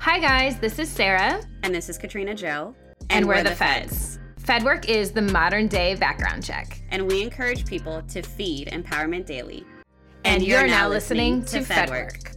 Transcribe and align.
Hi, 0.00 0.18
guys, 0.18 0.58
this 0.58 0.78
is 0.78 0.88
Sarah. 0.88 1.42
And 1.62 1.74
this 1.74 1.90
is 1.90 1.98
Katrina 1.98 2.34
Joe. 2.34 2.74
And, 3.00 3.10
and 3.10 3.28
we're, 3.28 3.34
we're, 3.34 3.42
the, 3.42 3.50
the 3.50 3.56
feds. 3.56 4.18
feds. 4.38 4.64
FedWork 4.64 4.88
is 4.88 5.12
the 5.12 5.20
modern 5.20 5.68
day 5.68 5.94
background 5.94 6.42
check. 6.42 6.80
And 6.88 7.06
we 7.06 7.20
encourage 7.20 7.66
people 7.66 8.00
to 8.08 8.22
feed 8.22 8.68
Empowerment 8.68 9.26
Daily. 9.26 9.62
And, 10.24 10.36
and 10.36 10.42
you're, 10.42 10.60
you're, 10.60 10.68
now 10.68 10.88
listening, 10.88 11.42
listening 11.42 11.66
to 11.66 11.70
FedWork. 11.74 12.12
FedWork. 12.14 12.36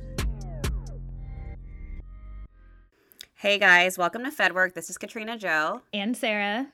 Hey 3.36 3.58
guys, 3.58 3.98
welcome 3.98 4.26
to 4.26 4.30
FedWork. 4.30 4.74
This 4.74 4.90
is 4.90 4.98
Katrina 4.98 5.38
Joe. 5.38 5.84
And 5.94 6.18
Sarah. 6.18 6.68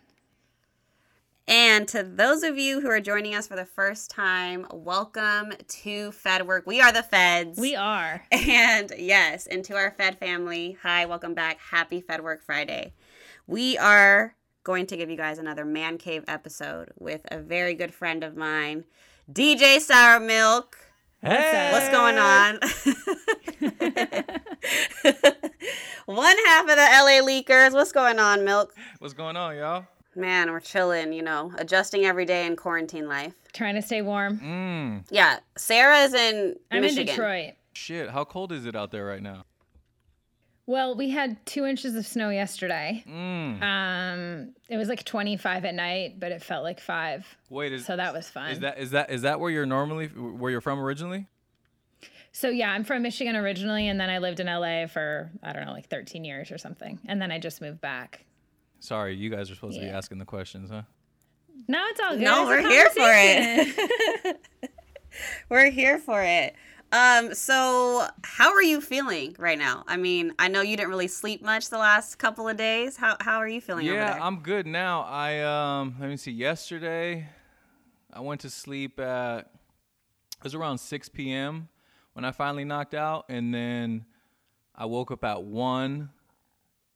And 1.50 1.88
to 1.88 2.04
those 2.04 2.44
of 2.44 2.60
you 2.60 2.80
who 2.80 2.92
are 2.92 3.00
joining 3.00 3.34
us 3.34 3.48
for 3.48 3.56
the 3.56 3.66
first 3.66 4.12
time, 4.12 4.68
welcome 4.72 5.52
to 5.68 6.12
FedWork. 6.12 6.68
We 6.68 6.80
are 6.80 6.92
the 6.92 7.02
Feds. 7.02 7.58
We 7.60 7.76
are. 7.76 8.24
And 8.32 8.94
yes, 8.96 9.48
and 9.48 9.66
to 9.66 9.76
our 9.76 9.90
Fed 9.90 10.20
family, 10.20 10.78
hi, 10.84 11.08
welcome 11.08 11.34
back. 11.34 11.60
Happy 11.60 12.04
FedWork 12.04 12.44
Friday. 12.44 12.94
We 13.48 13.80
are 13.80 14.36
going 14.64 14.86
to 14.86 14.96
give 14.96 15.10
you 15.10 15.18
guys 15.18 15.40
another 15.40 15.66
Man 15.66 15.98
Cave 15.98 16.24
episode 16.28 16.92
with 17.00 17.22
a 17.32 17.40
very 17.40 17.74
good 17.74 17.96
friend 17.96 18.24
of 18.24 18.38
mine, 18.38 18.84
DJ 19.32 19.80
Sour 19.80 20.20
Milk. 20.20 20.78
Hey. 21.24 21.72
What's 21.72 21.90
going 21.90 22.20
on? 22.20 22.60
One 26.06 26.38
half 26.46 26.70
of 26.70 26.76
the 26.76 26.76
LA 26.76 27.22
Leakers. 27.28 27.74
What's 27.74 27.92
going 27.92 28.20
on, 28.20 28.46
Milk? 28.46 28.76
What's 29.00 29.16
going 29.16 29.36
on, 29.36 29.58
y'all? 29.58 29.88
Man, 30.16 30.52
we're 30.52 30.60
chilling, 30.60 31.14
you 31.14 31.22
know, 31.22 31.54
adjusting 31.58 32.06
every 32.06 32.26
day 32.26 32.46
in 32.46 32.56
quarantine 32.56 33.08
life. 33.08 33.34
Trying 33.54 33.76
to 33.76 33.82
stay 33.82 34.02
warm. 34.02 34.40
Mm. 34.40 35.06
Yeah. 35.10 35.40
Sarah 35.56 36.00
is 36.00 36.14
in 36.14 36.56
I'm 36.72 36.82
Michigan. 36.82 37.02
in 37.04 37.08
Detroit. 37.08 37.54
Shit, 37.74 38.10
how 38.10 38.26
cold 38.26 38.52
is 38.52 38.66
it 38.66 38.76
out 38.76 38.92
there 38.92 39.06
right 39.06 39.22
now? 39.22 39.46
Well, 40.66 40.96
we 40.96 41.10
had 41.10 41.44
two 41.48 41.66
inches 41.66 41.96
of 41.96 42.06
snow 42.06 42.30
yesterday. 42.30 43.04
Mm. 43.08 43.62
Um, 43.64 44.56
it 44.68 44.78
was 44.78 44.88
like 44.88 45.04
25 45.04 45.66
at 45.66 45.74
night, 45.74 46.20
but 46.20 46.32
it 46.32 46.44
felt 46.44 46.64
like 46.64 46.80
five. 46.80 47.26
Wait, 47.50 47.74
is, 47.74 47.86
so 47.86 47.96
that 47.96 48.14
was 48.14 48.30
fun. 48.30 48.52
Is 48.52 48.60
that 48.60 48.78
is 48.78 48.92
that 48.92 49.10
is 49.10 49.24
that 49.24 49.40
where 49.40 49.50
you're 49.50 49.66
normally 49.66 50.08
where 50.08 50.52
you're 50.52 50.62
from 50.62 50.80
originally? 50.80 51.26
So 52.32 52.50
yeah, 52.50 52.72
I'm 52.72 52.84
from 52.84 53.02
Michigan 53.02 53.36
originally, 53.36 53.88
and 53.88 54.00
then 54.00 54.12
I 54.12 54.20
lived 54.20 54.40
in 54.40 54.46
LA 54.46 54.86
for 54.86 55.32
I 55.42 55.54
don't 55.54 55.66
know, 55.66 55.72
like 55.72 55.90
13 55.90 56.24
years 56.24 56.52
or 56.52 56.60
something, 56.60 57.00
and 57.08 57.20
then 57.20 57.32
I 57.32 57.40
just 57.40 57.62
moved 57.62 57.82
back. 57.82 58.26
Sorry, 58.80 59.16
you 59.16 59.30
guys 59.30 59.52
are 59.52 59.56
supposed 59.56 59.78
yeah. 59.78 59.84
to 59.84 59.90
be 59.90 59.94
asking 59.94 60.20
the 60.20 60.26
questions, 60.26 60.70
huh? 60.70 60.84
No, 61.68 61.86
it's 61.90 62.00
all 62.00 62.12
good. 62.12 62.22
No, 62.22 62.50
it's 62.50 62.64
we're 62.64 62.70
here 62.70 62.90
for 62.90 64.34
it. 64.34 64.72
we're 65.50 65.70
here 65.70 66.00
for 66.00 66.24
it. 66.24 66.56
Um, 66.92 67.36
so 67.36 68.08
how 68.24 68.52
are 68.52 68.64
you 68.64 68.82
feeling 68.82 69.36
right 69.38 69.60
now? 69.60 69.84
I 69.88 69.98
mean, 69.98 70.34
I 70.40 70.48
know 70.48 70.62
you 70.62 70.76
didn't 70.76 70.90
really 70.90 71.08
sleep 71.08 71.44
much 71.44 71.70
the 71.70 71.78
last 71.78 72.18
couple 72.18 72.48
of 72.48 72.58
days. 72.58 72.98
How 72.98 73.16
how 73.20 73.38
are 73.38 73.48
you 73.48 73.62
feeling 73.62 73.86
yeah, 73.86 74.18
I'm 74.20 74.40
good 74.40 74.66
now. 74.66 75.02
I 75.02 75.42
um 75.42 75.98
let 76.00 76.10
me 76.10 76.18
see, 76.18 76.32
yesterday 76.32 77.28
I 78.12 78.22
went 78.22 78.42
to 78.42 78.50
sleep 78.50 79.00
at 79.00 79.40
it 79.42 80.44
was 80.44 80.56
around 80.56 80.80
six 80.80 81.10
PM 81.10 81.70
when 82.14 82.26
I 82.26 82.32
finally 82.32 82.64
knocked 82.66 82.96
out 82.96 83.26
and 83.30 83.54
then 83.54 84.06
I 84.76 84.86
woke 84.86 85.12
up 85.12 85.24
at 85.24 85.44
one 85.44 86.10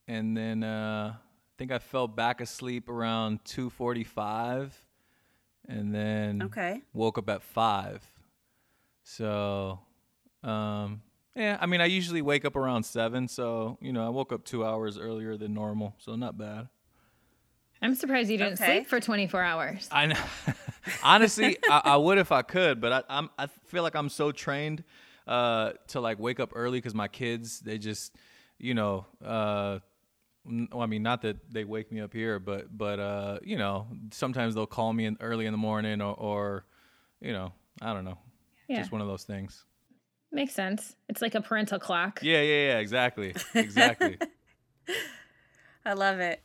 and 0.07 0.35
then 0.35 0.63
uh 0.63 1.13
I 1.17 1.22
think 1.57 1.71
I 1.71 1.79
fell 1.79 2.07
back 2.07 2.41
asleep 2.41 2.89
around 2.89 3.43
2:45, 3.45 4.71
and 5.67 5.93
then 5.93 6.43
okay. 6.43 6.81
woke 6.93 7.17
up 7.17 7.29
at 7.29 7.43
five. 7.43 8.03
So, 9.03 9.79
um, 10.43 11.01
yeah, 11.35 11.57
I 11.59 11.65
mean, 11.65 11.81
I 11.81 11.85
usually 11.85 12.21
wake 12.21 12.45
up 12.45 12.55
around 12.55 12.83
seven, 12.83 13.27
so 13.27 13.77
you 13.81 13.93
know, 13.93 14.05
I 14.05 14.09
woke 14.09 14.31
up 14.31 14.43
two 14.45 14.65
hours 14.65 14.97
earlier 14.97 15.37
than 15.37 15.53
normal, 15.53 15.95
so 15.97 16.15
not 16.15 16.37
bad. 16.37 16.69
I'm 17.81 17.95
surprised 17.95 18.29
you 18.29 18.37
didn't 18.37 18.61
okay. 18.61 18.77
sleep 18.77 18.87
for 18.87 19.01
24 19.01 19.41
hours. 19.41 19.89
I 19.91 20.05
know. 20.05 20.15
Honestly, 21.03 21.57
I, 21.69 21.81
I, 21.83 21.97
would 21.97 22.17
if 22.17 22.31
I 22.31 22.41
could, 22.41 22.79
but 22.79 22.93
I, 22.93 23.03
I'm 23.09 23.29
I 23.37 23.47
feel 23.65 23.83
like 23.83 23.95
I'm 23.95 24.07
so 24.07 24.31
trained 24.31 24.85
uh, 25.27 25.73
to 25.89 25.99
like 25.99 26.17
wake 26.17 26.39
up 26.39 26.53
early 26.55 26.77
because 26.77 26.95
my 26.95 27.09
kids 27.09 27.59
they 27.59 27.77
just 27.77 28.15
you 28.57 28.73
know. 28.73 29.05
Uh, 29.23 29.79
well, 30.45 30.81
I 30.81 30.85
mean, 30.87 31.03
not 31.03 31.21
that 31.21 31.37
they 31.51 31.63
wake 31.63 31.91
me 31.91 32.01
up 32.01 32.13
here, 32.13 32.39
but 32.39 32.75
but 32.75 32.99
uh, 32.99 33.39
you 33.43 33.57
know, 33.57 33.87
sometimes 34.11 34.55
they'll 34.55 34.65
call 34.65 34.91
me 34.93 35.05
in 35.05 35.17
early 35.21 35.45
in 35.45 35.53
the 35.53 35.57
morning, 35.57 36.01
or, 36.01 36.13
or 36.13 36.65
you 37.21 37.31
know, 37.31 37.53
I 37.81 37.93
don't 37.93 38.05
know, 38.05 38.17
yeah. 38.67 38.79
just 38.79 38.91
one 38.91 39.01
of 39.01 39.07
those 39.07 39.23
things. 39.23 39.65
Makes 40.31 40.53
sense. 40.53 40.95
It's 41.07 41.21
like 41.21 41.35
a 41.35 41.41
parental 41.41 41.79
clock. 41.79 42.19
Yeah, 42.23 42.41
yeah, 42.41 42.67
yeah. 42.67 42.77
Exactly, 42.79 43.35
exactly. 43.53 44.17
I 45.85 45.93
love 45.93 46.19
it. 46.19 46.41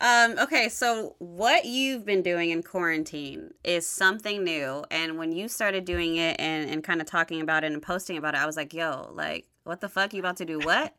Um, 0.00 0.38
okay, 0.38 0.68
so 0.68 1.16
what 1.18 1.64
you've 1.64 2.04
been 2.04 2.22
doing 2.22 2.50
in 2.50 2.62
quarantine 2.62 3.52
is 3.64 3.86
something 3.86 4.44
new, 4.44 4.84
and 4.90 5.18
when 5.18 5.32
you 5.32 5.48
started 5.48 5.84
doing 5.84 6.16
it 6.16 6.40
and 6.40 6.70
and 6.70 6.82
kind 6.82 7.00
of 7.00 7.06
talking 7.06 7.40
about 7.40 7.64
it 7.64 7.72
and 7.72 7.82
posting 7.82 8.16
about 8.16 8.34
it, 8.34 8.40
I 8.40 8.46
was 8.46 8.56
like, 8.56 8.74
yo, 8.74 9.10
like, 9.12 9.46
what 9.64 9.80
the 9.80 9.88
fuck? 9.88 10.12
You 10.12 10.20
about 10.20 10.36
to 10.38 10.44
do 10.44 10.58
what? 10.58 10.94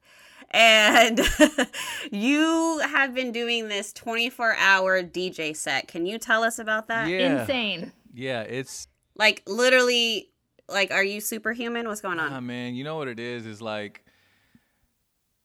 And 0.52 1.20
you 2.12 2.80
have 2.80 3.14
been 3.14 3.32
doing 3.32 3.68
this 3.68 3.94
24 3.94 4.56
hour 4.56 5.04
DJ 5.04 5.56
set. 5.56 5.88
Can 5.88 6.06
you 6.06 6.18
tell 6.18 6.44
us 6.44 6.60
about 6.60 6.88
that? 6.88 7.08
Yeah. 7.08 7.42
Insane. 7.42 7.92
Yeah, 8.14 8.42
it's 8.42 8.88
like 9.16 9.44
literally 9.46 10.30
like 10.68 10.92
are 10.92 11.04
you 11.04 11.22
superhuman? 11.22 11.88
What's 11.88 12.02
going 12.02 12.20
on? 12.20 12.46
Man, 12.46 12.76
you 12.76 12.84
know 12.84 12.98
what 12.98 13.08
it 13.08 13.20
is 13.20 13.46
is 13.46 13.62
like 13.62 14.04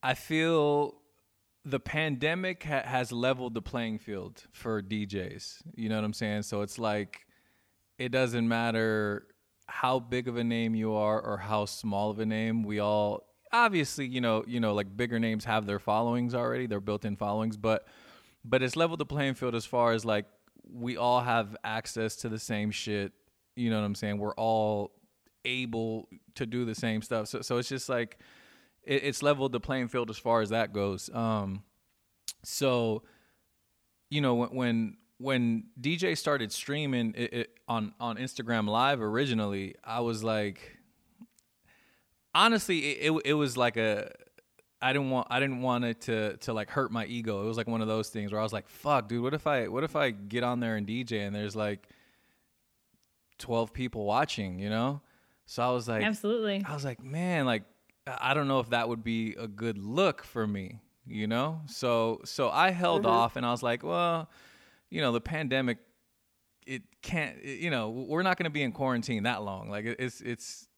I 0.03 0.15
feel 0.15 0.97
the 1.65 1.81
pandemic 1.81 2.63
ha- 2.65 2.83
has 2.85 3.11
leveled 3.11 3.55
the 3.55 3.63
playing 3.63 3.99
field 3.99 4.45
for 4.53 4.83
DJs. 4.83 5.63
You 5.75 5.89
know 5.89 5.97
what 5.97 6.05
I'm 6.05 6.13
saying? 6.13 6.43
So 6.43 6.63
it's 6.63 6.79
like 6.79 7.27
it 7.99 8.11
doesn't 8.11 8.47
matter 8.47 9.27
how 9.67 9.99
big 9.99 10.29
of 10.29 10.37
a 10.37 10.45
name 10.45 10.75
you 10.75 10.93
are 10.95 11.21
or 11.21 11.39
how 11.39 11.65
small 11.65 12.11
of 12.11 12.19
a 12.19 12.27
name. 12.27 12.65
We 12.65 12.81
all 12.81 13.27
obviously, 13.55 14.07
you 14.07 14.21
know, 14.21 14.45
you 14.47 14.59
know, 14.61 14.75
like 14.75 14.95
bigger 14.97 15.19
names 15.19 15.45
have 15.45 15.65
their 15.65 15.79
followings 15.79 16.35
already, 16.35 16.67
their 16.67 16.81
built-in 16.81 17.17
followings, 17.17 17.57
but 17.57 17.87
but 18.45 18.63
it's 18.63 18.77
leveled 18.77 18.99
the 18.99 19.07
playing 19.07 19.35
field 19.35 19.55
as 19.55 19.65
far 19.65 19.93
as 19.93 20.05
like 20.05 20.27
we 20.71 20.97
all 20.97 21.21
have 21.21 21.57
access 21.65 22.17
to 22.17 22.29
the 22.29 22.39
same 22.39 22.71
shit. 22.71 23.13
You 23.57 23.71
know 23.71 23.81
what 23.81 23.87
I'm 23.87 23.95
saying? 23.95 24.19
We're 24.19 24.35
all 24.35 24.93
able 25.45 26.09
to 26.35 26.45
do 26.45 26.65
the 26.65 26.75
same 26.75 27.01
stuff. 27.01 27.29
So 27.29 27.41
so 27.41 27.59
it's 27.59 27.69
just 27.69 27.89
like 27.89 28.19
it, 28.83 29.05
it's 29.05 29.23
leveled 29.23 29.53
the 29.53 29.61
playing 29.61 29.89
field 29.89 30.11
as 30.11 30.19
far 30.19 30.41
as 30.43 30.51
that 30.51 30.73
goes. 30.73 31.09
Um, 31.15 31.63
so 32.43 33.05
you 34.11 34.21
know 34.21 34.35
when 34.35 34.49
when 34.51 34.97
when 35.19 35.65
DJ 35.81 36.19
started 36.19 36.51
streaming 36.53 37.15
it, 37.17 37.33
it, 37.33 37.51
on 37.69 37.95
on 38.01 38.17
Instagram 38.17 38.69
Live 38.69 39.01
originally, 39.01 39.77
I 39.85 40.01
was 40.01 40.25
like, 40.25 40.79
honestly, 42.35 42.79
it, 42.87 43.13
it, 43.13 43.23
it 43.27 43.35
was 43.35 43.57
like 43.57 43.77
a 43.77 44.11
I 44.85 44.93
didn't 44.93 45.11
want 45.11 45.29
I 45.31 45.41
didn't 45.41 45.63
want 45.63 45.85
it 45.85 46.03
to 46.03 46.37
to 46.39 46.53
like 46.53 46.69
hurt 46.69 46.93
my 46.93 47.07
ego. 47.07 47.43
It 47.43 47.47
was 47.47 47.57
like 47.57 47.67
one 47.67 47.81
of 47.81 47.89
those 47.89 48.11
things 48.11 48.33
where 48.33 48.41
I 48.41 48.45
was 48.45 48.53
like, 48.53 48.69
"Fuck, 48.69 49.09
dude, 49.09 49.23
what 49.23 49.33
if 49.33 49.47
I 49.47 49.69
what 49.69 49.83
if 49.83 49.97
I 49.97 50.11
get 50.11 50.45
on 50.45 50.61
there 50.61 50.77
and 50.77 50.87
DJ 50.87 51.27
and 51.27 51.35
there's 51.35 51.57
like 51.57 51.89
12 53.39 53.73
people 53.73 54.05
watching, 54.05 54.59
you 54.59 54.69
know?" 54.69 55.01
So 55.47 55.63
I 55.63 55.71
was 55.71 55.89
like 55.89 56.03
Absolutely. 56.03 56.63
I 56.69 56.75
was 56.75 56.85
like, 56.85 57.03
"Man, 57.03 57.47
like 57.47 57.63
I 58.07 58.35
don't 58.35 58.47
know 58.47 58.61
if 58.61 58.71
that 58.71 58.89
would 58.89 59.03
be 59.03 59.35
a 59.39 59.49
good 59.49 59.79
look 59.79 60.23
for 60.23 60.47
me, 60.47 60.81
you 61.07 61.27
know?" 61.27 61.63
So 61.67 62.21
so 62.25 62.51
I 62.51 62.71
held 62.71 63.03
mm-hmm. 63.05 63.11
off 63.11 63.37
and 63.37 63.47
I 63.47 63.53
was 63.53 63.63
like, 63.63 63.83
"Well, 63.83 64.29
you 64.91 65.01
know, 65.01 65.13
the 65.13 65.21
pandemic 65.21 65.79
it 66.67 66.83
can't 67.03 67.43
you 67.43 67.71
know, 67.71 67.91
we're 67.91 68.23
not 68.23 68.37
going 68.37 68.45
to 68.45 68.51
be 68.51 68.63
in 68.63 68.73
quarantine 68.73 69.23
that 69.23 69.43
long. 69.43 69.71
Like 69.71 69.85
it's 69.87 70.21
it's 70.21 70.69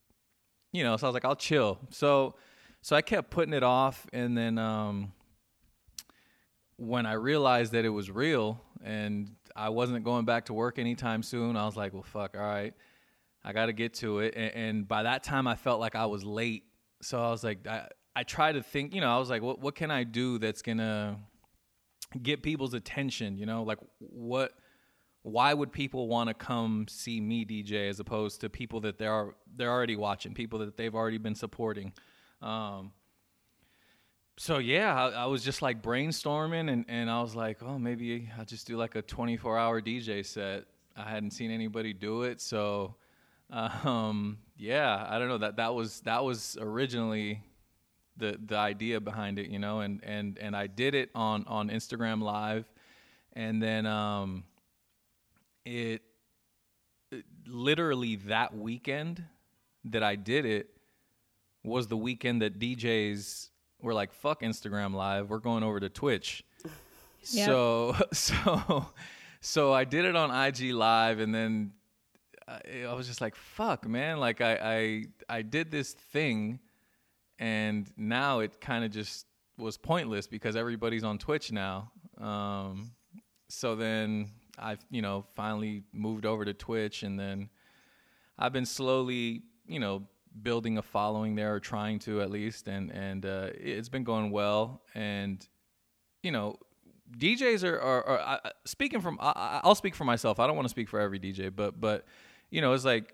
you 0.71 0.83
know, 0.83 0.97
so 0.97 1.07
I 1.07 1.09
was 1.09 1.13
like, 1.13 1.25
I'll 1.25 1.35
chill. 1.35 1.79
So, 1.89 2.35
so 2.81 2.95
I 2.95 3.01
kept 3.01 3.29
putting 3.29 3.53
it 3.53 3.63
off, 3.63 4.05
and 4.13 4.37
then 4.37 4.57
um, 4.57 5.11
when 6.77 7.05
I 7.05 7.13
realized 7.13 7.73
that 7.73 7.85
it 7.85 7.89
was 7.89 8.09
real 8.09 8.61
and 8.83 9.35
I 9.55 9.69
wasn't 9.69 10.03
going 10.03 10.25
back 10.25 10.45
to 10.45 10.53
work 10.53 10.77
anytime 10.77 11.23
soon, 11.23 11.57
I 11.57 11.65
was 11.65 11.75
like, 11.75 11.93
well, 11.93 12.03
fuck, 12.03 12.35
all 12.35 12.41
right, 12.41 12.73
I 13.43 13.53
got 13.53 13.67
to 13.67 13.73
get 13.73 13.95
to 13.95 14.19
it. 14.19 14.35
And, 14.35 14.55
and, 14.55 14.87
by 14.87 15.03
that 15.03 15.23
time, 15.23 15.47
I 15.47 15.55
felt 15.55 15.79
like 15.79 15.95
I 15.95 16.05
was 16.05 16.23
late. 16.23 16.63
So 17.01 17.21
I 17.21 17.29
was 17.29 17.43
like, 17.43 17.65
I, 17.67 17.87
I 18.15 18.23
tried 18.23 18.53
to 18.53 18.63
think, 18.63 18.93
you 18.93 19.01
know, 19.01 19.09
I 19.09 19.17
was 19.19 19.29
like, 19.29 19.41
what, 19.41 19.59
what 19.59 19.75
can 19.75 19.91
I 19.91 20.03
do 20.03 20.37
that's 20.37 20.61
gonna 20.61 21.17
get 22.21 22.43
people's 22.43 22.73
attention? 22.73 23.37
You 23.37 23.45
know, 23.45 23.63
like 23.63 23.79
what 23.99 24.53
why 25.27 25.53
would 25.53 25.71
people 25.71 26.07
want 26.07 26.29
to 26.29 26.33
come 26.33 26.85
see 26.89 27.19
me 27.19 27.45
DJ 27.45 27.89
as 27.89 27.99
opposed 27.99 28.41
to 28.41 28.49
people 28.49 28.79
that 28.81 28.97
they're 28.97 29.35
they're 29.55 29.71
already 29.71 29.95
watching, 29.95 30.33
people 30.33 30.59
that 30.59 30.77
they've 30.77 30.95
already 30.95 31.17
been 31.17 31.35
supporting? 31.35 31.91
Um, 32.41 32.91
so 34.37 34.59
yeah, 34.59 34.95
I, 34.95 35.23
I, 35.23 35.25
was 35.25 35.43
just 35.43 35.61
like 35.61 35.81
brainstorming, 35.81 36.71
and, 36.71 36.85
and 36.87 37.09
I 37.09 37.21
was 37.21 37.35
like, 37.35 37.63
oh, 37.63 37.79
maybe 37.79 38.29
I'll 38.37 38.45
just 38.45 38.67
do 38.67 38.77
like 38.77 38.95
a 38.95 39.01
24 39.01 39.57
hour 39.57 39.81
DJ 39.81 40.25
set. 40.25 40.65
I 40.95 41.09
hadn't 41.09 41.31
seen 41.31 41.51
anybody 41.51 41.93
do 41.93 42.23
it, 42.23 42.39
so 42.39 42.95
um, 43.49 44.37
yeah, 44.57 45.05
I 45.09 45.19
don't 45.19 45.27
know 45.27 45.39
that 45.39 45.57
that 45.57 45.73
was 45.73 46.01
that 46.01 46.23
was 46.23 46.57
originally 46.61 47.41
the 48.15 48.39
the 48.45 48.57
idea 48.57 49.01
behind 49.01 49.39
it, 49.39 49.49
you 49.49 49.59
know, 49.59 49.81
and 49.81 50.01
and 50.03 50.37
and 50.37 50.55
I 50.55 50.67
did 50.67 50.95
it 50.95 51.09
on 51.15 51.43
on 51.47 51.69
Instagram 51.69 52.21
Live, 52.21 52.65
and 53.33 53.61
then 53.61 53.85
um, 53.85 54.43
it, 55.67 56.01
it 57.11 57.25
literally 57.45 58.15
that 58.15 58.55
weekend 58.55 59.23
that 59.85 60.03
I 60.03 60.15
did 60.15 60.45
it 60.45 60.69
was 61.63 61.87
the 61.87 61.97
weekend 61.97 62.41
that 62.41 62.59
DJs 62.59 63.49
were 63.81 63.93
like, 63.93 64.13
"Fuck 64.13 64.41
Instagram 64.41 64.93
Live, 64.93 65.29
we're 65.29 65.39
going 65.39 65.63
over 65.63 65.79
to 65.79 65.89
Twitch." 65.89 66.43
So 67.23 67.93
so 68.13 68.85
so 69.41 69.73
I 69.73 69.83
did 69.83 70.05
it 70.05 70.15
on 70.15 70.31
IG 70.31 70.71
Live, 70.71 71.19
and 71.19 71.35
then 71.35 71.73
I, 72.47 72.83
I 72.87 72.93
was 72.93 73.07
just 73.07 73.19
like, 73.19 73.35
"Fuck, 73.35 73.85
man!" 73.85 74.19
Like 74.19 74.39
I 74.39 74.53
I 75.27 75.37
I 75.37 75.41
did 75.41 75.69
this 75.69 75.91
thing, 75.91 76.59
and 77.37 77.91
now 77.97 78.39
it 78.39 78.61
kind 78.61 78.85
of 78.85 78.91
just 78.91 79.25
was 79.57 79.77
pointless 79.77 80.27
because 80.27 80.55
everybody's 80.55 81.03
on 81.03 81.17
Twitch 81.17 81.51
now. 81.51 81.91
Um, 82.17 82.91
so 83.49 83.75
then 83.75 84.29
I 84.57 84.77
you 84.89 85.01
know 85.01 85.25
finally 85.35 85.83
moved 85.93 86.25
over 86.25 86.45
to 86.45 86.53
Twitch, 86.53 87.03
and 87.03 87.19
then 87.19 87.49
I've 88.37 88.53
been 88.53 88.65
slowly 88.65 89.43
you 89.67 89.79
know 89.79 90.07
building 90.41 90.77
a 90.77 90.81
following 90.81 91.35
there 91.35 91.55
or 91.55 91.59
trying 91.59 91.99
to 91.99 92.21
at 92.21 92.29
least 92.29 92.67
and 92.67 92.91
and 92.91 93.25
uh, 93.25 93.49
it's 93.53 93.89
been 93.89 94.03
going 94.03 94.31
well. 94.31 94.81
And 94.93 95.45
you 96.23 96.31
know 96.31 96.57
DJs 97.17 97.63
are, 97.63 97.79
are, 97.79 98.07
are 98.07 98.41
speaking 98.65 99.01
from 99.01 99.17
I, 99.21 99.61
I'll 99.63 99.75
speak 99.75 99.95
for 99.95 100.05
myself. 100.05 100.39
I 100.39 100.47
don't 100.47 100.55
want 100.55 100.65
to 100.65 100.71
speak 100.71 100.89
for 100.89 100.99
every 100.99 101.19
DJ 101.19 101.53
but 101.55 101.79
but 101.79 102.05
you 102.49 102.61
know 102.61 102.73
it's 102.73 102.85
like 102.85 103.13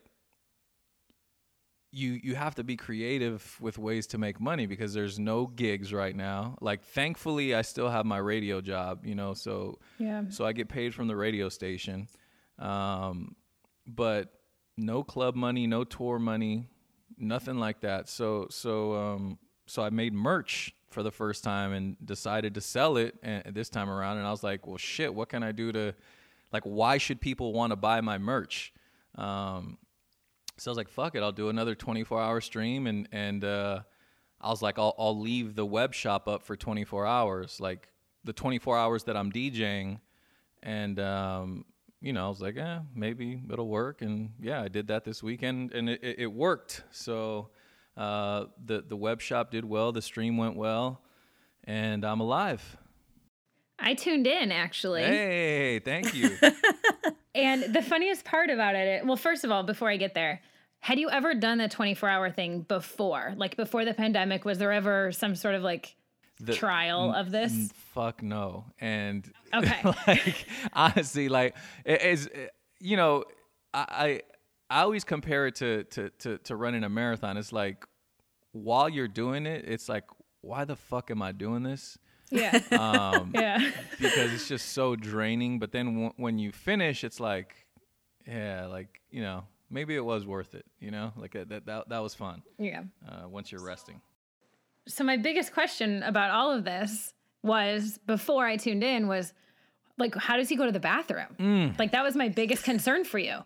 you 1.96 2.20
you 2.24 2.34
have 2.36 2.56
to 2.56 2.64
be 2.64 2.76
creative 2.76 3.56
with 3.62 3.78
ways 3.78 4.08
to 4.08 4.18
make 4.18 4.40
money 4.42 4.66
because 4.66 4.94
there's 4.96 5.20
no 5.20 5.46
gigs 5.46 5.94
right 5.94 6.16
now 6.16 6.58
like 6.60 6.84
thankfully 6.84 7.54
I 7.54 7.62
still 7.62 7.90
have 7.90 8.06
my 8.06 8.18
radio 8.18 8.62
job 8.62 9.06
you 9.06 9.14
know 9.16 9.34
so 9.36 9.78
Yeah. 10.00 10.24
so 10.30 10.44
I 10.44 10.54
get 10.54 10.68
paid 10.70 10.96
from 10.96 11.08
the 11.08 11.16
radio 11.16 11.50
station 11.50 12.08
um, 12.60 13.36
but 13.86 14.34
no 14.76 15.04
club 15.04 15.36
money 15.36 15.68
no 15.68 15.84
tour 15.84 16.18
money 16.20 16.68
nothing 17.18 17.58
like 17.60 17.82
that. 17.82 18.10
So 18.10 18.48
so 18.50 18.94
um 18.96 19.38
so 19.68 19.84
I 19.84 19.90
made 19.92 20.14
merch 20.14 20.74
for 20.90 21.04
the 21.04 21.12
first 21.12 21.44
time 21.44 21.72
and 21.74 21.96
decided 22.06 22.56
to 22.56 22.62
sell 22.62 22.98
it 22.98 23.16
and, 23.24 23.44
this 23.56 23.70
time 23.70 23.90
around 23.90 24.18
and 24.18 24.28
I 24.28 24.32
was 24.32 24.44
like, 24.44 24.66
"Well 24.68 24.78
shit, 24.78 25.14
what 25.14 25.30
can 25.30 25.44
I 25.44 25.52
do 25.52 25.72
to 25.72 25.94
like 26.52 26.64
why 26.64 26.98
should 26.98 27.22
people 27.22 27.54
want 27.54 27.72
to 27.72 27.76
buy 27.76 28.02
my 28.02 28.18
merch?" 28.18 28.74
Um 29.16 29.78
so 30.64 30.70
I 30.70 30.72
was 30.72 30.78
like, 30.78 30.90
"Fuck 30.90 31.16
it, 31.16 31.22
I'll 31.22 31.34
do 31.34 31.50
another 31.50 31.76
24-hour 31.76 32.40
stream 32.40 32.88
and 32.88 33.08
and 33.12 33.44
uh 33.44 33.82
I 34.40 34.50
was 34.50 34.62
like, 34.62 34.80
I'll 34.80 34.96
I'll 34.98 35.20
leave 35.20 35.56
the 35.56 35.66
web 35.66 35.94
shop 35.94 36.28
up 36.28 36.44
for 36.44 36.56
24 36.56 37.06
hours, 37.06 37.60
like 37.60 37.90
the 38.24 38.34
24 38.34 38.78
hours 38.78 39.04
that 39.04 39.18
I'm 39.18 39.32
DJing 39.32 40.00
and 40.62 41.00
um 41.00 41.66
you 42.00 42.12
know, 42.14 42.26
I 42.26 42.30
was 42.30 42.42
like, 42.42 42.58
eh, 42.58 42.80
maybe 42.94 43.42
it'll 43.52 43.68
work. 43.68 44.02
And 44.02 44.32
yeah, 44.42 44.62
I 44.62 44.68
did 44.68 44.88
that 44.88 45.06
this 45.06 45.24
weekend 45.24 45.74
and 45.74 45.90
it, 45.90 46.04
it, 46.04 46.20
it 46.20 46.28
worked. 46.28 46.84
So 46.92 47.50
uh, 47.96 48.46
the, 48.66 48.84
the 48.86 48.98
web 48.98 49.22
shop 49.22 49.52
did 49.52 49.64
well, 49.64 49.94
the 49.94 50.02
stream 50.02 50.36
went 50.36 50.58
well, 50.58 51.02
and 51.64 52.04
I'm 52.04 52.20
alive. 52.20 52.76
I 53.80 53.94
tuned 53.94 54.28
in 54.28 54.52
actually. 54.52 55.04
Hey, 55.04 55.80
thank 55.80 56.14
you. 56.14 56.38
And 57.36 57.74
the 57.74 57.82
funniest 57.82 58.26
part 58.26 58.50
about 58.50 58.76
it, 58.76 59.06
well, 59.06 59.18
first 59.18 59.44
of 59.44 59.52
all, 59.52 59.64
before 59.64 59.90
I 59.90 59.98
get 59.98 60.14
there, 60.14 60.42
had 60.84 61.00
you 61.00 61.10
ever 61.10 61.34
done 61.34 61.58
the 61.60 61.70
24 61.70 62.10
hour 62.10 62.30
thing 62.30 62.62
before? 62.62 63.34
Like 63.38 63.56
before 63.56 63.86
the 63.86 63.94
pandemic, 63.94 64.44
was 64.44 64.58
there 64.58 64.72
ever 64.74 65.12
some 65.14 65.34
sort 65.36 65.56
of 65.56 65.62
like 65.64 65.96
The- 66.42 66.54
trial 66.54 67.14
of 67.14 67.32
this? 67.32 67.54
Mm, 67.54 67.72
Fuck 67.94 68.22
no. 68.22 68.66
And 68.80 69.32
Okay. 69.54 69.80
like 70.08 70.46
honestly, 70.74 71.30
like 71.30 71.56
it 71.86 72.02
is, 72.02 72.30
you 72.82 72.98
know, 72.98 73.24
I, 73.74 73.86
I 73.90 74.22
I 74.80 74.82
always 74.82 75.04
compare 75.04 75.48
it 75.48 75.56
to, 75.56 75.84
to 75.86 76.10
to 76.20 76.38
to 76.40 76.56
running 76.56 76.84
a 76.84 76.90
marathon. 76.90 77.38
It's 77.38 77.54
like 77.54 77.86
while 78.52 78.90
you're 78.90 79.08
doing 79.08 79.46
it, 79.46 79.64
it's 79.68 79.88
like 79.88 80.04
why 80.42 80.66
the 80.66 80.76
fuck 80.76 81.10
am 81.12 81.22
I 81.22 81.32
doing 81.32 81.64
this? 81.64 81.98
Yeah. 82.30 82.60
Um, 82.72 83.32
yeah. 83.36 83.72
because 84.02 84.34
it's 84.34 84.48
just 84.50 84.74
so 84.74 84.96
draining. 84.98 85.60
But 85.60 85.72
then 85.72 85.86
w- 85.94 86.14
when 86.18 86.40
you 86.40 86.52
finish, 86.52 87.04
it's 87.06 87.20
like, 87.22 87.56
yeah, 88.28 88.66
like 88.66 89.00
you 89.12 89.22
know, 89.22 89.44
maybe 89.74 89.96
it 89.96 90.06
was 90.06 90.26
worth 90.26 90.56
it. 90.56 90.66
You 90.80 90.92
know, 90.92 91.12
like 91.18 91.34
that 91.34 91.50
that 91.50 91.66
that, 91.66 91.90
that 91.90 92.00
was 92.00 92.14
fun. 92.14 92.44
Yeah. 92.58 92.84
Uh, 93.08 93.28
once 93.28 93.52
you're 93.52 93.64
resting. 93.64 94.02
So 94.88 95.04
my 95.04 95.18
biggest 95.18 95.54
question 95.54 96.04
about 96.04 96.32
all 96.32 96.52
of 96.52 96.64
this 96.64 97.14
was 97.42 98.00
before 98.06 98.46
I 98.46 98.58
tuned 98.58 98.84
in 98.84 99.08
was 99.08 99.34
like 99.98 100.16
how 100.16 100.38
does 100.38 100.50
he 100.50 100.56
go 100.56 100.66
to 100.66 100.72
the 100.72 100.80
bathroom? 100.80 101.74
Like 101.78 101.92
that 101.92 102.04
was 102.04 102.16
my 102.16 102.30
biggest 102.30 102.64
concern 102.64 103.04
for 103.04 103.20
you. 103.20 103.40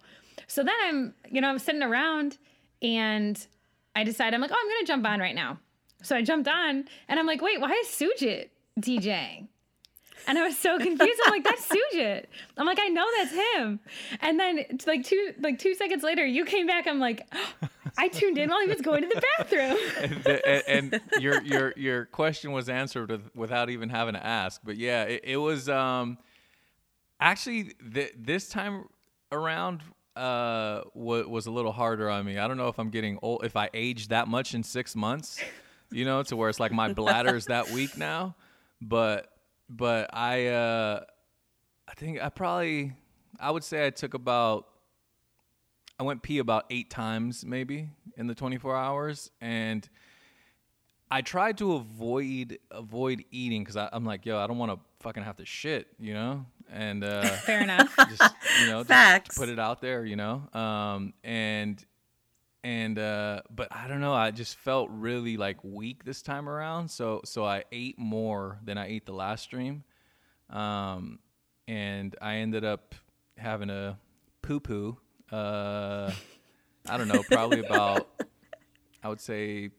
So 0.47 0.63
then 0.63 0.75
I'm, 0.83 1.13
you 1.29 1.41
know, 1.41 1.49
I'm 1.49 1.59
sitting 1.59 1.83
around 1.83 2.37
and 2.81 3.47
I 3.95 4.03
decide 4.03 4.33
I'm 4.33 4.41
like, 4.41 4.51
oh, 4.51 4.57
I'm 4.59 4.69
gonna 4.69 4.85
jump 4.85 5.05
on 5.07 5.19
right 5.19 5.35
now. 5.35 5.59
So 6.03 6.15
I 6.15 6.21
jumped 6.21 6.47
on 6.47 6.85
and 7.07 7.19
I'm 7.19 7.25
like, 7.25 7.41
wait, 7.41 7.59
why 7.59 7.71
is 7.71 7.87
Sujit 7.87 8.49
DJing? 8.79 9.47
And 10.25 10.37
I 10.37 10.43
was 10.43 10.57
so 10.57 10.77
confused. 10.77 11.21
I'm 11.25 11.31
like, 11.31 11.43
that's 11.43 11.67
Sujit. 11.67 12.25
I'm 12.57 12.65
like, 12.65 12.79
I 12.81 12.87
know 12.87 13.05
that's 13.17 13.31
him. 13.31 13.79
And 14.21 14.39
then 14.39 14.65
like 14.85 15.05
two 15.05 15.33
like 15.39 15.59
two 15.59 15.75
seconds 15.75 16.03
later, 16.03 16.25
you 16.25 16.45
came 16.45 16.67
back. 16.67 16.87
I'm 16.87 16.99
like, 16.99 17.27
I 17.97 18.07
tuned 18.07 18.37
in 18.37 18.49
while 18.49 18.61
he 18.61 18.67
was 18.67 18.81
going 18.81 19.01
to 19.03 19.07
the 19.07 19.21
bathroom. 19.37 19.77
and, 20.25 20.41
and, 20.67 20.93
and 20.93 21.01
your 21.19 21.41
your 21.43 21.73
your 21.77 22.05
question 22.05 22.51
was 22.51 22.69
answered 22.69 23.09
with, 23.09 23.35
without 23.35 23.69
even 23.69 23.89
having 23.89 24.13
to 24.13 24.25
ask. 24.25 24.61
But 24.63 24.77
yeah, 24.77 25.03
it, 25.03 25.21
it 25.23 25.37
was 25.37 25.69
um, 25.69 26.17
actually 27.19 27.73
th- 27.93 28.13
this 28.17 28.49
time 28.49 28.85
around 29.31 29.81
uh, 30.15 30.81
wa- 30.93 31.23
was 31.27 31.45
a 31.45 31.51
little 31.51 31.71
harder 31.71 32.09
on 32.09 32.25
me. 32.25 32.37
I 32.37 32.47
don't 32.47 32.57
know 32.57 32.69
if 32.69 32.79
I'm 32.79 32.89
getting 32.89 33.19
old, 33.21 33.45
if 33.45 33.55
I 33.55 33.69
aged 33.73 34.09
that 34.09 34.27
much 34.27 34.53
in 34.53 34.63
six 34.63 34.95
months, 34.95 35.39
you 35.91 36.05
know, 36.05 36.23
to 36.23 36.35
where 36.35 36.49
it's 36.49 36.59
like 36.59 36.71
my 36.71 36.91
bladder's 36.93 37.45
that 37.45 37.69
weak 37.71 37.97
now. 37.97 38.35
But 38.81 39.31
but 39.69 40.09
I 40.13 40.47
uh, 40.47 41.01
I 41.87 41.93
think 41.93 42.21
I 42.21 42.29
probably 42.29 42.93
I 43.39 43.51
would 43.51 43.63
say 43.63 43.85
I 43.85 43.89
took 43.89 44.13
about 44.13 44.67
I 45.99 46.03
went 46.03 46.21
pee 46.21 46.37
about 46.39 46.65
eight 46.69 46.89
times 46.89 47.45
maybe 47.45 47.89
in 48.15 48.27
the 48.27 48.35
24 48.35 48.75
hours, 48.75 49.31
and 49.41 49.87
I 51.09 51.21
tried 51.21 51.57
to 51.59 51.73
avoid 51.73 52.59
avoid 52.71 53.23
eating 53.31 53.63
because 53.63 53.75
I'm 53.77 54.05
like, 54.05 54.25
yo, 54.25 54.37
I 54.37 54.47
don't 54.47 54.57
want 54.57 54.71
to 54.73 54.79
fucking 54.99 55.23
have 55.23 55.37
to 55.37 55.45
shit, 55.45 55.87
you 55.99 56.13
know, 56.13 56.45
and 56.71 57.03
uh, 57.03 57.21
Fair 57.45 57.61
enough. 57.61 57.95
just 58.09 58.33
you 58.61 58.67
know, 58.67 58.83
Facts. 58.83 59.37
put 59.37 59.49
it 59.49 59.59
out 59.59 59.81
there, 59.81 60.05
you 60.05 60.15
know, 60.15 60.43
um, 60.53 61.13
and 61.23 61.83
and 62.63 62.97
uh, 62.97 63.41
but 63.49 63.67
I 63.71 63.87
don't 63.87 64.01
know, 64.01 64.13
I 64.13 64.31
just 64.31 64.57
felt 64.57 64.89
really 64.91 65.37
like 65.37 65.63
weak 65.63 66.03
this 66.03 66.21
time 66.21 66.49
around, 66.49 66.89
so 66.89 67.21
so 67.25 67.45
I 67.45 67.63
ate 67.71 67.97
more 67.97 68.59
than 68.63 68.77
I 68.77 68.87
ate 68.87 69.05
the 69.05 69.13
last 69.13 69.43
stream, 69.43 69.83
um, 70.49 71.19
and 71.67 72.15
I 72.21 72.37
ended 72.37 72.65
up 72.65 72.95
having 73.37 73.69
a 73.69 73.97
poo 74.41 74.59
poo. 74.59 74.97
Uh, 75.31 76.11
I 76.89 76.97
don't 76.97 77.07
know, 77.07 77.23
probably 77.23 77.59
about 77.59 78.07
I 79.03 79.09
would 79.09 79.21
say 79.21 79.69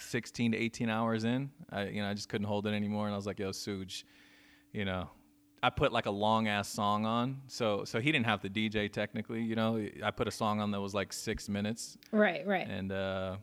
16 0.00 0.52
to 0.52 0.58
18 0.58 0.88
hours 0.88 1.24
in. 1.24 1.50
I 1.70 1.84
you 1.86 2.02
know 2.02 2.08
I 2.08 2.14
just 2.14 2.28
couldn't 2.28 2.46
hold 2.46 2.66
it 2.66 2.74
anymore, 2.74 3.06
and 3.06 3.14
I 3.14 3.16
was 3.16 3.26
like, 3.26 3.38
"Yo, 3.38 3.50
Suge, 3.50 4.04
you 4.72 4.84
know." 4.84 5.10
I 5.64 5.70
put 5.70 5.92
like 5.92 6.04
a 6.04 6.10
long 6.10 6.46
ass 6.46 6.68
song 6.68 7.06
on, 7.06 7.40
so 7.46 7.84
so 7.86 7.98
he 7.98 8.12
didn't 8.12 8.26
have 8.26 8.42
to 8.42 8.50
DJ 8.50 8.92
technically. 8.92 9.40
You 9.40 9.56
know, 9.56 9.82
I 10.04 10.10
put 10.10 10.28
a 10.28 10.30
song 10.30 10.60
on 10.60 10.70
that 10.72 10.80
was 10.80 10.92
like 10.92 11.10
six 11.10 11.48
minutes, 11.48 11.96
right, 12.12 12.46
right. 12.46 12.68
and 12.68 12.92
uh, 12.92 13.36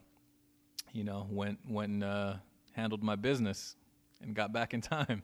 you 0.94 1.04
know 1.04 1.26
went 1.32 1.58
went 1.68 1.94
and 1.94 2.04
uh, 2.04 2.34
handled 2.74 3.02
my 3.02 3.16
business 3.16 3.76
and 4.22 4.36
got 4.36 4.54
back 4.54 4.76
in 4.76 4.82
time. 4.82 5.24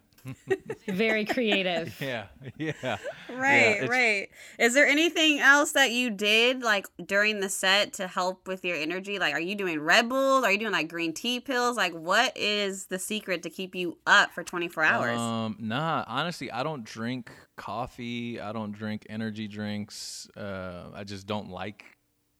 Very 0.87 1.25
creative. 1.25 1.95
yeah, 2.01 2.27
yeah. 2.57 2.97
Right, 3.29 3.77
it's- 3.77 3.89
right. 3.89 4.29
Is 4.59 4.73
there 4.73 4.87
anything 4.87 5.39
else 5.39 5.73
that 5.73 5.91
you 5.91 6.09
did 6.09 6.61
like 6.61 6.87
during 7.05 7.39
the 7.39 7.49
set 7.49 7.93
to 7.93 8.07
help 8.07 8.47
with 8.47 8.63
your 8.65 8.75
energy? 8.77 9.19
Like, 9.19 9.33
are 9.33 9.39
you 9.39 9.55
doing 9.55 9.79
Red 9.79 10.09
Bulls? 10.09 10.43
Are 10.43 10.51
you 10.51 10.57
doing 10.59 10.71
like 10.71 10.87
green 10.89 11.13
tea 11.13 11.39
pills? 11.39 11.77
Like, 11.77 11.93
what 11.93 12.35
is 12.37 12.85
the 12.85 12.99
secret 12.99 13.43
to 13.43 13.49
keep 13.49 13.75
you 13.75 13.97
up 14.07 14.31
for 14.31 14.43
24 14.43 14.83
hours? 14.83 15.19
Um, 15.19 15.55
nah, 15.59 16.03
honestly, 16.07 16.51
I 16.51 16.63
don't 16.63 16.83
drink 16.83 17.31
coffee. 17.55 18.39
I 18.39 18.51
don't 18.51 18.71
drink 18.71 19.05
energy 19.09 19.47
drinks. 19.47 20.29
Uh, 20.35 20.89
I 20.93 21.03
just 21.03 21.27
don't 21.27 21.49
like. 21.49 21.83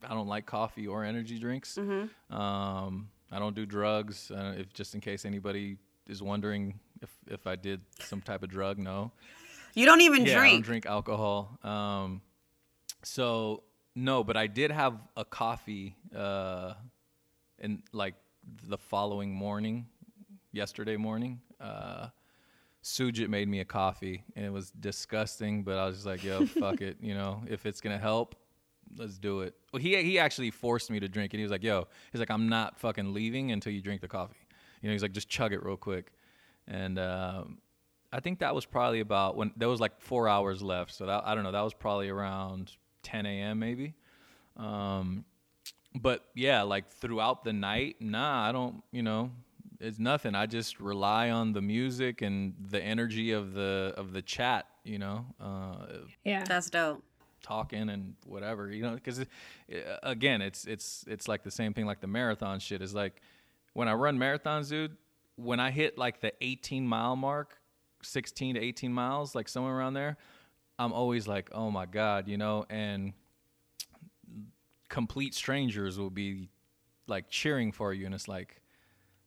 I 0.08 0.14
don't 0.14 0.28
like 0.28 0.46
coffee 0.46 0.88
or 0.88 1.04
energy 1.04 1.40
drinks. 1.40 1.78
Um, 2.30 3.10
I 3.32 3.40
don't 3.40 3.56
do 3.56 3.66
drugs. 3.66 4.32
Uh, 4.32 4.54
if 4.58 4.72
just 4.74 4.94
in 4.96 5.02
case 5.02 5.26
anybody 5.26 5.78
is 6.08 6.22
wondering 6.22 6.80
if 7.02 7.10
if 7.28 7.48
I 7.48 7.56
did 7.56 7.82
some 8.00 8.22
type 8.22 8.44
of 8.44 8.50
drug, 8.50 8.78
no. 8.78 9.12
you 9.74 9.86
don't 9.86 10.02
even 10.02 10.26
Yeah, 10.26 10.32
I 10.32 10.36
don't 10.36 10.50
drink. 10.50 10.66
drink 10.66 10.86
alcohol. 10.86 11.58
Um, 11.64 12.22
so 13.04 13.64
no, 13.96 14.24
but 14.24 14.38
I 14.38 14.48
did 14.48 14.72
have 14.72 14.98
a 15.16 15.26
coffee 15.26 15.96
uh, 16.16 16.74
in 17.60 17.84
like 17.92 18.16
the 18.68 18.78
following 18.78 19.34
morning, 19.34 19.88
yesterday 20.52 20.98
morning. 20.98 21.42
Uh, 21.60 22.08
Sujit 22.84 23.28
made 23.28 23.50
me 23.50 23.60
a 23.60 23.66
coffee, 23.66 24.24
and 24.36 24.46
it 24.46 24.52
was 24.52 24.72
disgusting. 24.72 25.64
But 25.64 25.78
I 25.78 25.86
was 25.88 25.96
just 25.98 26.06
like, 26.06 26.24
"Yo, 26.24 26.46
fuck 26.64 26.82
it. 26.82 26.98
You 27.02 27.14
know, 27.16 27.44
if 27.50 27.66
it's 27.66 27.82
gonna 27.82 27.98
help, 27.98 28.36
let's 28.98 29.18
do 29.18 29.42
it." 29.42 29.56
Well, 29.74 29.82
he 29.82 30.02
he 30.04 30.20
actually 30.20 30.52
forced 30.52 30.90
me 30.92 31.00
to 31.00 31.08
drink 31.10 31.34
it. 31.34 31.38
He 31.38 31.44
was 31.44 31.52
like, 31.52 31.64
"Yo," 31.64 31.88
he's 32.12 32.20
like, 32.20 32.32
"I'm 32.32 32.48
not 32.48 32.80
fucking 32.80 33.14
leaving 33.14 33.52
until 33.52 33.74
you 33.74 33.82
drink 33.82 34.02
the 34.02 34.08
coffee." 34.08 34.38
You 34.82 34.90
know, 34.90 34.94
he's 34.94 35.02
like, 35.02 35.12
"Just 35.12 35.28
chug 35.28 35.52
it 35.54 35.64
real 35.64 35.76
quick," 35.76 36.12
and. 36.68 37.00
Um, 37.00 37.58
I 38.10 38.22
think 38.22 38.40
that 38.40 38.56
was 38.56 38.66
probably 38.66 39.02
about 39.02 39.36
when 39.36 39.52
there 39.58 39.68
was 39.68 39.82
like 39.82 40.00
four 40.00 40.30
hours 40.30 40.62
left. 40.62 40.94
So 40.94 41.06
that, 41.08 41.24
I 41.28 41.36
don't 41.36 41.44
know. 41.44 41.52
That 41.52 41.62
was 41.62 41.74
probably 41.74 42.08
around 42.08 42.72
10 43.04 43.26
a.m. 43.26 43.60
maybe. 43.60 43.96
Um, 44.56 45.26
but 45.94 46.24
yeah, 46.34 46.62
like 46.62 46.90
throughout 46.90 47.44
the 47.44 47.52
night, 47.52 47.98
nah, 48.00 48.48
I 48.48 48.54
don't. 48.54 48.82
You 48.94 49.04
know, 49.04 49.32
it's 49.82 50.00
nothing. 50.00 50.36
I 50.36 50.46
just 50.46 50.80
rely 50.80 51.32
on 51.32 51.52
the 51.52 51.62
music 51.62 52.22
and 52.22 52.54
the 52.70 52.82
energy 52.82 53.34
of 53.34 53.54
the 53.54 53.94
of 53.98 54.14
the 54.14 54.22
chat. 54.22 54.68
You 54.86 55.00
know, 55.00 55.26
uh, 55.42 55.86
Yeah. 56.24 56.46
That's 56.46 56.70
dope. 56.70 57.04
talking 57.44 57.90
and 57.90 58.16
whatever. 58.26 58.72
You 58.72 58.84
know, 58.84 58.96
because 58.96 59.26
again, 60.02 60.42
it's 60.42 60.64
it's 60.66 61.04
it's 61.10 61.28
like 61.28 61.44
the 61.44 61.52
same 61.52 61.74
thing. 61.74 61.86
Like 61.86 62.00
the 62.00 62.08
marathon 62.08 62.60
shit 62.60 62.82
is 62.82 62.96
like 62.96 63.22
when 63.74 63.90
I 63.90 63.94
run 63.94 64.18
marathons, 64.18 64.70
dude. 64.70 64.96
When 65.38 65.60
I 65.60 65.72
hit 65.72 65.98
like 65.98 66.20
the 66.20 66.34
18 66.42 66.86
mile 66.86 67.16
mark, 67.16 67.58
16 68.04 68.56
to 68.56 68.62
18 68.62 68.92
miles, 68.92 69.34
like 69.34 69.48
somewhere 69.48 69.76
around 69.76 69.94
there, 69.94 70.18
I'm 70.78 70.94
always 70.94 71.28
like, 71.28 71.50
oh 71.54 71.72
my 71.72 71.86
god, 71.86 72.28
you 72.28 72.38
know, 72.38 72.66
and 72.70 73.14
complete 74.90 75.34
strangers 75.34 75.98
will 75.98 76.10
be 76.10 76.50
like 77.08 77.30
cheering 77.30 77.72
for 77.72 77.94
you, 77.94 78.06
and 78.06 78.14
it's 78.14 78.28
like, 78.28 78.62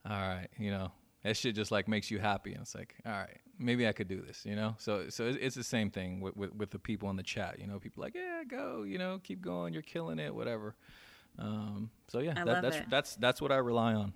all 0.08 0.12
right, 0.12 0.48
you 0.58 0.70
know, 0.70 0.92
that 1.24 1.36
shit 1.36 1.54
just 1.54 1.70
like 1.70 1.88
makes 1.88 2.10
you 2.10 2.18
happy, 2.18 2.52
and 2.52 2.62
it's 2.62 2.74
like, 2.74 2.94
all 3.04 3.12
right, 3.12 3.38
maybe 3.58 3.86
I 3.88 3.92
could 3.92 4.08
do 4.08 4.20
this, 4.20 4.44
you 4.44 4.54
know. 4.54 4.74
So 4.78 5.08
so 5.08 5.26
it's, 5.26 5.54
the 5.54 5.64
same 5.64 5.90
thing 5.90 6.20
with, 6.20 6.36
with 6.36 6.54
with 6.54 6.70
the 6.70 6.78
people 6.78 7.10
in 7.10 7.16
the 7.16 7.22
chat, 7.22 7.58
you 7.58 7.66
know, 7.66 7.78
people 7.78 8.02
like, 8.02 8.14
yeah, 8.14 8.42
go, 8.46 8.84
you 8.84 8.98
know, 8.98 9.20
keep 9.22 9.40
going, 9.40 9.72
you're 9.72 9.82
killing 9.82 10.18
it, 10.18 10.34
whatever. 10.34 10.76
Um, 11.38 11.90
so 12.08 12.20
yeah, 12.20 12.34
that, 12.44 12.62
that's 12.62 12.76
it. 12.76 12.90
that's 12.90 13.16
that's 13.16 13.40
what 13.40 13.52
I 13.52 13.56
rely 13.56 13.94
on. 13.94 14.12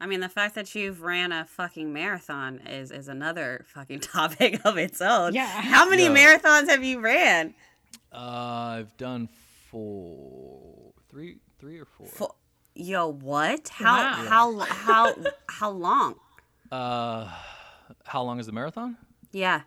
I 0.00 0.06
mean, 0.06 0.20
the 0.20 0.28
fact 0.28 0.54
that 0.56 0.74
you've 0.74 1.00
ran 1.02 1.32
a 1.32 1.44
fucking 1.46 1.92
marathon 1.92 2.58
is 2.66 2.90
is 2.90 3.08
another 3.08 3.64
fucking 3.72 4.00
topic 4.14 4.60
of 4.64 4.76
its 4.78 5.00
own. 5.00 5.34
Yeah. 5.34 5.46
How 5.46 5.88
many 5.88 6.04
Yo. 6.04 6.14
marathons 6.14 6.68
have 6.68 6.84
you 6.84 7.00
ran? 7.00 7.54
Uh, 8.12 8.16
I've 8.78 8.96
done 8.96 9.28
four, 9.70 10.92
three, 11.10 11.38
three 11.58 11.78
or 11.78 11.84
four. 11.84 12.06
Fo- 12.06 12.34
Yo, 12.74 13.08
what? 13.12 13.68
How 13.70 13.96
Wow. 13.96 14.12
how 14.12 14.58
how 14.60 15.14
how 15.48 15.70
long? 15.70 16.14
Uh, 16.70 17.30
how 18.04 18.22
long 18.22 18.38
is 18.38 18.46
the 18.46 18.52
marathon? 18.52 18.96
Yeah. 19.32 19.62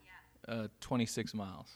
Uh, 0.47 0.67
26 0.81 1.33
miles. 1.33 1.73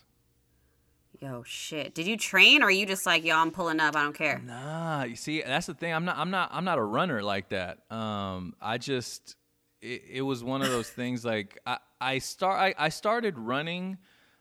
Yo, 1.24 1.42
shit. 1.44 1.96
Did 1.96 2.06
you 2.06 2.18
train 2.18 2.62
or 2.62 2.66
are 2.66 2.72
you 2.72 2.86
just 2.86 3.06
like, 3.06 3.24
yo, 3.24 3.38
I'm 3.38 3.50
pulling 3.50 3.80
up, 3.80 3.96
I 3.96 4.04
don't 4.04 4.14
care? 4.14 4.42
Nah, 4.46 5.04
you 5.06 5.16
see, 5.16 5.42
that's 5.42 5.68
the 5.68 5.74
thing. 5.74 5.94
I'm 5.94 6.04
not, 6.04 6.18
I'm 6.18 6.30
not, 6.30 6.50
I'm 6.52 6.66
not 6.66 6.78
a 6.78 6.84
runner 6.84 7.24
like 7.24 7.48
that. 7.48 7.90
Um, 7.90 8.56
I 8.62 8.78
just, 8.78 9.38
it, 9.82 10.04
it 10.16 10.22
was 10.22 10.44
one 10.44 10.62
of 10.62 10.68
those 10.68 10.90
things. 11.00 11.24
Like 11.24 11.58
I, 11.66 11.78
I 12.02 12.18
start, 12.18 12.60
I, 12.60 12.76
I 12.78 12.90
started 12.90 13.40
running, 13.40 14.00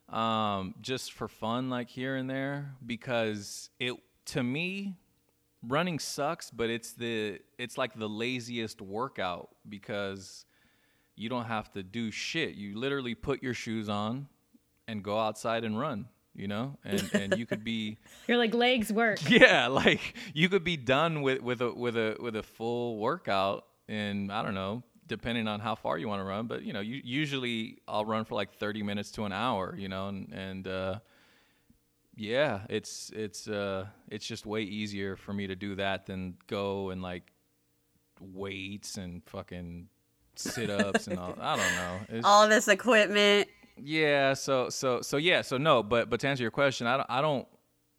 um, 0.09 0.75
just 0.81 1.13
for 1.13 1.29
fun, 1.29 1.71
like 1.71 1.89
here 1.89 2.17
and 2.17 2.29
there, 2.29 2.75
because 2.85 3.71
it, 3.79 3.95
to 4.27 4.43
me, 4.43 4.97
running 5.63 6.01
sucks, 6.01 6.51
but 6.51 6.69
it's 6.69 6.95
the, 6.95 7.39
it's 7.59 7.79
like 7.79 7.97
the 7.97 8.09
laziest 8.09 8.81
workout 8.81 9.51
because 9.69 10.47
you 11.15 11.29
don't 11.29 11.45
have 11.45 11.71
to 11.75 11.85
do 11.85 12.11
shit. 12.11 12.57
You 12.57 12.77
literally 12.77 13.15
put 13.15 13.41
your 13.41 13.55
shoes 13.55 13.89
on 13.89 14.27
and 14.89 15.05
go 15.05 15.21
outside 15.21 15.63
and 15.63 15.79
run. 15.79 16.09
You 16.35 16.49
know, 16.49 16.79
and 16.85 17.11
and 17.13 17.39
you 17.39 17.45
could 17.45 17.63
be 17.63 17.99
Your 18.29 18.39
like 18.39 18.55
legs 18.55 18.93
work. 18.93 19.19
yeah, 19.29 19.67
like 19.67 20.15
you 20.33 20.49
could 20.49 20.65
be 20.65 20.77
done 20.77 21.23
with 21.23 21.43
with 21.43 21.61
a 21.61 21.73
with 21.73 21.97
a 21.97 22.17
with 22.21 22.37
a 22.37 22.43
full 22.43 22.97
workout 22.99 23.67
in 23.89 24.31
I 24.31 24.43
don't 24.43 24.55
know, 24.55 24.83
depending 25.07 25.47
on 25.47 25.61
how 25.61 25.75
far 25.75 25.99
you 25.99 26.09
want 26.09 26.21
to 26.21 26.25
run. 26.25 26.47
But 26.47 26.63
you 26.63 26.73
know, 26.73 26.81
you, 26.81 27.01
usually 27.05 27.79
I'll 27.87 28.07
run 28.07 28.25
for 28.25 28.35
like 28.35 28.55
thirty 28.55 28.83
minutes 28.83 29.11
to 29.13 29.25
an 29.25 29.33
hour. 29.33 29.75
You 29.77 29.89
know, 29.89 30.09
and 30.09 30.33
and 30.33 30.67
uh, 30.67 30.99
yeah, 32.17 32.61
it's 32.69 33.11
it's 33.15 33.49
uh, 33.49 33.87
it's 34.09 34.27
just 34.27 34.47
way 34.47 34.63
easier 34.63 35.17
for 35.17 35.33
me 35.33 35.47
to 35.47 35.55
do 35.55 35.75
that 35.77 36.07
than 36.07 36.37
go 36.47 36.91
and 36.91 37.03
like 37.03 37.31
weights 38.21 38.97
and 38.97 39.23
fucking 39.27 39.89
sit 40.37 40.71
ups 40.71 41.07
and 41.09 41.19
all. 41.19 41.35
I 41.41 41.57
don't 41.57 41.75
know. 41.75 41.99
It's, 42.09 42.27
All 42.27 42.49
this 42.49 42.69
equipment. 42.69 43.49
Yeah, 43.77 44.35
so 44.35 44.69
so 44.69 45.01
so 45.01 45.17
yeah, 45.17 45.43
so 45.43 45.57
no, 45.57 45.83
but 45.83 46.11
but 46.11 46.21
to 46.21 46.29
answer 46.29 46.43
your 46.43 46.51
question, 46.51 46.87
I 46.87 46.97
don't 46.99 47.11
I 47.11 47.21
don't 47.21 47.49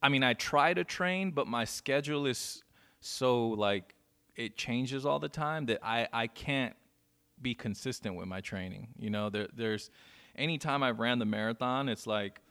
I 0.02 0.10
mean 0.10 0.24
I 0.24 0.34
try 0.34 0.74
to 0.74 0.84
train, 0.84 1.32
but 1.32 1.48
my 1.48 1.66
schedule 1.66 2.26
is 2.26 2.64
so 3.02 3.48
like 3.50 3.96
it 4.36 4.58
changes 4.58 5.06
all 5.06 5.20
the 5.20 5.30
time 5.30 5.66
that 5.68 5.80
I 5.84 6.08
I 6.14 6.28
can't 6.28 6.76
be 7.42 7.56
consistent 7.56 8.16
with 8.16 8.28
my 8.28 8.42
training. 8.42 8.90
You 8.98 9.10
know, 9.10 9.30
there 9.30 9.48
there's 9.56 9.90
anytime 10.36 10.84
I've 10.84 11.00
ran 11.00 11.20
the 11.20 11.26
marathon, 11.26 11.90
it's 11.90 12.08
like 12.08 12.42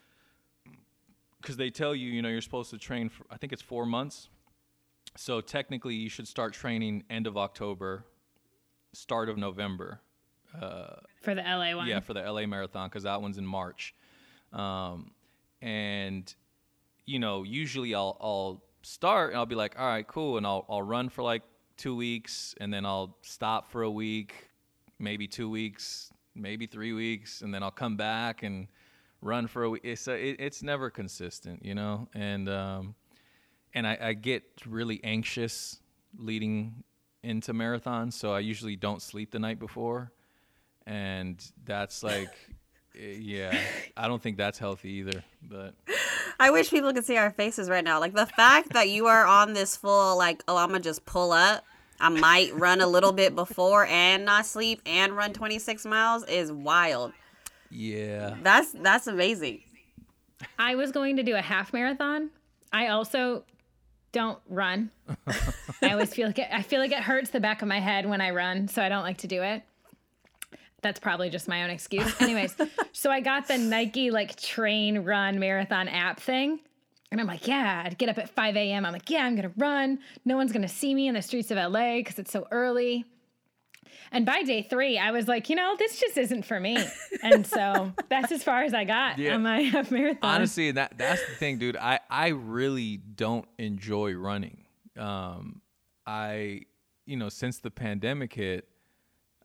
cuz 1.43 1.57
they 1.57 1.71
tell 1.71 1.95
you, 1.95 2.11
you 2.11 2.23
know, 2.23 2.29
you're 2.29 2.41
supposed 2.41 2.71
to 2.71 2.79
train 2.79 3.09
for 3.09 3.25
I 3.31 3.37
think 3.37 3.53
it's 3.53 3.63
4 3.63 3.87
months. 3.87 4.29
So 5.17 5.41
technically 5.41 5.95
you 5.95 6.09
should 6.09 6.27
start 6.27 6.55
training 6.55 7.05
end 7.11 7.27
of 7.27 7.37
October, 7.37 8.05
start 8.93 9.29
of 9.29 9.37
November. 9.37 10.01
For 11.21 11.35
the 11.35 11.43
LA 11.43 11.77
one. 11.77 11.87
Yeah, 11.87 12.01
for 12.01 12.15
the 12.15 12.21
LA 12.23 12.47
Marathon 12.47 12.89
because 12.89 13.05
that 13.05 13.21
one's 13.21 13.39
in 13.39 13.47
March, 13.47 13.95
um, 14.53 15.13
and 15.61 16.33
you 17.07 17.19
know 17.19 17.43
usually 17.43 17.95
I'll 17.95 18.17
I'll 18.21 18.63
start 18.83 19.31
and 19.31 19.39
I'll 19.39 19.47
be 19.47 19.55
like, 19.55 19.79
all 19.79 19.87
right, 19.87 20.07
cool, 20.07 20.37
and 20.37 20.47
I'll 20.47 20.65
I'll 20.69 20.83
run 20.83 21.09
for 21.09 21.23
like 21.23 21.43
two 21.77 21.97
weeks 21.97 22.55
and 22.61 22.73
then 22.73 22.85
I'll 22.85 23.17
stop 23.23 23.71
for 23.71 23.83
a 23.83 23.91
week, 23.91 24.51
maybe 24.99 25.27
two 25.27 25.49
weeks, 25.51 26.13
maybe 26.35 26.67
three 26.67 26.93
weeks, 26.93 27.43
and 27.43 27.53
then 27.53 27.63
I'll 27.63 27.71
come 27.71 27.97
back 27.97 28.43
and 28.43 28.69
run 29.21 29.47
for 29.47 29.65
a 29.65 29.71
week. 29.71 29.83
It's 29.85 30.09
a, 30.09 30.13
it, 30.13 30.37
it's 30.39 30.63
never 30.63 30.91
consistent, 30.91 31.65
you 31.65 31.75
know, 31.75 32.09
and 32.15 32.49
um, 32.49 32.95
and 33.75 33.87
I, 33.87 33.99
I 34.01 34.13
get 34.13 34.45
really 34.67 35.01
anxious 35.03 35.81
leading 36.19 36.85
into 37.23 37.53
marathons, 37.53 38.15
so 38.15 38.33
I 38.33 38.41
usually 38.41 38.77
don't 38.77 39.01
sleep 39.01 39.31
the 39.31 39.39
night 39.39 39.59
before, 39.59 40.13
and 40.87 41.45
that's 41.65 42.03
like, 42.03 42.31
eh, 42.99 43.17
yeah, 43.19 43.59
I 43.97 44.09
don't 44.09 44.23
think 44.23 44.37
that's 44.37 44.59
healthy 44.59 44.91
either. 44.91 45.23
But 45.43 45.75
I 46.41 46.51
wish 46.51 46.71
people 46.71 46.93
could 46.93 47.05
see 47.05 47.17
our 47.17 47.31
faces 47.31 47.69
right 47.69 47.85
now. 47.85 48.01
Like 48.01 48.15
the 48.15 48.27
fact 48.27 48.73
that 48.73 48.89
you 48.89 49.07
are 49.07 49.27
on 49.27 49.53
this 49.53 49.77
full, 49.77 50.17
like, 50.19 50.43
oh, 50.49 50.57
I'm 50.57 50.69
gonna 50.69 50.81
just 50.81 51.05
pull 51.05 51.33
up. 51.33 51.65
I 52.01 52.09
might 52.09 52.53
run 52.57 52.81
a 52.81 52.87
little 52.87 53.13
bit 53.13 53.37
before 53.37 53.87
and 53.87 54.25
not 54.25 54.45
sleep 54.45 54.83
and 54.87 55.17
run 55.17 55.33
26 55.33 55.87
miles 55.87 56.25
is 56.25 56.51
wild. 56.51 57.13
yeah, 57.71 58.35
That's 58.43 58.73
that's 58.73 59.07
amazing. 59.07 59.61
I 60.59 60.75
was 60.75 60.91
going 60.91 61.17
to 61.19 61.23
do 61.23 61.37
a 61.37 61.41
half 61.41 61.73
marathon. 61.73 62.31
I 62.73 62.89
also 62.89 63.45
don't 64.11 64.39
run. 64.49 64.91
I 65.83 65.91
always 65.93 66.13
feel 66.13 66.27
like 66.27 66.39
it, 66.41 66.49
I 66.51 66.63
feel 66.63 66.81
like 66.81 66.91
it 66.91 66.99
hurts 66.99 67.31
the 67.31 67.39
back 67.39 67.63
of 67.63 67.69
my 67.69 67.79
head 67.79 68.09
when 68.09 68.21
I 68.21 68.31
run, 68.31 68.67
so 68.67 68.83
I 68.83 68.89
don't 68.89 69.03
like 69.05 69.19
to 69.19 69.29
do 69.29 69.43
it. 69.43 69.63
That's 70.83 71.01
probably 71.01 71.31
just 71.31 71.49
my 71.49 71.63
own 71.65 71.71
excuse. 71.71 72.13
Anyways, 72.21 72.57
so 72.93 73.11
I 73.11 73.21
got 73.21 73.49
the 73.49 73.57
Nike 73.59 74.11
like 74.11 74.37
train 74.41 74.99
run 75.01 75.39
marathon 75.39 75.89
app 75.89 76.21
thing. 76.21 76.59
And 77.11 77.21
I'm 77.21 77.27
like, 77.27 77.47
yeah, 77.47 77.83
I'd 77.85 77.99
get 77.99 78.09
up 78.09 78.17
at 78.19 78.31
5 78.31 78.57
a.m. 78.57 78.85
I'm 78.87 78.93
like, 78.93 79.09
yeah, 79.11 79.25
I'm 79.25 79.37
gonna 79.37 79.53
run. 79.57 79.99
No 80.25 80.37
one's 80.37 80.51
gonna 80.53 80.67
see 80.69 80.95
me 80.95 81.09
in 81.09 81.15
the 81.15 81.23
streets 81.23 81.51
of 81.51 81.57
LA 81.59 81.97
because 81.99 82.19
it's 82.19 82.33
so 82.33 82.47
early. 82.51 83.05
And 84.11 84.27
by 84.27 84.43
day 84.43 84.63
three, 84.63 84.99
I 84.99 85.11
was 85.11 85.29
like, 85.29 85.49
you 85.49 85.57
know, 85.57 85.75
this 85.79 85.99
just 86.01 86.17
isn't 86.19 86.45
for 86.45 86.59
me. 86.61 86.77
And 87.23 87.47
so 87.47 87.93
that's 88.09 88.33
as 88.33 88.43
far 88.43 88.65
as 88.65 88.75
I 88.75 88.83
got 88.85 89.17
Yeah. 89.19 89.35
on 89.37 89.43
my 89.45 89.61
half 89.75 89.91
marathon. 89.93 90.19
honestly, 90.29 90.73
that 90.73 90.99
that's 90.99 91.25
the 91.27 91.35
thing, 91.37 91.59
dude. 91.59 91.77
I 91.77 92.01
I 92.11 92.29
really 92.29 92.97
don't 92.97 93.47
enjoy 93.59 94.15
running. 94.15 94.65
Um, 94.99 95.61
I 96.07 96.63
you 97.07 97.17
know 97.17 97.29
since 97.29 97.59
the 97.59 97.71
pandemic 97.71 98.33
hit, 98.35 98.69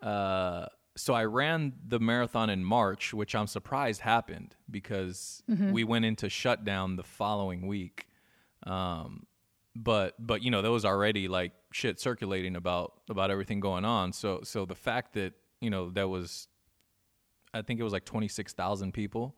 uh, 0.01 0.65
so 0.97 1.13
I 1.13 1.25
ran 1.25 1.73
the 1.87 1.99
marathon 1.99 2.49
in 2.49 2.63
March, 2.63 3.13
which 3.13 3.35
I'm 3.35 3.47
surprised 3.47 4.01
happened 4.01 4.55
because 4.69 5.43
we 5.71 5.83
went 5.83 6.05
into 6.05 6.29
shutdown 6.29 6.95
the 6.95 7.03
following 7.03 7.67
week. 7.67 8.07
Um, 8.63 9.25
but 9.75 10.15
but 10.19 10.43
you 10.43 10.49
know 10.51 10.61
there 10.61 10.71
was 10.71 10.85
already 10.85 11.27
like 11.27 11.53
shit 11.71 11.99
circulating 11.99 12.55
about 12.55 12.93
about 13.09 13.31
everything 13.31 13.59
going 13.59 13.85
on. 13.85 14.11
So 14.11 14.41
so 14.43 14.65
the 14.65 14.75
fact 14.75 15.13
that 15.13 15.33
you 15.61 15.69
know 15.69 15.89
there 15.89 16.07
was, 16.07 16.47
I 17.53 17.61
think 17.61 17.79
it 17.79 17.83
was 17.83 17.93
like 17.93 18.05
twenty 18.05 18.27
six 18.27 18.53
thousand 18.53 18.93
people 18.93 19.35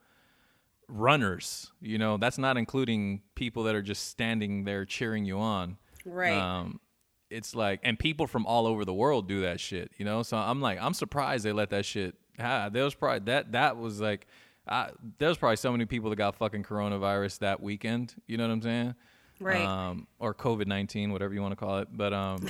runners. 0.90 1.72
You 1.82 1.98
know, 1.98 2.18
that's 2.18 2.38
not 2.38 2.58
including 2.58 3.22
people 3.36 3.64
that 3.64 3.76
are 3.76 3.82
just 3.82 4.08
standing 4.08 4.64
there 4.64 4.86
cheering 4.86 5.26
you 5.26 5.40
on. 5.40 5.78
Right. 6.06 6.38
Um, 6.38 6.80
it's 7.30 7.56
like, 7.56 7.80
and 7.84 7.98
people 8.00 8.28
from 8.28 8.46
all 8.46 8.66
over 8.68 8.86
the 8.86 8.94
world 8.94 9.28
do 9.28 9.42
that 9.42 9.60
shit, 9.60 9.92
you 9.98 10.06
know. 10.06 10.24
So 10.24 10.38
I'm 10.38 10.62
like, 10.62 10.80
I'm 10.82 10.94
surprised 10.94 11.46
they 11.46 11.52
let 11.52 11.70
that 11.72 11.86
shit. 11.86 12.16
Ha- 12.40 12.70
there 12.70 12.84
was 12.84 12.96
probably 12.96 13.20
that 13.32 13.52
that 13.52 13.78
was 13.78 14.00
like, 14.02 14.28
I, 14.68 14.90
there 15.18 15.30
was 15.30 15.38
probably 15.38 15.56
so 15.58 15.72
many 15.72 15.86
people 15.86 16.10
that 16.10 16.16
got 16.18 16.36
fucking 16.36 16.64
coronavirus 16.64 17.40
that 17.40 17.62
weekend. 17.62 18.16
You 18.28 18.38
know 18.38 18.48
what 18.48 18.54
I'm 18.54 18.62
saying? 18.62 18.96
Right. 19.40 19.62
Um, 19.66 20.08
or 20.20 20.34
COVID 20.34 20.68
nineteen, 20.68 21.12
whatever 21.12 21.34
you 21.34 21.42
want 21.42 21.54
to 21.54 21.56
call 21.56 21.80
it. 21.80 21.88
But 21.92 22.14
um, 22.14 22.50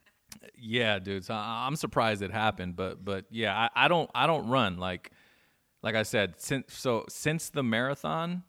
yeah, 0.58 0.98
dude. 0.98 1.24
So 1.24 1.34
I- 1.34 1.64
I'm 1.66 1.76
surprised 1.76 2.22
it 2.22 2.30
happened. 2.30 2.76
But 2.76 3.04
but 3.04 3.24
yeah, 3.30 3.56
I, 3.74 3.86
I 3.86 3.88
don't 3.88 4.10
I 4.14 4.26
don't 4.26 4.48
run 4.48 4.78
like 4.78 5.10
like 5.82 5.94
I 5.94 6.02
said 6.02 6.34
since 6.38 6.72
so 6.74 7.04
since 7.08 7.50
the 7.50 7.62
marathon, 7.62 8.42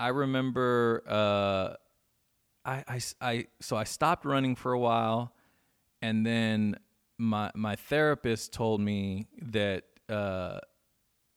I 0.00 0.08
remember 0.08 1.02
uh, 1.06 1.74
I, 2.68 2.84
I 2.86 3.00
I 3.20 3.46
so 3.60 3.76
I 3.76 3.84
stopped 3.84 4.24
running 4.24 4.54
for 4.54 4.72
a 4.72 4.78
while, 4.78 5.32
and 6.02 6.24
then 6.26 6.78
my 7.16 7.50
my 7.54 7.76
therapist 7.76 8.52
told 8.52 8.80
me 8.80 9.26
that 9.40 9.84
uh, 10.08 10.58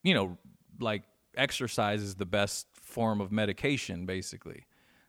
you 0.04 0.14
know 0.14 0.38
like 0.80 1.04
exercise 1.36 2.02
is 2.02 2.16
the 2.16 2.26
best 2.26 2.68
form 2.74 3.22
of 3.22 3.32
medication 3.32 4.06
basically. 4.06 4.66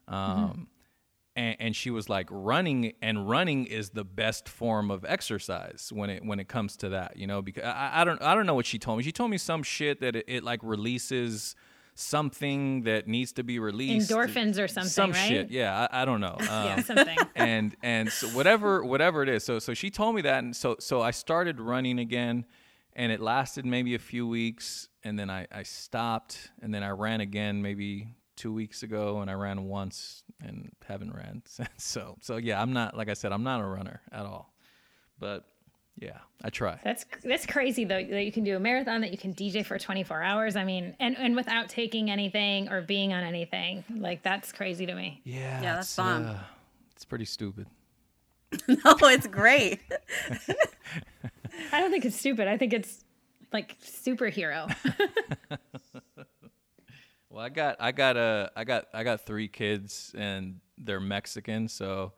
Um, 0.07 0.69
and, 1.35 1.57
and 1.59 1.77
she 1.77 1.91
was 1.91 2.09
like 2.09 2.29
running 2.31 2.93
and 3.01 3.29
running 3.29 3.67
is 3.67 3.91
the 3.91 4.05
best 4.05 4.49
form 4.49 4.91
of 4.91 5.05
exercise 5.05 5.91
when 5.93 6.11
it 6.11 6.25
when 6.25 6.39
it 6.39 6.49
comes 6.49 6.77
to 6.77 6.91
that 6.91 7.17
you 7.17 7.27
know 7.27 7.41
because 7.41 7.65
I, 7.65 8.03
I 8.03 8.05
don't 8.05 8.21
I 8.23 8.35
don't 8.35 8.47
know 8.47 8.55
what 8.55 8.67
she 8.67 8.79
told 8.79 8.99
me 8.99 9.05
she 9.05 9.13
told 9.13 9.31
me 9.31 9.39
some 9.39 9.63
shit 9.63 10.01
that 10.01 10.15
it, 10.17 10.25
it 10.29 10.45
like 10.45 10.61
releases 10.63 11.57
something 11.95 12.83
that 12.83 13.07
needs 13.07 13.33
to 13.33 13.45
be 13.45 13.59
released. 13.59 14.11
Endorphins 14.11 14.63
or 14.63 14.69
something, 14.69 14.91
some 14.91 15.11
right? 15.13 15.29
shit. 15.29 15.51
Yeah 15.51 15.89
I, 15.93 16.03
I 16.03 16.05
don't 16.05 16.21
know. 16.21 16.37
Um, 16.41 16.47
Yeah, 16.49 16.81
something. 16.83 17.19
and 17.35 17.77
and 17.83 18.11
so 18.11 18.29
whatever 18.29 18.85
whatever 18.85 19.23
it 19.23 19.29
is. 19.29 19.45
So 19.45 19.59
so 19.59 19.75
she 19.75 19.91
told 19.91 20.15
me 20.15 20.23
that 20.23 20.43
and 20.43 20.55
so 20.57 20.77
so 20.79 21.01
I 21.01 21.11
started 21.11 21.61
running 21.61 21.99
again 21.99 22.47
and 22.95 23.11
it 23.13 23.21
lasted 23.21 23.65
maybe 23.65 23.95
a 23.95 23.99
few 23.99 24.27
weeks 24.27 24.89
and 25.05 25.19
then 25.19 25.31
I, 25.31 25.47
I 25.53 25.63
stopped 25.63 26.51
and 26.61 26.73
then 26.75 26.83
I 26.83 26.91
ran 26.91 27.21
again 27.21 27.63
maybe 27.63 28.09
two 28.37 28.53
weeks 28.53 28.83
ago 28.83 29.21
and 29.21 29.31
I 29.31 29.35
ran 29.35 29.65
once 29.65 30.25
and 30.41 30.71
haven't 30.87 31.15
ran 31.15 31.43
since. 31.47 31.69
So 31.79 32.17
so 32.21 32.37
yeah 32.37 32.61
I'm 32.61 32.73
not 32.73 32.97
like 32.97 33.09
I 33.09 33.15
said 33.15 33.33
I'm 33.33 33.45
not 33.45 33.61
a 33.61 33.67
runner 33.67 34.01
at 34.11 34.25
all. 34.27 34.53
But 35.19 35.45
yeah 35.99 36.19
I 36.43 36.51
try 36.51 36.79
That's 36.83 37.05
that's 37.23 37.47
crazy 37.47 37.85
though 37.85 38.03
that 38.03 38.25
you 38.25 38.33
can 38.33 38.45
do 38.45 38.57
a 38.57 38.61
marathon 38.61 39.01
that 39.03 39.13
you 39.13 39.19
can 39.19 39.35
DJ 39.35 39.65
for 39.65 39.79
24 39.79 40.23
hours. 40.23 40.57
I 40.57 40.65
mean, 40.65 40.97
and 40.99 41.17
and 41.19 41.37
without 41.37 41.69
taking 41.69 42.11
anything 42.11 42.69
or 42.71 42.81
being 42.83 43.13
on 43.13 43.23
anything. 43.23 43.85
Like 43.95 44.23
that's 44.23 44.51
crazy 44.53 44.87
to 44.87 44.95
me. 44.95 45.21
yeah 45.25 45.63
Yeah, 45.63 45.75
that's 45.77 45.89
it's, 45.89 45.97
bomb. 45.97 46.27
uh, 46.27 46.35
it's 46.97 47.05
pretty 47.05 47.27
stupid 47.27 47.67
no, 48.69 48.79
it's 49.03 49.27
great. 49.27 49.81
I 51.73 51.81
don't 51.81 51.91
think 51.91 52.05
it's 52.05 52.19
stupid. 52.19 52.49
I 52.49 52.57
think 52.59 52.73
it's 52.73 53.05
like 53.53 53.79
superhero. 53.81 54.75
Well, 57.31 57.43
I 57.43 57.49
got 57.49 57.77
I 57.81 57.93
got 57.93 58.19
uh, 58.19 58.51
I 58.55 58.65
got 58.65 58.89
I 58.93 59.05
got 59.05 59.23
three 59.25 59.49
kids 59.49 60.15
and 60.15 60.61
they're 60.77 61.01
Mexican, 61.01 61.67
so 61.67 62.13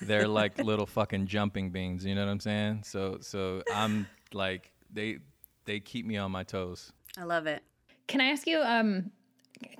they're 0.00 0.28
like 0.28 0.58
little 0.58 0.86
fucking 0.86 1.26
jumping 1.26 1.70
beans, 1.70 2.04
you 2.04 2.14
know 2.14 2.24
what 2.24 2.30
I'm 2.30 2.40
saying? 2.40 2.82
So 2.84 3.18
so 3.20 3.62
I'm 3.72 4.06
like 4.32 4.70
they 4.92 5.18
they 5.64 5.80
keep 5.80 6.06
me 6.06 6.16
on 6.16 6.30
my 6.32 6.42
toes. 6.44 6.92
I 7.18 7.24
love 7.24 7.46
it. 7.46 7.62
Can 8.06 8.20
I 8.20 8.26
ask 8.26 8.46
you 8.46 8.60
um 8.60 9.10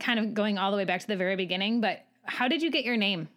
kind 0.00 0.18
of 0.18 0.34
going 0.34 0.58
all 0.58 0.70
the 0.70 0.76
way 0.76 0.84
back 0.84 1.00
to 1.00 1.06
the 1.06 1.16
very 1.16 1.36
beginning, 1.36 1.80
but 1.80 2.04
how 2.24 2.48
did 2.48 2.62
you 2.62 2.70
get 2.70 2.84
your 2.84 2.96
name? 2.96 3.28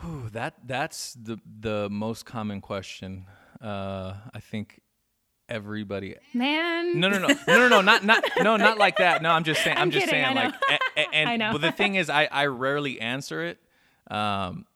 Whew, 0.00 0.28
that 0.32 0.54
that's 0.66 1.14
the 1.14 1.38
the 1.60 1.88
most 1.90 2.24
common 2.26 2.60
question. 2.60 3.26
Uh, 3.60 4.14
I 4.34 4.40
think 4.40 4.80
everybody 5.48 6.16
Man. 6.32 6.98
No, 6.98 7.08
no, 7.08 7.18
no, 7.18 7.28
no, 7.28 7.36
no, 7.46 7.68
no, 7.68 7.80
not, 7.80 8.04
not, 8.04 8.24
no, 8.42 8.56
not 8.56 8.78
like 8.78 8.96
that. 8.96 9.22
No, 9.22 9.30
I'm 9.30 9.44
just 9.44 9.62
saying. 9.62 9.76
I'm, 9.76 9.82
I'm 9.84 9.90
just 9.90 10.06
kidding, 10.06 10.24
saying, 10.24 10.38
I 10.38 10.44
like, 10.46 10.54
a- 10.70 11.00
a- 11.00 11.14
and 11.14 11.28
I 11.28 11.36
know. 11.36 11.52
but 11.52 11.60
the 11.60 11.70
thing 11.72 11.94
is, 11.94 12.08
I, 12.10 12.24
I 12.24 12.46
rarely 12.46 13.00
answer 13.00 13.44
it. 13.44 13.58
Um, 14.10 14.66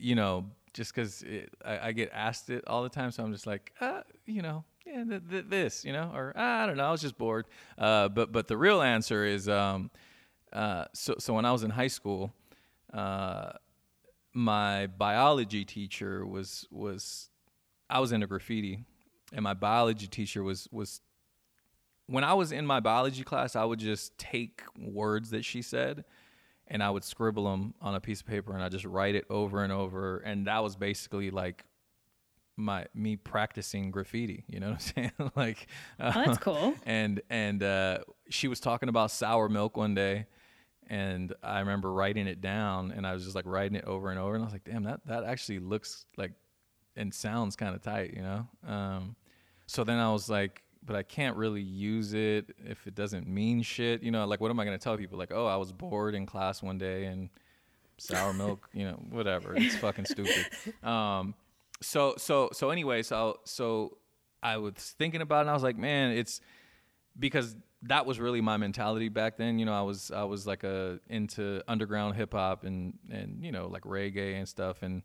you 0.00 0.14
know, 0.14 0.46
just 0.72 0.94
because 0.94 1.24
I, 1.64 1.88
I 1.88 1.92
get 1.92 2.10
asked 2.12 2.50
it 2.50 2.64
all 2.66 2.82
the 2.82 2.88
time, 2.88 3.10
so 3.10 3.22
I'm 3.22 3.32
just 3.32 3.46
like, 3.46 3.72
uh, 3.80 4.00
you 4.26 4.42
know, 4.42 4.64
yeah, 4.86 5.04
th- 5.04 5.22
th- 5.30 5.44
this, 5.48 5.84
you 5.84 5.92
know, 5.92 6.10
or 6.14 6.32
ah, 6.36 6.62
I 6.62 6.66
don't 6.66 6.76
know, 6.76 6.86
I 6.86 6.90
was 6.90 7.00
just 7.00 7.18
bored. 7.18 7.46
Uh, 7.78 8.08
but 8.08 8.32
but 8.32 8.48
the 8.48 8.56
real 8.56 8.80
answer 8.80 9.24
is, 9.24 9.48
um, 9.48 9.90
uh, 10.52 10.84
so 10.92 11.16
so 11.18 11.34
when 11.34 11.44
I 11.44 11.52
was 11.52 11.62
in 11.62 11.70
high 11.70 11.88
school, 11.88 12.32
uh, 12.92 13.52
my 14.32 14.86
biology 14.86 15.64
teacher 15.64 16.26
was 16.26 16.66
was 16.70 17.30
I 17.88 18.00
was 18.00 18.12
into 18.12 18.26
graffiti, 18.26 18.84
and 19.32 19.42
my 19.42 19.54
biology 19.54 20.06
teacher 20.06 20.42
was 20.42 20.68
was 20.70 21.00
when 22.06 22.24
I 22.24 22.34
was 22.34 22.50
in 22.50 22.66
my 22.66 22.80
biology 22.80 23.22
class, 23.22 23.54
I 23.54 23.64
would 23.64 23.78
just 23.78 24.18
take 24.18 24.62
words 24.76 25.30
that 25.30 25.44
she 25.44 25.62
said 25.62 26.04
and 26.70 26.82
I 26.82 26.88
would 26.88 27.04
scribble 27.04 27.50
them 27.50 27.74
on 27.82 27.94
a 27.94 28.00
piece 28.00 28.20
of 28.20 28.26
paper 28.26 28.54
and 28.54 28.62
I 28.62 28.68
just 28.68 28.84
write 28.84 29.14
it 29.16 29.24
over 29.28 29.62
and 29.62 29.72
over 29.72 30.18
and 30.18 30.46
that 30.46 30.62
was 30.62 30.76
basically 30.76 31.30
like 31.30 31.64
my 32.56 32.86
me 32.94 33.16
practicing 33.16 33.90
graffiti, 33.90 34.44
you 34.46 34.60
know 34.60 34.70
what 34.70 34.94
I'm 34.96 35.10
saying? 35.18 35.30
like 35.36 35.66
uh, 35.98 36.12
Oh, 36.14 36.22
that's 36.24 36.38
cool. 36.38 36.74
and 36.86 37.20
and 37.28 37.62
uh, 37.62 37.98
she 38.28 38.48
was 38.48 38.60
talking 38.60 38.88
about 38.88 39.10
sour 39.10 39.48
milk 39.48 39.76
one 39.76 39.94
day 39.94 40.26
and 40.86 41.32
I 41.42 41.60
remember 41.60 41.92
writing 41.92 42.26
it 42.26 42.40
down 42.40 42.92
and 42.92 43.06
I 43.06 43.12
was 43.14 43.24
just 43.24 43.36
like 43.36 43.46
writing 43.46 43.76
it 43.76 43.84
over 43.84 44.10
and 44.10 44.18
over 44.18 44.34
and 44.34 44.42
I 44.42 44.46
was 44.46 44.52
like, 44.52 44.64
damn, 44.64 44.84
that 44.84 45.00
that 45.06 45.24
actually 45.24 45.58
looks 45.58 46.06
like 46.16 46.32
and 46.96 47.12
sounds 47.14 47.56
kind 47.56 47.74
of 47.74 47.82
tight, 47.82 48.14
you 48.14 48.22
know? 48.22 48.46
Um, 48.66 49.16
so 49.66 49.84
then 49.84 49.98
I 49.98 50.12
was 50.12 50.28
like, 50.28 50.62
but 50.84 50.96
I 50.96 51.02
can't 51.02 51.36
really 51.36 51.62
use 51.62 52.14
it 52.14 52.54
if 52.64 52.86
it 52.86 52.94
doesn't 52.94 53.26
mean 53.26 53.62
shit, 53.62 54.02
you 54.02 54.10
know? 54.10 54.26
Like, 54.26 54.40
what 54.40 54.50
am 54.50 54.58
I 54.58 54.64
going 54.64 54.78
to 54.78 54.82
tell 54.82 54.96
people? 54.96 55.18
Like, 55.18 55.32
oh, 55.32 55.46
I 55.46 55.56
was 55.56 55.72
bored 55.72 56.14
in 56.14 56.26
class 56.26 56.62
one 56.62 56.78
day 56.78 57.04
and 57.04 57.30
sour 57.98 58.32
milk, 58.32 58.68
you 58.72 58.84
know, 58.84 59.00
whatever. 59.10 59.54
It's 59.56 59.76
fucking 59.76 60.06
stupid. 60.06 60.46
Um, 60.82 61.34
so, 61.82 62.14
so, 62.16 62.50
so 62.52 62.70
anyway, 62.70 63.02
so, 63.02 63.40
so 63.44 63.98
I 64.42 64.56
was 64.56 64.94
thinking 64.98 65.20
about 65.20 65.38
it 65.38 65.40
and 65.42 65.50
I 65.50 65.54
was 65.54 65.62
like, 65.62 65.76
man, 65.76 66.12
it's 66.12 66.40
because 67.18 67.56
that 67.82 68.06
was 68.06 68.20
really 68.20 68.40
my 68.40 68.56
mentality 68.56 69.08
back 69.08 69.36
then. 69.36 69.58
You 69.58 69.66
know, 69.66 69.74
I 69.74 69.82
was, 69.82 70.10
I 70.10 70.24
was 70.24 70.46
like 70.46 70.64
a, 70.64 70.98
into 71.08 71.62
underground 71.68 72.16
hip 72.16 72.32
hop 72.32 72.64
and, 72.64 72.98
and, 73.10 73.44
you 73.44 73.52
know, 73.52 73.68
like 73.68 73.82
reggae 73.82 74.36
and 74.36 74.48
stuff. 74.48 74.82
And, 74.82 75.02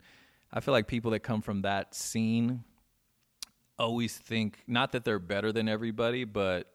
I 0.54 0.62
feel 0.62 0.74
like 0.74 0.88
people 0.88 1.12
that 1.12 1.20
come 1.20 1.42
from 1.42 1.64
that 1.64 1.94
scene 1.94 2.64
always 3.78 4.18
think 4.18 4.60
not 4.68 4.92
that 4.94 5.06
they're 5.06 5.20
better 5.20 5.52
than 5.52 5.68
everybody, 5.68 6.24
but 6.24 6.68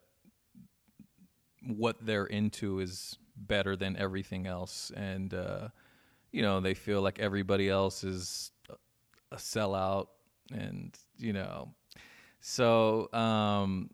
what 1.67 1.97
they're 2.05 2.27
into 2.27 2.81
is 2.81 3.17
better 3.37 3.77
than 3.77 3.97
everything 3.97 4.47
else, 4.47 4.91
and 4.97 5.33
uh, 5.35 5.69
you 6.33 6.43
know 6.43 6.61
they 6.61 6.75
feel 6.75 7.03
like 7.03 7.19
everybody 7.19 7.69
else 7.69 8.05
is 8.05 8.53
a 9.33 9.37
sellout, 9.37 10.09
and 10.53 10.97
you 11.19 11.33
know, 11.33 11.75
so 12.41 13.13
um, 13.13 13.91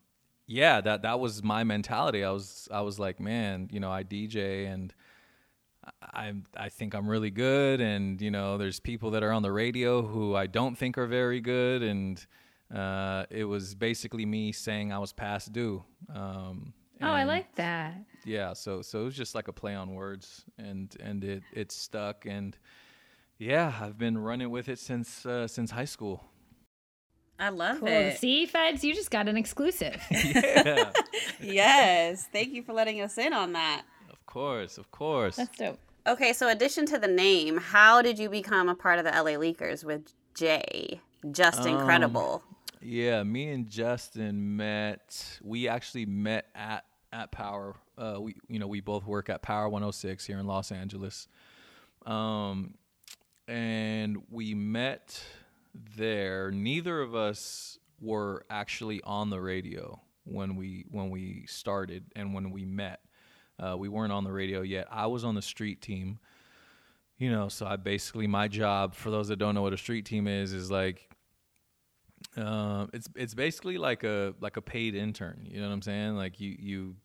yeah, 0.47 0.81
that 0.81 1.03
that 1.03 1.21
was 1.21 1.43
my 1.43 1.65
mentality. 1.65 2.25
I 2.25 2.31
was 2.31 2.69
I 2.71 2.81
was 2.83 2.99
like, 2.99 3.21
man, 3.21 3.69
you 3.73 3.81
know, 3.81 3.91
I 3.91 4.05
DJ 4.05 4.73
and. 4.73 4.95
I 6.03 6.33
I 6.57 6.69
think 6.69 6.95
I'm 6.95 7.07
really 7.09 7.31
good, 7.31 7.81
and 7.81 8.21
you 8.21 8.33
know, 8.33 8.59
there's 8.59 8.81
people 8.81 9.13
that 9.13 9.23
are 9.23 9.31
on 9.31 9.43
the 9.43 9.53
radio 9.53 10.03
who 10.03 10.35
I 10.35 10.49
don't 10.49 10.77
think 10.77 10.99
are 10.99 11.07
very 11.07 11.41
good, 11.41 11.81
and 11.81 12.27
uh, 12.75 13.25
it 13.31 13.45
was 13.45 13.75
basically 13.75 14.27
me 14.27 14.53
saying 14.53 14.93
I 14.93 14.99
was 14.99 15.13
past 15.13 15.53
due. 15.53 15.85
Um, 16.15 16.73
Oh, 17.03 17.09
I 17.11 17.25
like 17.25 17.55
that. 17.57 17.93
Yeah, 18.25 18.55
so 18.55 18.81
so 18.81 19.03
it 19.03 19.05
was 19.05 19.15
just 19.15 19.35
like 19.35 19.49
a 19.49 19.53
play 19.53 19.75
on 19.75 19.95
words, 19.95 20.45
and 20.57 20.97
and 20.99 21.23
it 21.23 21.43
it 21.53 21.71
stuck, 21.71 22.25
and 22.25 22.57
yeah, 23.37 23.71
I've 23.83 23.99
been 23.99 24.17
running 24.17 24.49
with 24.49 24.71
it 24.71 24.79
since 24.79 25.27
uh, 25.27 25.47
since 25.47 25.71
high 25.71 25.85
school. 25.85 26.25
I 27.39 27.51
love 27.51 27.81
Cool. 27.81 27.89
it. 27.89 28.17
See, 28.19 28.47
Feds, 28.47 28.83
you 28.83 28.95
just 28.95 29.11
got 29.11 29.29
an 29.29 29.37
exclusive. 29.37 30.03
yeah, 30.11 30.91
Yes. 31.43 32.27
Thank 32.33 32.55
you 32.55 32.63
for 32.63 32.73
letting 32.73 33.03
us 33.03 33.19
in 33.19 33.35
on 33.35 33.53
that. 33.53 33.83
of 34.09 34.25
course, 34.25 34.79
of 34.79 34.91
course. 34.91 35.37
That's 35.37 35.55
dope. 35.59 35.79
Okay, 36.07 36.33
so 36.33 36.49
addition 36.49 36.87
to 36.87 36.99
the 36.99 37.09
name, 37.09 37.59
how 37.59 38.01
did 38.01 38.19
you 38.19 38.31
become 38.31 38.71
a 38.71 38.75
part 38.75 38.99
of 38.99 39.05
the 39.05 39.11
LA 39.11 39.33
Leakers 39.37 39.85
with 39.85 40.13
Jay? 40.35 41.03
Just 41.31 41.61
Um, 41.61 41.67
incredible. 41.79 42.43
Yeah, 42.89 43.25
me 43.25 43.49
and 43.49 43.69
Justin 43.69 44.57
met. 44.57 45.41
We 45.43 45.67
actually 45.67 46.07
met 46.07 46.47
at 46.55 46.85
at 47.13 47.33
Power. 47.33 47.75
Uh, 47.99 48.19
we 48.21 48.37
you 48.49 48.61
know 48.61 48.69
we 48.69 48.81
both 48.81 49.05
work 49.05 49.29
at 49.29 49.43
Power 49.43 49.69
106 49.69 50.25
here 50.25 50.39
in 50.39 50.47
Los 50.47 50.71
Angeles. 50.71 51.27
Um, 52.05 52.75
and 53.49 54.23
we 54.31 54.55
met 54.55 55.21
there. 55.97 56.53
Neither 56.53 57.01
of 57.01 57.17
us 57.17 57.77
were 58.01 58.47
actually 58.51 59.03
on 59.03 59.31
the 59.31 59.41
radio 59.41 60.01
when 60.23 60.55
we 60.55 60.85
when 60.89 61.11
we 61.11 61.45
started 61.49 62.05
and 62.15 62.35
when 62.35 62.53
we 62.53 62.65
met. 62.65 63.01
Uh, 63.59 63.77
we 63.77 63.89
weren't 63.89 64.13
on 64.13 64.23
the 64.23 64.33
radio 64.33 64.61
yet. 64.63 64.87
I 64.93 65.07
was 65.09 65.25
on 65.25 65.35
the 65.35 65.43
street 65.43 65.83
team. 65.83 66.21
you 67.19 67.33
know, 67.33 67.49
so 67.49 67.67
I 67.67 67.75
basically 67.77 68.29
my 68.29 68.47
job 68.47 68.95
for 68.95 69.11
those 69.11 69.27
that 69.29 69.37
don't 69.41 69.57
know 69.57 69.63
what 69.63 69.73
a 69.73 69.79
street 69.79 70.05
team 70.05 70.29
is 70.29 70.53
is 70.53 70.71
like 70.71 71.09
uh, 72.37 72.87
it's 72.93 73.09
it's 73.15 73.35
basically 73.35 73.79
like 73.79 74.05
a 74.05 74.35
like 74.41 74.57
a 74.57 74.63
paid 74.63 74.95
intern. 74.95 75.47
You 75.51 75.61
know 75.61 75.69
what 75.69 75.75
I'm 75.75 75.83
saying? 75.83 76.17
Like 76.17 76.41
you 76.41 76.57
you 76.59 76.97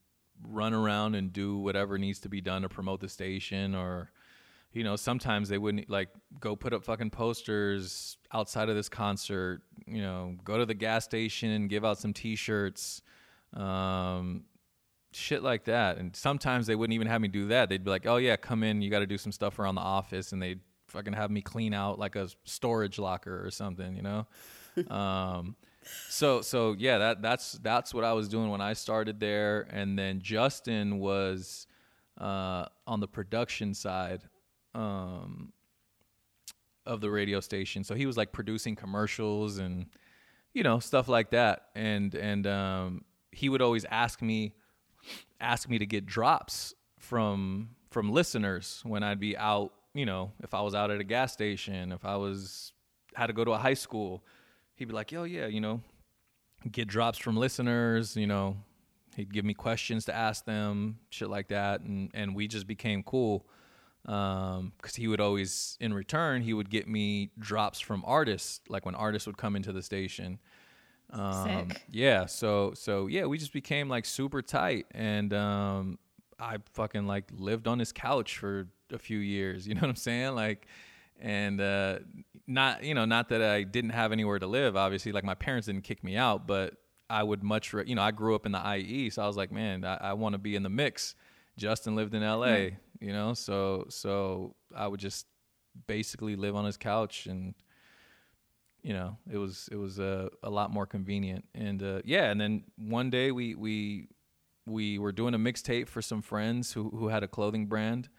run 0.43 0.73
around 0.73 1.15
and 1.15 1.31
do 1.31 1.57
whatever 1.57 1.97
needs 1.97 2.19
to 2.19 2.29
be 2.29 2.41
done 2.41 2.63
to 2.63 2.69
promote 2.69 2.99
the 2.99 3.09
station 3.09 3.75
or 3.75 4.11
you 4.73 4.83
know 4.83 4.95
sometimes 4.95 5.49
they 5.49 5.57
wouldn't 5.57 5.89
like 5.89 6.09
go 6.39 6.55
put 6.55 6.73
up 6.73 6.83
fucking 6.83 7.09
posters 7.09 8.17
outside 8.33 8.69
of 8.69 8.75
this 8.75 8.89
concert 8.89 9.61
you 9.85 10.01
know 10.01 10.35
go 10.43 10.57
to 10.57 10.65
the 10.65 10.73
gas 10.73 11.03
station 11.03 11.51
and 11.51 11.69
give 11.69 11.85
out 11.85 11.99
some 11.99 12.13
t-shirts 12.13 13.01
um, 13.53 14.43
shit 15.11 15.43
like 15.43 15.65
that 15.65 15.97
and 15.97 16.15
sometimes 16.15 16.67
they 16.67 16.75
wouldn't 16.75 16.95
even 16.95 17.07
have 17.07 17.21
me 17.21 17.27
do 17.27 17.47
that 17.47 17.69
they'd 17.69 17.83
be 17.83 17.91
like 17.91 18.07
oh 18.07 18.17
yeah 18.17 18.35
come 18.35 18.63
in 18.63 18.81
you 18.81 18.89
got 18.89 18.99
to 18.99 19.07
do 19.07 19.17
some 19.17 19.31
stuff 19.31 19.59
around 19.59 19.75
the 19.75 19.81
office 19.81 20.31
and 20.31 20.41
they'd 20.41 20.61
fucking 20.87 21.13
have 21.13 21.29
me 21.31 21.41
clean 21.41 21.73
out 21.73 21.99
like 21.99 22.15
a 22.15 22.27
storage 22.43 22.97
locker 22.97 23.45
or 23.45 23.51
something 23.51 23.95
you 23.95 24.01
know 24.01 24.25
um, 24.89 25.55
so 26.09 26.41
so 26.41 26.75
yeah, 26.77 26.97
that 26.97 27.21
that's 27.21 27.53
that's 27.53 27.93
what 27.93 28.03
I 28.03 28.13
was 28.13 28.27
doing 28.29 28.49
when 28.49 28.61
I 28.61 28.73
started 28.73 29.19
there, 29.19 29.67
and 29.71 29.97
then 29.97 30.21
Justin 30.21 30.99
was 30.99 31.67
uh, 32.19 32.65
on 32.85 32.99
the 32.99 33.07
production 33.07 33.73
side 33.73 34.21
um, 34.75 35.51
of 36.85 37.01
the 37.01 37.09
radio 37.09 37.39
station. 37.39 37.83
So 37.83 37.95
he 37.95 38.05
was 38.05 38.17
like 38.17 38.31
producing 38.31 38.75
commercials 38.75 39.57
and 39.57 39.87
you 40.53 40.63
know 40.63 40.79
stuff 40.79 41.07
like 41.07 41.31
that, 41.31 41.67
and 41.75 42.13
and 42.15 42.45
um, 42.47 43.05
he 43.31 43.49
would 43.49 43.61
always 43.61 43.85
ask 43.85 44.21
me 44.21 44.53
ask 45.39 45.67
me 45.67 45.79
to 45.79 45.85
get 45.85 46.05
drops 46.05 46.75
from 46.99 47.69
from 47.89 48.11
listeners 48.11 48.81
when 48.85 49.03
I'd 49.03 49.19
be 49.19 49.35
out. 49.35 49.73
You 49.93 50.05
know, 50.05 50.31
if 50.41 50.53
I 50.53 50.61
was 50.61 50.73
out 50.73 50.89
at 50.89 51.01
a 51.01 51.03
gas 51.03 51.33
station, 51.33 51.91
if 51.91 52.05
I 52.05 52.15
was 52.15 52.71
had 53.15 53.27
to 53.27 53.33
go 53.33 53.43
to 53.43 53.51
a 53.51 53.57
high 53.57 53.73
school, 53.73 54.23
he'd 54.81 54.87
be 54.87 54.93
like, 54.93 55.11
"Yo, 55.11 55.23
yeah, 55.25 55.45
you 55.45 55.61
know, 55.61 55.81
get 56.71 56.87
drops 56.87 57.19
from 57.19 57.37
listeners, 57.37 58.17
you 58.17 58.25
know, 58.25 58.57
he'd 59.15 59.31
give 59.31 59.45
me 59.45 59.53
questions 59.53 60.05
to 60.05 60.15
ask 60.15 60.45
them, 60.45 60.97
shit 61.11 61.29
like 61.29 61.49
that, 61.49 61.81
and 61.81 62.09
and 62.13 62.35
we 62.35 62.47
just 62.47 62.67
became 62.67 63.03
cool. 63.03 63.45
Um, 64.07 64.73
because 64.77 64.95
he 64.95 65.07
would 65.07 65.21
always, 65.21 65.77
in 65.79 65.93
return, 65.93 66.41
he 66.41 66.55
would 66.55 66.71
get 66.71 66.87
me 66.87 67.29
drops 67.37 67.79
from 67.79 68.03
artists, 68.03 68.59
like 68.67 68.83
when 68.83 68.95
artists 68.95 69.27
would 69.27 69.37
come 69.37 69.55
into 69.55 69.71
the 69.71 69.83
station. 69.83 70.39
Um, 71.11 71.69
Sick. 71.69 71.83
yeah, 71.91 72.25
so 72.25 72.73
so 72.73 73.05
yeah, 73.05 73.25
we 73.25 73.37
just 73.37 73.53
became 73.53 73.87
like 73.87 74.05
super 74.05 74.41
tight, 74.41 74.87
and 74.91 75.31
um, 75.33 75.99
I 76.39 76.57
fucking 76.73 77.05
like 77.05 77.25
lived 77.37 77.67
on 77.67 77.77
his 77.77 77.91
couch 77.91 78.39
for 78.39 78.67
a 78.91 78.97
few 78.97 79.19
years. 79.19 79.67
You 79.67 79.75
know 79.75 79.81
what 79.81 79.89
I'm 79.91 79.95
saying? 79.95 80.33
Like, 80.33 80.65
and 81.21 81.61
uh, 81.61 81.99
not 82.47 82.83
you 82.83 82.93
know 82.93 83.05
not 83.05 83.29
that 83.29 83.41
I 83.41 83.63
didn't 83.63 83.91
have 83.91 84.11
anywhere 84.11 84.39
to 84.39 84.47
live. 84.47 84.75
Obviously, 84.75 85.11
like 85.11 85.23
my 85.23 85.35
parents 85.35 85.67
didn't 85.67 85.83
kick 85.83 86.03
me 86.03 86.17
out, 86.17 86.47
but 86.47 86.75
I 87.09 87.23
would 87.23 87.43
much 87.43 87.73
re- 87.73 87.83
you 87.85 87.95
know 87.95 88.01
I 88.01 88.11
grew 88.11 88.35
up 88.35 88.45
in 88.45 88.51
the 88.51 88.75
IE, 88.77 89.09
so 89.09 89.21
I 89.21 89.27
was 89.27 89.37
like, 89.37 89.51
man, 89.51 89.85
I, 89.85 89.95
I 89.95 90.13
want 90.13 90.33
to 90.33 90.39
be 90.39 90.55
in 90.55 90.63
the 90.63 90.69
mix. 90.69 91.15
Justin 91.57 91.95
lived 91.95 92.15
in 92.15 92.23
LA, 92.23 92.45
you 92.99 93.13
know, 93.13 93.33
so 93.33 93.85
so 93.89 94.55
I 94.75 94.87
would 94.87 94.99
just 94.99 95.27
basically 95.87 96.35
live 96.35 96.55
on 96.55 96.65
his 96.65 96.75
couch 96.75 97.27
and 97.27 97.53
you 98.83 98.91
know 98.91 99.15
it 99.31 99.37
was 99.37 99.69
it 99.71 99.77
was 99.77 99.99
uh, 99.99 100.27
a 100.43 100.49
lot 100.49 100.71
more 100.71 100.85
convenient 100.85 101.45
and 101.55 101.81
uh, 101.81 102.01
yeah 102.03 102.29
and 102.29 102.41
then 102.41 102.63
one 102.77 103.09
day 103.09 103.31
we 103.31 103.55
we 103.55 104.09
we 104.65 104.99
were 104.99 105.11
doing 105.13 105.33
a 105.33 105.39
mixtape 105.39 105.87
for 105.87 106.01
some 106.01 106.21
friends 106.21 106.73
who 106.73 106.89
who 106.89 107.07
had 107.07 107.23
a 107.23 107.27
clothing 107.27 107.67
brand 107.67 108.09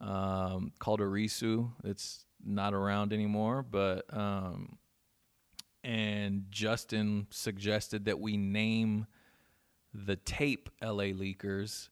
um, 0.00 0.72
called 0.78 1.00
Arisu. 1.00 1.70
It's 1.84 2.24
not 2.44 2.74
around 2.74 3.12
anymore, 3.12 3.62
but 3.62 4.04
um, 4.12 4.78
and 5.82 6.44
Justin 6.50 7.26
suggested 7.30 8.04
that 8.04 8.20
we 8.20 8.36
name 8.36 9.06
the 9.94 10.16
tape 10.16 10.68
LA 10.82 11.12
Leakers. 11.12 11.88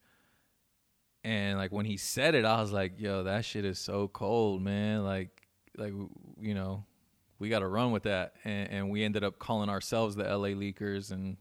And 1.25 1.59
like 1.59 1.73
when 1.73 1.87
he 1.87 1.97
said 1.97 2.35
it, 2.35 2.45
I 2.45 2.61
was 2.61 2.73
like, 2.73 3.01
"Yo, 3.01 3.25
that 3.25 3.45
shit 3.45 3.65
is 3.65 3.79
so 3.79 4.09
cold, 4.09 4.63
man! 4.63 5.05
Like, 5.05 5.49
like 5.77 5.93
you 6.41 6.55
know, 6.55 6.85
we 7.39 7.49
got 7.49 7.61
to 7.61 7.67
run 7.67 7.93
with 7.93 8.05
that." 8.05 8.35
And, 8.45 8.71
and 8.71 8.91
we 8.91 9.03
ended 9.03 9.25
up 9.25 9.39
calling 9.39 9.69
ourselves 9.69 10.15
the 10.15 10.25
LA 10.25 10.49
Leakers, 10.49 11.11
and 11.11 11.37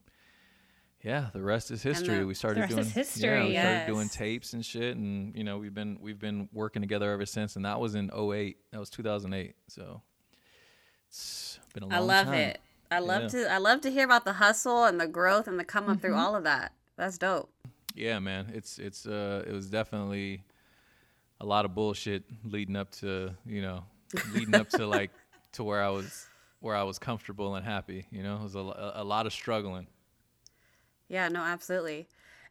yeah, 1.08 1.30
the 1.34 1.42
rest 1.42 1.72
is 1.72 1.82
history. 1.82 2.18
the- 2.20 2.28
we 2.28 2.34
started 2.34 2.68
doing 2.70 2.86
history, 2.86 3.30
Yeah, 3.30 3.46
we 3.46 3.54
started 3.56 3.86
doing 3.88 4.10
tapes 4.10 4.54
and 4.54 4.66
shit, 4.66 4.96
and 4.98 5.36
you 5.36 5.44
know 5.44 5.58
we've 5.58 5.74
been 5.74 5.98
we've 6.02 6.20
been 6.20 6.50
working 6.54 6.82
together 6.82 7.12
ever 7.12 7.26
since. 7.26 7.56
And 7.56 7.64
that 7.66 7.80
was 7.80 7.96
in 7.96 8.10
08. 8.14 8.58
That 8.72 8.80
was 8.80 8.90
2008. 8.90 9.56
So 9.68 10.02
it's 11.10 11.60
been 11.74 11.84
a 11.84 11.88
long 11.88 11.94
I 11.96 12.00
love 12.00 12.26
time. 12.26 12.34
it. 12.36 12.60
I 12.92 13.00
love 13.00 13.22
Yeah. 13.24 13.28
to 13.30 13.52
I 13.52 13.58
love 13.58 13.82
to 13.82 13.92
hear 13.92 14.06
about 14.06 14.26
the 14.26 14.34
hustle 14.34 14.86
and 14.86 15.00
the 15.00 15.08
growth 15.08 15.48
and 15.48 15.60
the 15.60 15.64
come 15.66 15.90
up 15.90 16.02
through 16.02 16.12
Mm-hmm. 16.12 16.20
all 16.20 16.36
of 16.36 16.44
that. 16.44 16.74
That's 16.96 17.18
dope. 17.18 17.50
Yeah, 17.96 18.20
man. 18.20 18.52
It's 18.54 18.80
it's 18.80 19.06
uh 19.06 19.44
it 19.48 19.52
was 19.54 19.70
definitely 19.70 20.44
a 21.40 21.46
lot 21.46 21.66
of 21.66 21.74
bullshit 21.76 22.24
leading 22.44 22.76
up 22.76 22.90
to 22.92 23.34
you 23.46 23.62
know 23.62 23.84
leading 24.34 24.56
up 24.56 24.70
to 24.70 24.86
like 24.88 25.12
to 25.54 25.64
where 25.64 25.84
I 25.84 25.90
was 25.90 26.28
where 26.60 26.76
I 26.76 26.84
was 26.84 26.98
comfortable 27.00 27.56
and 27.56 27.66
happy. 27.66 28.06
You 28.12 28.24
know, 28.24 28.38
it 28.38 28.44
was 28.44 28.56
a, 28.56 28.92
a 28.96 29.04
lot 29.04 29.26
of 29.28 29.34
struggling. 29.34 29.88
Yeah, 31.10 31.28
no, 31.30 31.42
absolutely. 31.42 32.08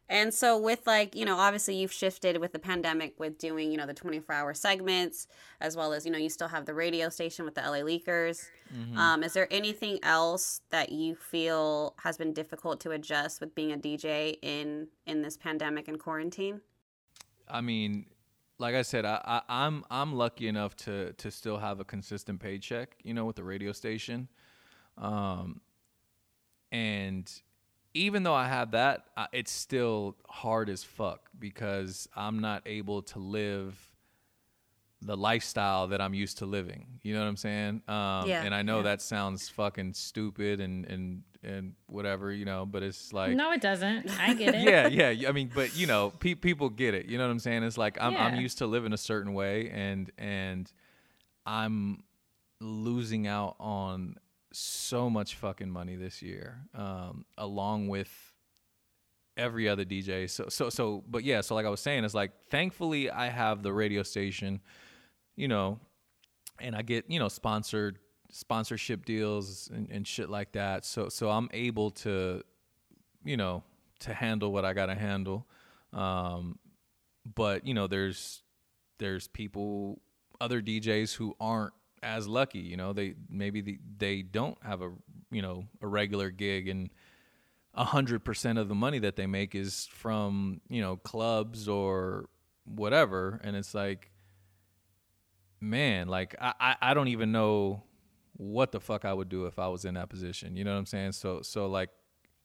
And 0.09 0.33
so 0.33 0.57
with 0.57 0.87
like, 0.87 1.15
you 1.15 1.25
know, 1.25 1.37
obviously 1.37 1.75
you've 1.75 1.91
shifted 1.91 2.37
with 2.37 2.53
the 2.53 2.59
pandemic 2.59 3.19
with 3.19 3.37
doing, 3.37 3.71
you 3.71 3.77
know, 3.77 3.85
the 3.85 3.93
24-hour 3.93 4.53
segments 4.53 5.27
as 5.59 5.75
well 5.75 5.91
as, 5.91 6.05
you 6.05 6.11
know, 6.11 6.17
you 6.17 6.29
still 6.29 6.47
have 6.47 6.65
the 6.65 6.73
radio 6.73 7.09
station 7.09 7.43
with 7.43 7.55
the 7.55 7.61
LA 7.61 7.79
Leakers. 7.79 8.47
Mm-hmm. 8.73 8.97
Um, 8.97 9.23
is 9.23 9.33
there 9.33 9.47
anything 9.51 9.99
else 10.03 10.61
that 10.69 10.93
you 10.93 11.15
feel 11.15 11.93
has 12.01 12.17
been 12.17 12.31
difficult 12.31 12.79
to 12.81 12.91
adjust 12.91 13.41
with 13.41 13.53
being 13.53 13.73
a 13.73 13.77
DJ 13.77 14.37
in 14.41 14.87
in 15.05 15.21
this 15.21 15.35
pandemic 15.35 15.89
and 15.89 15.99
quarantine? 15.99 16.61
I 17.49 17.59
mean, 17.59 18.05
like 18.59 18.75
I 18.75 18.81
said, 18.81 19.03
I, 19.05 19.21
I, 19.25 19.41
I'm 19.49 19.83
I'm 19.91 20.13
lucky 20.13 20.47
enough 20.47 20.75
to 20.77 21.13
to 21.13 21.31
still 21.31 21.57
have 21.57 21.79
a 21.79 21.85
consistent 21.85 22.39
paycheck, 22.39 22.95
you 23.03 23.13
know, 23.13 23.25
with 23.25 23.35
the 23.35 23.43
radio 23.43 23.71
station, 23.71 24.29
um, 24.97 25.61
and 26.71 27.29
even 27.97 28.23
though 28.23 28.33
I 28.33 28.47
have 28.47 28.71
that, 28.71 29.05
I, 29.15 29.27
it's 29.31 29.51
still 29.51 30.15
hard 30.29 30.69
as 30.69 30.83
fuck 30.83 31.29
because 31.37 32.07
I'm 32.15 32.39
not 32.39 32.63
able 32.65 33.01
to 33.03 33.19
live 33.19 33.77
the 35.01 35.15
lifestyle 35.15 35.87
that 35.89 36.01
I'm 36.01 36.13
used 36.13 36.39
to 36.39 36.45
living. 36.45 36.87
You 37.03 37.13
know 37.13 37.19
what 37.21 37.27
I'm 37.27 37.37
saying? 37.37 37.81
Um, 37.87 38.27
Yeah, 38.27 38.43
and 38.43 38.53
I 38.55 38.63
know 38.63 38.77
yeah. 38.77 38.83
that 38.83 39.01
sounds 39.01 39.47
fucking 39.49 39.93
stupid 39.93 40.59
and 40.59 40.85
and 40.85 41.23
and 41.43 41.73
whatever, 41.85 42.31
you 42.31 42.45
know, 42.45 42.65
but 42.65 42.81
it's 42.83 43.13
like 43.13 43.33
no, 43.35 43.51
it 43.51 43.61
doesn't. 43.61 44.09
I 44.19 44.33
get 44.33 44.55
it. 44.61 44.63
yeah, 44.91 45.09
yeah. 45.11 45.29
I 45.29 45.31
mean, 45.31 45.51
but 45.53 45.75
you 45.77 45.85
know, 45.87 46.09
pe- 46.09 46.33
people 46.35 46.69
get 46.69 46.93
it. 46.95 47.05
You 47.05 47.17
know 47.17 47.25
what 47.25 47.31
I'm 47.31 47.39
saying? 47.39 47.63
It's 47.63 47.77
like 47.77 47.97
I'm 48.01 48.17
I'm 48.17 48.35
used 48.41 48.57
to 48.59 48.65
living 48.67 48.91
a 48.93 48.97
certain 48.97 49.33
way, 49.33 49.69
and 49.69 50.11
and 50.17 50.71
I'm 51.45 52.03
losing 52.59 53.27
out 53.27 53.55
on 53.59 54.17
so 54.57 55.09
much 55.09 55.35
fucking 55.35 55.69
money 55.69 55.95
this 55.95 56.21
year, 56.21 56.61
um, 56.73 57.25
along 57.37 57.87
with 57.87 58.09
every 59.37 59.69
other 59.69 59.85
DJ. 59.85 60.29
So 60.29 60.45
so 60.49 60.69
so, 60.69 61.03
but 61.07 61.23
yeah. 61.23 61.41
So 61.41 61.55
like 61.55 61.65
I 61.65 61.69
was 61.69 61.79
saying, 61.79 62.03
it's 62.03 62.13
like 62.13 62.31
thankfully 62.49 63.09
I 63.09 63.27
have 63.27 63.63
the 63.63 63.71
radio 63.71 64.03
station, 64.03 64.61
you 65.35 65.47
know, 65.47 65.79
and 66.59 66.75
I 66.75 66.81
get 66.81 67.05
you 67.09 67.19
know 67.19 67.27
sponsored 67.27 67.99
sponsorship 68.29 69.05
deals 69.05 69.69
and, 69.73 69.89
and 69.89 70.07
shit 70.07 70.29
like 70.29 70.53
that. 70.53 70.85
So 70.85 71.09
so 71.09 71.29
I'm 71.29 71.49
able 71.53 71.91
to, 71.91 72.41
you 73.23 73.37
know, 73.37 73.63
to 73.99 74.13
handle 74.13 74.51
what 74.51 74.65
I 74.65 74.73
gotta 74.73 74.95
handle. 74.95 75.47
Um, 75.93 76.57
but 77.35 77.65
you 77.67 77.73
know, 77.73 77.87
there's 77.87 78.41
there's 78.97 79.27
people, 79.27 80.01
other 80.41 80.61
DJs 80.61 81.15
who 81.15 81.35
aren't 81.39 81.73
as 82.07 82.27
lucky. 82.27 82.59
You 82.59 82.77
know, 82.77 82.93
they 82.93 83.15
maybe 83.29 83.61
the, 83.61 83.79
they 83.97 84.21
don't 84.21 84.57
have 84.63 84.81
a 84.81 84.91
you 85.29 85.41
know 85.41 85.65
a 85.81 85.87
regular 85.87 86.31
gig 86.31 86.67
and 86.67 86.89
hundred 87.75 88.23
percent 88.23 88.57
of 88.57 88.69
the 88.69 88.75
money 88.75 88.99
that 88.99 89.15
they 89.15 89.27
make 89.27 89.53
is 89.53 89.87
from 89.91 90.61
you 90.69 90.81
know 90.81 90.97
clubs 90.97 91.67
or 91.67 92.29
whatever, 92.65 93.39
and 93.43 93.55
it's 93.55 93.75
like, 93.75 94.09
man, 95.59 96.07
like 96.07 96.35
I 96.39 96.53
I, 96.59 96.75
I 96.81 96.93
don't 96.93 97.09
even 97.09 97.31
know 97.31 97.83
what 98.37 98.71
the 98.71 98.79
fuck 98.79 99.03
I 99.03 99.13
would 99.13 99.29
do 99.29 99.45
if 99.45 99.59
I 99.59 99.67
was 99.67 99.83
in 99.85 99.95
that 99.95 100.09
position. 100.09 100.55
You 100.55 100.63
know 100.63 100.71
what 100.73 100.79
I'm 100.79 100.85
saying? 100.85 101.11
So 101.11 101.41
so 101.41 101.67
like 101.67 101.89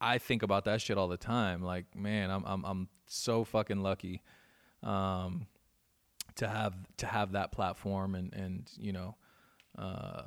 I 0.01 0.19
think 0.19 0.43
about 0.43 0.65
that 0.65 0.81
shit 0.81 0.99
all 0.99 1.09
the 1.09 1.17
time. 1.17 1.63
Like, 1.63 1.95
man, 1.95 2.31
I'm 2.31 2.45
I'm 2.45 2.65
I'm 2.65 2.89
so 3.07 3.45
fucking 3.45 3.81
lucky 3.83 4.23
um 4.83 5.47
to 6.35 6.49
have 6.49 6.75
to 6.97 7.07
have 7.07 7.33
that 7.33 7.53
platform 7.53 8.17
and 8.17 8.35
and 8.35 8.69
you 8.79 8.93
know 8.93 9.15
uh 9.79 10.23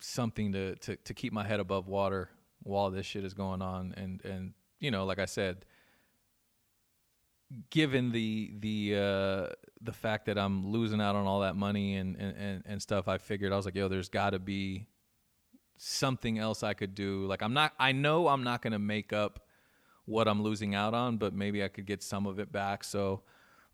something 0.00 0.52
to 0.52 0.74
to 0.76 0.96
to 0.96 1.14
keep 1.14 1.32
my 1.32 1.46
head 1.46 1.60
above 1.60 1.88
water 1.88 2.30
while 2.62 2.90
this 2.90 3.06
shit 3.06 3.24
is 3.24 3.34
going 3.34 3.62
on 3.62 3.94
and 3.96 4.24
and 4.24 4.52
you 4.80 4.90
know, 4.90 5.06
like 5.06 5.18
I 5.18 5.24
said, 5.24 5.64
given 7.70 8.12
the 8.12 8.52
the 8.58 8.94
uh 8.96 9.54
the 9.80 9.92
fact 9.92 10.26
that 10.26 10.38
I'm 10.38 10.66
losing 10.70 11.00
out 11.00 11.16
on 11.16 11.26
all 11.26 11.40
that 11.40 11.56
money 11.56 11.96
and 11.96 12.16
and 12.16 12.62
and, 12.66 12.82
stuff, 12.82 13.08
I 13.08 13.18
figured 13.18 13.52
I 13.52 13.56
was 13.56 13.64
like, 13.64 13.74
yo, 13.74 13.88
there's 13.88 14.08
got 14.08 14.30
to 14.30 14.38
be 14.38 14.86
something 15.76 16.38
else 16.38 16.62
I 16.62 16.74
could 16.74 16.94
do. 16.94 17.26
Like 17.26 17.42
I'm 17.42 17.54
not 17.54 17.72
I 17.78 17.92
know 17.92 18.28
I'm 18.28 18.44
not 18.44 18.62
going 18.62 18.72
to 18.72 18.78
make 18.78 19.12
up 19.12 19.46
what 20.04 20.28
I'm 20.28 20.42
losing 20.42 20.74
out 20.74 20.92
on, 20.94 21.16
but 21.16 21.32
maybe 21.32 21.64
I 21.64 21.68
could 21.68 21.86
get 21.86 22.02
some 22.02 22.26
of 22.26 22.38
it 22.38 22.52
back. 22.52 22.84
So 22.84 23.22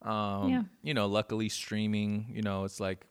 um 0.02 0.48
Yeah. 0.48 0.62
you 0.82 0.94
know, 0.94 1.06
luckily 1.06 1.48
streaming, 1.48 2.30
you 2.32 2.42
know, 2.42 2.64
it's 2.64 2.80
like 2.80 3.06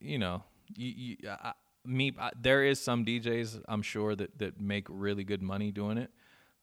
you 0.00 0.18
know, 0.18 0.42
you, 0.76 0.88
you 0.88 1.16
I, 1.28 1.52
me 1.84 2.12
I, 2.18 2.30
there 2.40 2.64
is 2.64 2.80
some 2.80 3.04
DJs 3.04 3.62
I'm 3.68 3.82
sure 3.82 4.14
that 4.14 4.38
that 4.38 4.60
make 4.60 4.86
really 4.88 5.24
good 5.24 5.42
money 5.42 5.70
doing 5.72 5.98
it. 5.98 6.10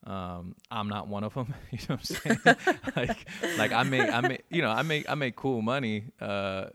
Um, 0.06 0.56
I'm 0.72 0.88
not 0.88 1.08
one 1.08 1.24
of 1.24 1.34
them. 1.34 1.54
You 1.72 1.80
know 1.90 1.96
what 1.96 2.12
I'm 2.26 2.38
saying? 2.38 2.78
like, 2.96 3.30
like 3.58 3.72
I 3.74 3.84
make, 3.84 4.10
I 4.10 4.22
make, 4.22 4.46
you 4.50 4.62
know, 4.62 4.70
I 4.70 4.82
make, 4.82 5.10
I 5.10 5.16
make 5.16 5.36
cool 5.36 5.62
money. 5.62 6.06
Uh, 6.20 6.68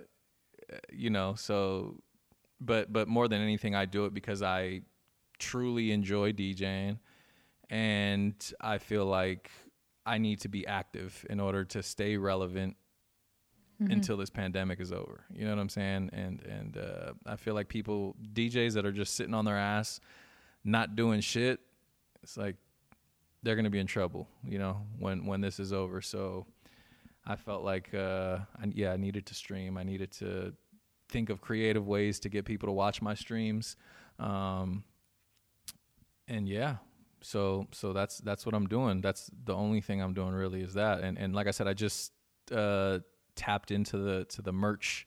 you 0.93 1.11
know, 1.11 1.35
so, 1.35 1.97
but, 2.61 2.93
but 2.93 3.09
more 3.09 3.29
than 3.29 3.41
anything, 3.41 3.75
I 3.75 3.85
do 3.85 4.05
it 4.05 4.15
because 4.15 4.43
I 4.43 4.83
truly 5.39 5.93
enjoy 5.93 6.33
DJing, 6.33 6.99
and 7.71 8.35
I 8.61 8.79
feel 8.79 9.07
like 9.07 9.51
I 10.05 10.19
need 10.19 10.41
to 10.41 10.49
be 10.49 10.67
active 10.67 11.25
in 11.31 11.41
order 11.41 11.65
to 11.65 11.83
stay 11.83 12.17
relevant 12.17 12.77
until 13.91 14.17
this 14.17 14.31
pandemic 14.31 14.81
is 14.81 14.93
over. 14.93 15.25
You 15.35 15.45
know 15.45 15.51
what 15.51 15.61
I'm 15.61 15.69
saying? 15.69 16.11
And 16.13 16.43
and 16.43 16.77
uh, 16.77 17.13
I 17.27 17.37
feel 17.37 17.55
like 17.55 17.69
people 17.69 18.17
DJs 18.35 18.75
that 18.75 18.87
are 18.87 18.93
just 18.93 19.15
sitting 19.17 19.35
on 19.35 19.45
their 19.45 19.57
ass, 19.57 20.01
not 20.65 20.97
doing 20.97 21.21
shit. 21.21 21.61
It's 22.23 22.37
like 22.37 22.57
they're 23.43 23.57
gonna 23.57 23.71
be 23.71 23.81
in 23.81 23.87
trouble. 23.87 24.29
You 24.47 24.59
know 24.59 24.83
when 24.99 25.27
when 25.27 25.41
this 25.41 25.59
is 25.59 25.73
over. 25.73 26.01
So 26.01 26.47
I 27.27 27.37
felt 27.37 27.65
like 27.65 27.95
uh, 27.95 28.39
I, 28.61 28.71
yeah, 28.73 28.93
I 28.93 28.97
needed 28.97 29.27
to 29.27 29.35
stream. 29.35 29.79
I 29.79 29.83
needed 29.85 30.11
to 30.13 30.53
think 31.09 31.31
of 31.31 31.41
creative 31.41 31.87
ways 31.87 32.19
to 32.21 32.29
get 32.29 32.45
people 32.45 32.67
to 32.67 32.73
watch 32.73 33.03
my 33.03 33.15
streams. 33.15 33.77
Um, 34.19 34.85
and 36.27 36.49
yeah, 36.49 36.77
so 37.21 37.67
so 37.73 37.93
that's 37.93 38.19
that's 38.19 38.45
what 38.45 38.55
I'm 38.55 38.67
doing. 38.67 39.01
That's 39.01 39.31
the 39.45 39.55
only 39.55 39.81
thing 39.81 40.03
I'm 40.03 40.15
doing 40.15 40.33
really 40.33 40.63
is 40.63 40.75
that. 40.75 41.01
And 41.01 41.19
and 41.19 41.35
like 41.35 41.47
I 41.47 41.51
said, 41.53 41.69
I 41.69 41.75
just 41.75 42.13
uh, 42.51 42.99
tapped 43.37 43.71
into 43.71 43.97
the 43.99 44.25
to 44.27 44.43
the 44.43 44.53
merch 44.53 45.07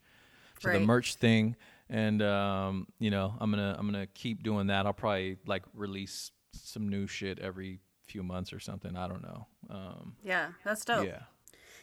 to 0.61 0.67
Right. 0.67 0.73
the 0.73 0.79
merch 0.85 1.15
thing, 1.15 1.55
and 1.89 2.21
um, 2.21 2.87
you 2.99 3.11
know 3.11 3.35
I'm 3.39 3.51
gonna 3.51 3.75
I'm 3.77 3.85
gonna 3.85 4.07
keep 4.07 4.43
doing 4.43 4.67
that. 4.67 4.85
I'll 4.85 4.93
probably 4.93 5.37
like 5.45 5.63
release 5.73 6.31
some 6.53 6.87
new 6.89 7.07
shit 7.07 7.39
every 7.39 7.79
few 8.07 8.23
months 8.23 8.53
or 8.53 8.59
something. 8.59 8.95
I 8.95 9.07
don't 9.07 9.23
know. 9.23 9.47
Um, 9.69 10.15
Yeah, 10.23 10.49
that's 10.63 10.85
dope. 10.85 11.05
yeah. 11.05 11.19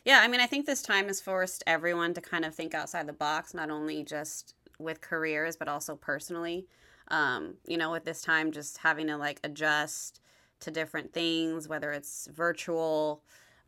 Yeah, 0.04 0.20
I 0.22 0.28
mean, 0.28 0.40
I 0.40 0.46
think 0.46 0.66
this 0.66 0.82
time 0.82 1.06
has 1.06 1.20
forced 1.20 1.62
everyone 1.66 2.12
to 2.14 2.20
kind 2.20 2.44
of 2.44 2.54
think 2.54 2.74
outside 2.74 3.06
the 3.06 3.12
box, 3.12 3.54
not 3.54 3.70
only 3.70 4.02
just 4.02 4.54
with 4.78 5.00
careers, 5.00 5.56
but 5.56 5.68
also 5.68 5.94
personally. 5.94 6.66
Um, 7.08 7.54
you 7.66 7.76
know, 7.76 7.92
with 7.92 8.04
this 8.04 8.22
time, 8.22 8.50
just 8.52 8.78
having 8.78 9.06
to 9.08 9.16
like 9.16 9.38
adjust 9.44 10.20
to 10.60 10.70
different 10.70 11.12
things, 11.12 11.68
whether 11.68 11.92
it's 11.92 12.28
virtual, 12.32 13.22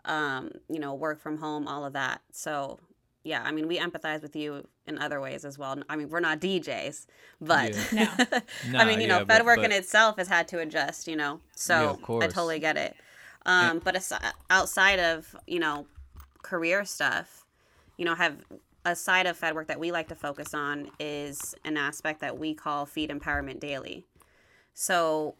um, 0.04 0.50
you 0.68 0.78
know, 0.78 0.94
work 0.94 1.20
from 1.20 1.38
home, 1.38 1.66
all 1.68 1.84
of 1.84 1.92
that. 1.94 2.20
So, 2.32 2.78
yeah, 3.22 3.42
I 3.44 3.52
mean, 3.52 3.66
we 3.68 3.78
empathize 3.78 4.22
with 4.22 4.36
you 4.36 4.66
in 4.86 4.98
other 4.98 5.20
ways 5.20 5.44
as 5.44 5.58
well. 5.58 5.76
I 5.88 5.96
mean, 5.96 6.10
we're 6.10 6.20
not 6.20 6.40
DJs, 6.40 7.06
but 7.40 7.74
Yeah. 7.92 8.14
No. 8.68 8.78
I 8.78 8.84
mean, 8.84 8.96
Nah, 8.98 9.02
you 9.02 9.06
know, 9.08 9.18
yeah, 9.20 9.24
Fed 9.24 9.26
but- 9.26 9.44
work 9.46 9.58
in 9.60 9.72
itself 9.72 10.16
has 10.18 10.28
had 10.28 10.46
to 10.48 10.58
adjust, 10.58 11.08
you 11.08 11.16
know. 11.16 11.40
So 11.56 11.98
Yeah, 12.08 12.16
I 12.16 12.26
totally 12.26 12.58
get 12.58 12.76
it. 12.76 12.94
Um, 13.46 13.78
but 13.78 13.94
asi- 13.96 14.14
outside 14.50 14.98
of 14.98 15.34
you 15.46 15.58
know 15.60 15.86
career 16.42 16.84
stuff, 16.84 17.44
you 17.98 18.04
know, 18.04 18.14
have 18.14 18.38
a 18.86 18.94
side 18.96 19.26
of 19.26 19.36
Fed 19.36 19.54
work 19.54 19.68
that 19.68 19.80
we 19.80 19.90
like 19.92 20.08
to 20.08 20.14
focus 20.14 20.52
on 20.54 20.90
is 21.00 21.54
an 21.64 21.76
aspect 21.78 22.20
that 22.20 22.38
we 22.38 22.52
call 22.54 22.84
Feed 22.86 23.08
Empowerment 23.10 23.58
Daily. 23.60 24.04
So 24.74 25.34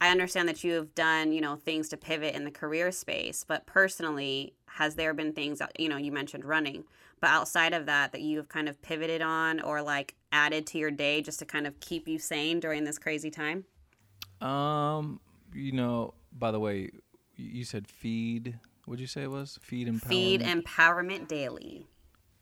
I 0.00 0.10
understand 0.10 0.48
that 0.48 0.62
you 0.62 0.74
have 0.74 0.94
done, 0.94 1.32
you 1.32 1.40
know, 1.40 1.56
things 1.56 1.88
to 1.88 1.96
pivot 1.96 2.34
in 2.34 2.44
the 2.44 2.50
career 2.50 2.92
space, 2.92 3.44
but 3.46 3.66
personally, 3.66 4.54
has 4.66 4.94
there 4.94 5.12
been 5.12 5.32
things 5.32 5.58
that, 5.58 5.78
you 5.78 5.88
know, 5.88 5.96
you 5.96 6.12
mentioned 6.12 6.44
running, 6.44 6.84
but 7.20 7.30
outside 7.30 7.72
of 7.74 7.86
that, 7.86 8.12
that 8.12 8.20
you 8.20 8.36
have 8.36 8.48
kind 8.48 8.68
of 8.68 8.80
pivoted 8.80 9.22
on 9.22 9.60
or 9.60 9.82
like 9.82 10.14
added 10.30 10.66
to 10.68 10.78
your 10.78 10.90
day 10.92 11.20
just 11.20 11.40
to 11.40 11.44
kind 11.44 11.66
of 11.66 11.80
keep 11.80 12.06
you 12.06 12.18
sane 12.18 12.60
during 12.60 12.84
this 12.84 12.98
crazy 12.98 13.30
time? 13.30 13.64
Um, 14.40 15.20
you 15.52 15.72
know, 15.72 16.14
by 16.32 16.52
the 16.52 16.60
way, 16.60 16.90
you 17.36 17.50
you 17.58 17.64
said 17.64 17.88
feed. 17.88 18.58
What'd 18.84 19.00
you 19.00 19.06
say 19.06 19.22
it 19.22 19.30
was? 19.30 19.58
Feed 19.62 19.88
empowerment. 19.88 20.08
Feed 20.08 20.40
Empowerment 20.42 21.28
Daily. 21.28 21.86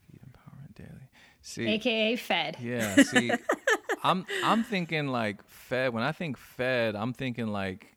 Feed 0.09 0.21
empowerment 0.21 0.75
daily. 0.75 1.09
See, 1.41 1.67
AKA 1.67 2.15
Fed. 2.17 2.57
yeah. 2.61 2.95
See, 3.03 3.31
I'm 4.03 4.25
I'm 4.43 4.63
thinking 4.63 5.07
like 5.07 5.43
Fed. 5.47 5.93
When 5.93 6.03
I 6.03 6.11
think 6.11 6.37
Fed, 6.37 6.95
I'm 6.95 7.13
thinking 7.13 7.47
like 7.47 7.87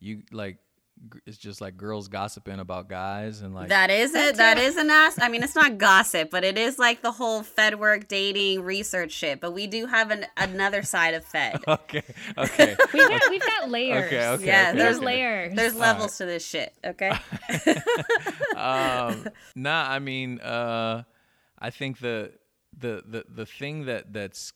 you 0.00 0.22
like 0.32 0.58
it's 1.26 1.36
just 1.36 1.60
like 1.60 1.76
girls 1.76 2.08
gossiping 2.08 2.60
about 2.60 2.88
guys 2.88 3.40
and 3.40 3.54
like 3.54 3.68
That 3.68 3.90
is 3.90 4.14
it. 4.14 4.36
That 4.36 4.58
is 4.58 4.76
an 4.76 4.88
ass. 4.90 5.18
I 5.20 5.28
mean, 5.28 5.42
it's 5.42 5.54
not 5.56 5.78
gossip, 5.78 6.30
but 6.30 6.44
it 6.44 6.56
is 6.56 6.78
like 6.78 7.02
the 7.02 7.10
whole 7.10 7.42
Fed 7.42 7.78
work 7.80 8.06
dating 8.08 8.62
research 8.62 9.10
shit. 9.10 9.40
But 9.40 9.52
we 9.52 9.66
do 9.66 9.86
have 9.86 10.10
an, 10.10 10.26
another 10.36 10.82
side 10.82 11.14
of 11.14 11.24
Fed. 11.24 11.60
okay, 11.68 12.02
okay, 12.38 12.76
We've 12.92 13.08
got, 13.08 13.22
we've 13.30 13.46
got 13.46 13.70
layers. 13.70 14.06
okay, 14.06 14.28
okay. 14.28 14.46
Yeah, 14.46 14.68
okay, 14.68 14.78
There's 14.78 14.96
okay. 14.98 15.06
layers. 15.06 15.54
There's 15.54 15.74
levels 15.74 16.18
to 16.18 16.26
this 16.26 16.46
shit. 16.46 16.72
Okay. 16.84 17.10
um, 18.56 19.26
nah, 19.56 19.90
I 19.90 19.98
mean, 19.98 20.40
uh, 20.40 21.02
I 21.58 21.70
think 21.70 21.98
the 21.98 22.32
the 22.78 23.02
the 23.06 23.24
the 23.28 23.46
thing 23.46 23.86
that 23.86 24.12
that's 24.12 24.52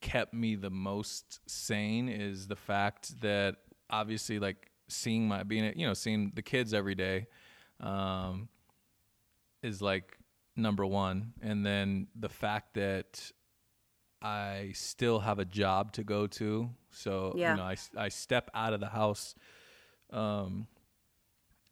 kept 0.00 0.32
me 0.34 0.54
the 0.56 0.70
most 0.70 1.40
sane 1.46 2.08
is 2.08 2.46
the 2.48 2.56
fact 2.56 3.20
that 3.20 3.56
obviously, 3.88 4.38
like 4.38 4.70
seeing 4.88 5.28
my 5.28 5.42
being, 5.42 5.72
you 5.78 5.86
know, 5.86 5.94
seeing 5.94 6.32
the 6.34 6.42
kids 6.42 6.72
every 6.74 6.94
day, 6.94 7.26
um, 7.80 8.48
is 9.62 9.80
like 9.82 10.18
number 10.56 10.84
one, 10.86 11.32
and 11.42 11.64
then 11.64 12.08
the 12.14 12.28
fact 12.28 12.74
that 12.74 13.30
I 14.22 14.72
still 14.74 15.20
have 15.20 15.38
a 15.38 15.44
job 15.44 15.92
to 15.92 16.04
go 16.04 16.26
to, 16.26 16.70
so 16.90 17.34
Yeah. 17.36 17.52
you 17.52 17.56
know, 17.56 17.64
I 17.64 17.76
I 17.96 18.08
step 18.08 18.50
out 18.54 18.72
of 18.72 18.80
the 18.80 18.88
house. 18.88 19.34
Um, 20.10 20.66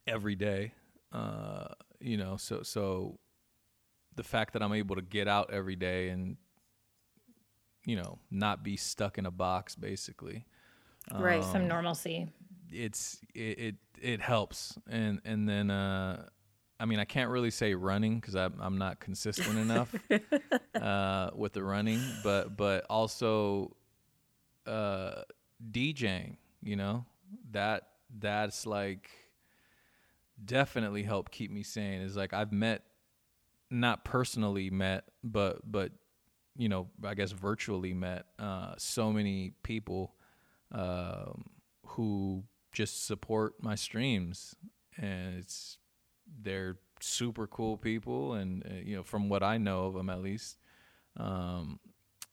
every 0.07 0.35
day. 0.35 0.73
Uh, 1.13 1.67
you 2.01 2.17
know, 2.17 2.37
so 2.37 2.63
so 2.63 3.19
the 4.15 4.23
fact 4.23 4.53
that 4.53 4.63
I'm 4.63 4.73
able 4.73 4.97
to 4.97 5.03
get 5.03 5.29
out 5.29 5.51
every 5.53 5.77
day 5.77 6.09
and 6.09 6.37
you 7.89 7.97
know 7.97 8.19
not 8.31 8.63
be 8.63 8.77
stuck 8.77 9.17
in 9.17 9.25
a 9.25 9.31
box, 9.31 9.75
basically, 9.75 10.45
right. 11.15 11.43
Some 11.43 11.67
normalcy. 11.67 12.29
it's 12.71 13.19
it 13.35 13.59
it, 13.59 13.75
it 14.01 14.21
helps. 14.21 14.79
And 14.91 15.23
and 15.25 15.49
then 15.49 15.71
uh, 15.71 16.27
I 16.79 16.85
mean, 16.85 16.99
I 16.99 17.07
can't 17.07 17.31
really 17.31 17.51
say 17.51 17.73
running 17.75 18.21
because 18.21 18.37
I'm 18.37 18.55
I'm 18.61 18.77
not 18.77 19.01
consistent 19.01 19.59
enough 19.59 19.95
uh, 20.81 21.31
with 21.35 21.55
the 21.55 21.63
running, 21.63 22.01
but 22.23 22.59
but 22.59 22.85
also 22.91 23.75
uh, 24.67 25.23
DJing. 25.71 26.37
You 26.63 26.77
know 26.77 27.07
that 27.53 27.85
that's 28.19 28.67
like 28.67 29.09
definitely 30.45 31.05
helped 31.05 31.33
keep 31.33 31.51
me 31.51 31.63
sane. 31.63 32.03
Is 32.03 32.17
like 32.17 32.35
I've 32.35 32.53
met, 32.53 32.83
not 33.71 34.05
personally 34.05 34.69
met, 34.69 35.05
but 35.25 35.61
but 35.65 35.93
you 36.59 36.69
know 36.69 36.89
I 37.03 37.15
guess 37.15 37.33
virtually 37.33 37.95
met 37.95 38.27
uh, 38.39 38.75
so 38.77 39.13
many 39.13 39.53
people 39.63 40.15
um, 40.73 41.47
who 41.87 42.45
just 42.73 43.07
support 43.07 43.55
my 43.63 43.77
streams, 43.77 44.55
and 44.99 45.37
it's 45.39 45.79
they're 46.43 46.77
super 47.01 47.47
cool 47.47 47.79
people, 47.79 48.35
and 48.35 48.65
uh, 48.67 48.75
you 48.85 48.97
know 48.97 49.03
from 49.03 49.31
what 49.31 49.43
I 49.43 49.57
know 49.57 49.87
of 49.87 49.95
them 49.95 50.11
at 50.11 50.21
least. 50.21 50.59
Um, 51.17 51.81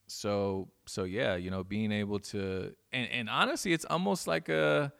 so 0.07 0.69
so 0.85 1.03
yeah, 1.03 1.35
you 1.35 1.51
know, 1.51 1.63
being 1.63 1.91
able 1.91 2.19
to 2.19 2.73
and 2.91 3.09
and 3.09 3.29
honestly, 3.29 3.73
it's 3.73 3.85
almost 3.85 4.27
like 4.27 4.49
a 4.49 4.91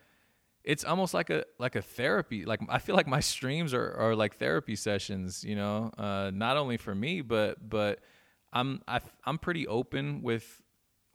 it's 0.64 0.84
almost 0.84 1.14
like 1.14 1.30
a 1.30 1.46
like 1.60 1.76
a 1.76 1.82
therapy. 1.82 2.46
Like 2.46 2.62
I 2.70 2.80
feel 2.80 2.96
like 2.96 3.08
my 3.08 3.20
streams 3.20 3.74
are 3.74 3.94
are 3.98 4.16
like 4.16 4.38
therapy 4.38 4.76
sessions. 4.76 5.44
You 5.44 5.56
know, 5.56 5.92
uh, 5.98 6.32
not 6.34 6.58
only 6.58 6.78
for 6.78 6.94
me, 6.94 7.22
but 7.22 7.68
but 7.68 8.00
I'm 8.56 8.82
I, 8.88 9.02
I'm 9.26 9.38
pretty 9.38 9.68
open 9.68 10.24
with 10.24 10.62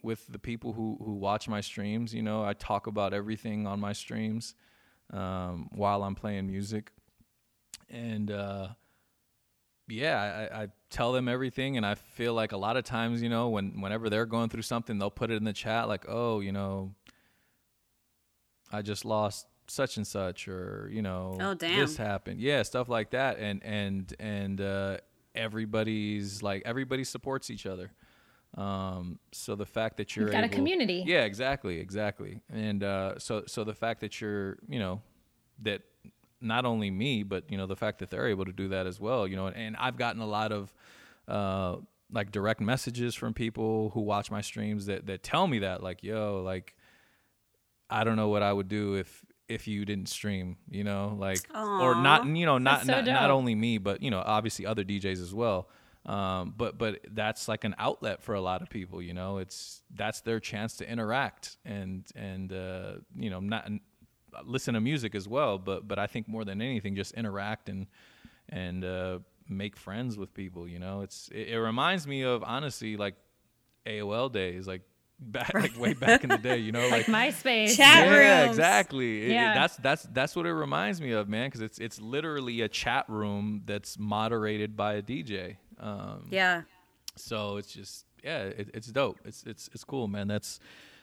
with 0.03 0.25
the 0.29 0.39
people 0.39 0.73
who 0.75 0.99
who 1.05 1.15
watch 1.15 1.49
my 1.49 1.61
streams. 1.63 2.15
You 2.15 2.23
know, 2.23 2.45
I 2.45 2.53
talk 2.53 2.87
about 2.87 3.13
everything 3.15 3.67
on 3.67 3.81
my 3.81 3.93
streams 3.95 4.55
um, 5.13 5.71
while 5.73 6.05
I'm 6.05 6.15
playing 6.15 6.47
music, 6.47 6.93
and 7.89 8.31
uh, 8.31 8.69
yeah, 9.89 10.49
I, 10.53 10.63
I 10.63 10.69
tell 10.91 11.13
them 11.13 11.29
everything, 11.29 11.77
and 11.77 11.85
I 11.85 11.95
feel 11.95 12.35
like 12.35 12.53
a 12.53 12.57
lot 12.57 12.77
of 12.77 12.85
times, 12.85 13.23
you 13.23 13.29
know, 13.29 13.49
when 13.49 13.81
whenever 13.81 14.11
they're 14.11 14.27
going 14.27 14.51
through 14.51 14.63
something, 14.63 14.99
they'll 14.99 15.11
put 15.11 15.31
it 15.31 15.37
in 15.37 15.45
the 15.45 15.53
chat, 15.53 15.89
like, 15.89 16.05
oh, 16.09 16.41
you 16.41 16.53
know, 16.53 16.95
I 18.71 18.83
just 18.83 19.05
lost 19.05 19.47
such 19.67 19.97
and 19.97 20.07
such 20.07 20.49
or 20.49 20.91
you 20.93 21.01
know 21.01 21.37
Oh, 21.41 21.55
this 21.55 21.97
happened. 21.97 22.41
Yeah 22.41 22.63
stuff 22.65 22.89
like 22.89 23.11
that 23.11 23.39
and 23.39 23.63
and 23.63 24.13
and 24.19 24.61
uh 24.61 24.97
everybody's 25.35 26.43
like 26.43 26.63
everybody 26.65 27.05
supports 27.05 27.51
each 27.51 27.67
other 27.67 27.93
um 28.57 29.19
so 29.33 29.55
the 29.55 29.67
fact 29.67 29.97
that 29.97 30.17
you're 30.17 30.27
You've 30.27 30.33
got 30.33 30.45
a 30.45 30.49
community. 30.49 31.05
yeah 31.07 31.23
exactly 31.23 31.79
exactly 31.79 32.41
and 32.53 32.83
uh 32.83 33.19
so 33.19 33.45
so 33.47 33.63
the 33.65 33.75
fact 33.75 34.01
that 34.01 34.21
you're 34.21 34.59
you 34.69 34.79
know 34.81 35.03
that 35.63 35.83
not 36.41 36.65
only 36.65 36.91
me 36.91 37.23
but 37.23 37.45
you 37.51 37.57
know 37.57 37.67
the 37.67 37.77
fact 37.77 38.01
that 38.01 38.11
they're 38.11 38.27
able 38.27 38.45
to 38.45 38.53
do 38.53 38.69
that 38.69 38.87
as 38.87 38.99
well 38.99 39.27
you 39.29 39.37
know 39.37 39.47
and 39.49 39.77
i've 39.77 39.97
gotten 39.97 40.21
a 40.21 40.27
lot 40.27 40.51
of 40.51 40.73
uh 41.29 41.77
like 42.13 42.33
direct 42.33 42.61
messages 42.61 43.15
from 43.15 43.33
people 43.33 43.91
who 43.91 44.01
watch 44.01 44.33
my 44.33 44.41
streams 44.41 44.87
that 44.87 45.07
that 45.07 45.23
tell 45.23 45.47
me 45.47 45.61
that 45.61 45.81
like 45.83 46.03
yo 46.03 46.43
like 46.45 46.75
I 47.93 48.05
don't 48.05 48.15
know 48.15 48.29
what 48.29 48.43
I 48.45 48.53
would 48.53 48.69
do 48.69 48.95
if 48.95 49.25
if 49.51 49.67
you 49.67 49.85
didn't 49.85 50.09
stream, 50.09 50.57
you 50.71 50.85
know, 50.85 51.17
like 51.19 51.41
or 51.55 51.95
not, 51.95 52.27
you 52.27 52.47
know, 52.47 52.59
not 52.59 52.87
so 52.87 52.93
not, 52.93 53.05
not 53.05 53.31
only 53.31 53.55
me, 53.55 53.79
but 53.79 54.03
you 54.03 54.11
know, 54.11 54.23
obviously 54.25 54.65
other 54.65 54.85
DJs 54.85 55.21
as 55.21 55.35
well. 55.35 55.69
Um, 56.07 56.55
but 56.57 56.79
but 56.79 57.01
that's 57.11 57.49
like 57.49 57.65
an 57.65 57.75
outlet 57.79 58.23
for 58.23 58.35
a 58.35 58.41
lot 58.41 58.63
of 58.63 58.71
people, 58.71 59.03
you 59.03 59.13
know. 59.13 59.39
It's 59.39 59.83
that's 59.95 60.21
their 60.23 60.41
chance 60.41 60.77
to 60.77 60.91
interact 60.91 61.57
and 61.65 62.07
and 62.15 62.53
uh, 62.53 62.93
you 63.15 63.29
know 63.29 63.41
not 63.41 63.71
listen 64.45 64.75
to 64.75 64.81
music 64.81 65.15
as 65.15 65.29
well. 65.29 65.59
But 65.59 65.87
but 65.87 65.99
I 65.99 66.07
think 66.07 66.29
more 66.29 66.45
than 66.45 66.63
anything, 66.63 66.95
just 66.95 67.13
interact 67.13 67.69
and 67.69 67.87
and 68.49 68.85
uh, 68.85 69.19
make 69.49 69.77
friends 69.77 70.17
with 70.17 70.33
people. 70.33 70.67
You 70.67 70.79
know, 70.79 71.03
it's 71.03 71.29
it, 71.33 71.49
it 71.49 71.61
reminds 71.61 72.07
me 72.07 72.23
of 72.23 72.43
honestly 72.45 72.97
like 72.97 73.17
AOL 73.87 74.33
days, 74.33 74.67
like 74.67 74.83
back 75.21 75.53
like 75.55 75.79
way 75.79 75.93
back 75.93 76.23
in 76.25 76.31
the 76.31 76.39
day. 76.39 76.57
You 76.59 76.73
know, 76.73 76.81
Like 76.91 77.07
like 77.09 77.35
MySpace. 77.35 77.77
Chat 77.77 78.07
yeah, 78.07 78.41
rooms. 78.43 78.51
exactly. 78.51 79.23
It- 79.23 79.31
it- 79.31 79.33
Yeah. 79.35 79.55
that's 79.55 79.77
that's 79.77 80.03
that's 80.13 80.35
what 80.37 80.47
it 80.47 80.53
reminds 80.55 81.01
me 81.01 81.13
of, 81.13 81.29
man. 81.29 81.49
Because 81.49 81.61
it's 81.61 81.79
it's 81.79 82.01
literally 82.01 82.61
a 82.63 82.69
chat 82.69 83.05
room 83.09 83.63
that's 83.67 83.99
moderated 83.99 84.77
by 84.77 84.95
a 84.95 85.03
DJ. 85.03 85.57
Um, 85.79 86.27
Yeah. 86.31 86.63
so 87.17 87.57
it's 87.59 87.73
just 87.73 88.05
yeah, 88.25 88.45
it, 88.45 88.71
it's 88.75 88.89
dope. 88.89 89.19
It's 89.25 89.43
it's 89.45 89.69
it's 89.73 89.85
cool, 89.85 90.09
man. 90.09 90.29
That's 90.29 90.61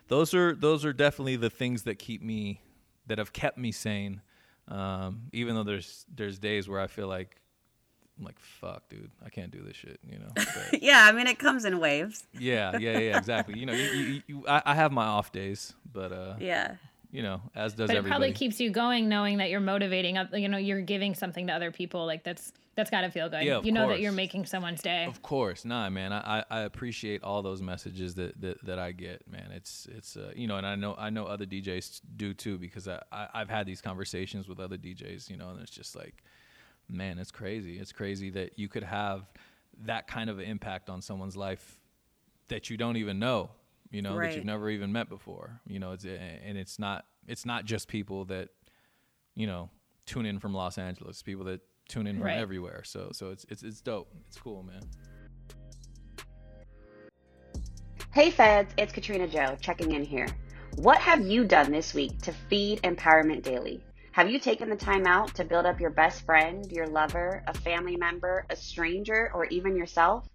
those 0.07 0.33
are 0.33 0.53
those 0.55 0.85
are 0.85 0.93
definitely 0.93 1.35
the 1.35 1.49
things 1.49 1.83
that 1.83 1.99
keep 1.99 2.21
me 2.21 2.61
that 3.07 3.17
have 3.17 3.33
kept 3.33 3.57
me 3.57 3.71
sane. 3.71 4.21
Um, 4.67 5.29
even 5.31 5.55
though 5.55 5.63
there's 5.63 6.05
there's 6.13 6.39
days 6.39 6.67
where 6.67 6.79
I 6.79 6.87
feel 6.87 7.07
like 7.07 7.39
I'm 8.17 8.25
like 8.25 8.39
fuck, 8.39 8.87
dude, 8.89 9.11
I 9.25 9.29
can't 9.29 9.51
do 9.51 9.61
this 9.61 9.75
shit. 9.75 9.99
You 10.09 10.19
know. 10.19 10.31
But, 10.35 10.81
Yeah. 10.81 11.05
I 11.07 11.11
mean, 11.11 11.27
it 11.27 11.39
comes 11.39 11.65
in 11.65 11.79
waves. 11.79 12.23
yeah, 12.37 12.77
yeah, 12.77 12.97
yeah, 12.99 13.17
exactly. 13.17 13.59
You 13.59 13.65
know, 13.67 13.73
you, 13.73 13.83
you, 13.83 14.21
you, 14.27 14.43
I, 14.47 14.61
I 14.65 14.75
have 14.75 14.91
my 14.91 15.05
off 15.05 15.31
days, 15.31 15.73
but 15.93 16.11
uh, 16.11 16.35
Yeah. 16.39 16.75
you 17.11 17.21
know, 17.23 17.41
as 17.55 17.73
does 17.73 17.87
but 17.87 17.95
it 17.95 17.97
everybody. 17.99 18.09
probably 18.09 18.31
keeps 18.33 18.59
you 18.59 18.69
going 18.71 19.07
knowing 19.09 19.37
that 19.37 19.49
you're 19.49 19.59
motivating 19.59 20.17
up 20.17 20.29
you 20.33 20.49
know 20.49 20.57
you're 20.57 20.81
giving 20.81 21.15
something 21.15 21.47
to 21.47 21.53
other 21.53 21.71
people 21.71 22.05
like 22.05 22.23
that's 22.23 22.51
that's 22.75 22.91
got 22.91 23.01
to 23.01 23.09
feel 23.09 23.27
good 23.27 23.43
Yeah, 23.43 23.57
of 23.57 23.65
you 23.65 23.71
know 23.71 23.87
that 23.89 23.99
you're 24.01 24.11
making 24.11 24.45
someone's 24.45 24.81
day 24.83 25.05
Of 25.05 25.21
course, 25.23 25.65
nah, 25.65 25.89
man. 25.89 26.13
I, 26.13 26.39
I, 26.39 26.43
I 26.51 26.59
appreciate 26.61 27.23
all 27.23 27.41
those 27.41 27.59
messages 27.61 28.13
that, 28.15 28.39
that, 28.41 28.63
that 28.65 28.77
I 28.77 28.91
get, 28.91 29.27
man. 29.27 29.49
It's 29.55 29.87
it's 29.91 30.15
uh, 30.15 30.31
you 30.35 30.45
know, 30.47 30.57
and 30.57 30.67
I 30.67 30.75
know 30.75 30.93
I 30.97 31.09
know 31.09 31.25
other 31.25 31.45
DJs 31.47 32.01
do 32.17 32.33
too 32.35 32.57
because 32.59 32.87
I, 32.87 33.01
I 33.11 33.29
I've 33.33 33.49
had 33.49 33.65
these 33.65 33.81
conversations 33.81 34.47
with 34.47 34.59
other 34.59 34.77
DJs, 34.77 35.27
you 35.29 35.37
know, 35.37 35.49
and 35.49 35.59
it's 35.59 35.71
just 35.71 35.95
like, 35.95 36.23
man, 36.89 37.19
it's 37.19 37.31
crazy. 37.31 37.79
It's 37.79 37.91
crazy 37.91 38.29
that 38.31 38.57
you 38.57 38.67
could 38.67 38.83
have 38.83 39.31
that 39.85 40.07
kind 40.07 40.29
of 40.29 40.39
impact 40.39 40.89
on 40.89 41.01
someone's 41.01 41.37
life 41.37 41.79
that 42.47 42.69
you 42.69 42.77
don't 42.77 42.97
even 42.97 43.19
know, 43.19 43.49
you 43.91 44.01
know, 44.01 44.19
that 44.19 44.35
you've 44.35 44.45
never 44.45 44.69
even 44.69 44.91
met 44.91 45.09
before. 45.09 45.59
You 45.67 45.79
know, 45.79 45.91
it's 45.91 46.05
and 46.05 46.57
it's 46.57 46.79
not 46.79 47.05
it's 47.27 47.45
not 47.45 47.65
just 47.65 47.87
people 47.87 48.25
that 48.25 48.49
you 49.35 49.47
know 49.47 49.69
tune 50.05 50.25
in 50.25 50.39
from 50.39 50.53
Los 50.53 50.77
Angeles, 50.77 51.21
people 51.21 51.45
that 51.45 51.61
tune 51.89 52.07
in 52.07 52.17
from 52.17 52.25
Right. 52.25 52.37
everywhere. 52.37 52.83
So 52.83 53.09
so 53.11 53.31
it's 53.31 53.45
it's 53.49 53.63
it's 53.63 53.81
dope. 53.81 54.09
It's 54.27 54.37
cool, 54.37 54.63
man. 54.63 54.81
Hey 58.13 58.31
feds, 58.31 58.73
it's 58.77 58.91
Katrina 58.93 59.27
Joe 59.27 59.57
checking 59.61 59.91
in 59.91 60.03
here. 60.03 60.27
What 60.77 60.97
have 60.99 61.25
you 61.27 61.43
done 61.43 61.71
this 61.71 61.93
week 61.93 62.19
to 62.23 62.31
feed 62.31 62.81
Empowerment 62.83 63.43
Daily? 63.43 63.83
Have 64.17 64.31
you 64.31 64.39
taken 64.39 64.67
the 64.67 64.75
time 64.75 65.05
out 65.05 65.35
to 65.35 65.45
build 65.45 65.67
up 65.67 65.79
your 65.79 65.91
best 65.91 66.25
friend, 66.25 66.65
your 66.71 66.87
lover, 66.87 67.43
a 67.45 67.53
family 67.53 67.95
member, 67.97 68.47
a 68.49 68.55
stranger, 68.55 69.29
or 69.31 69.45
even 69.45 69.75
yourself? 69.75 70.25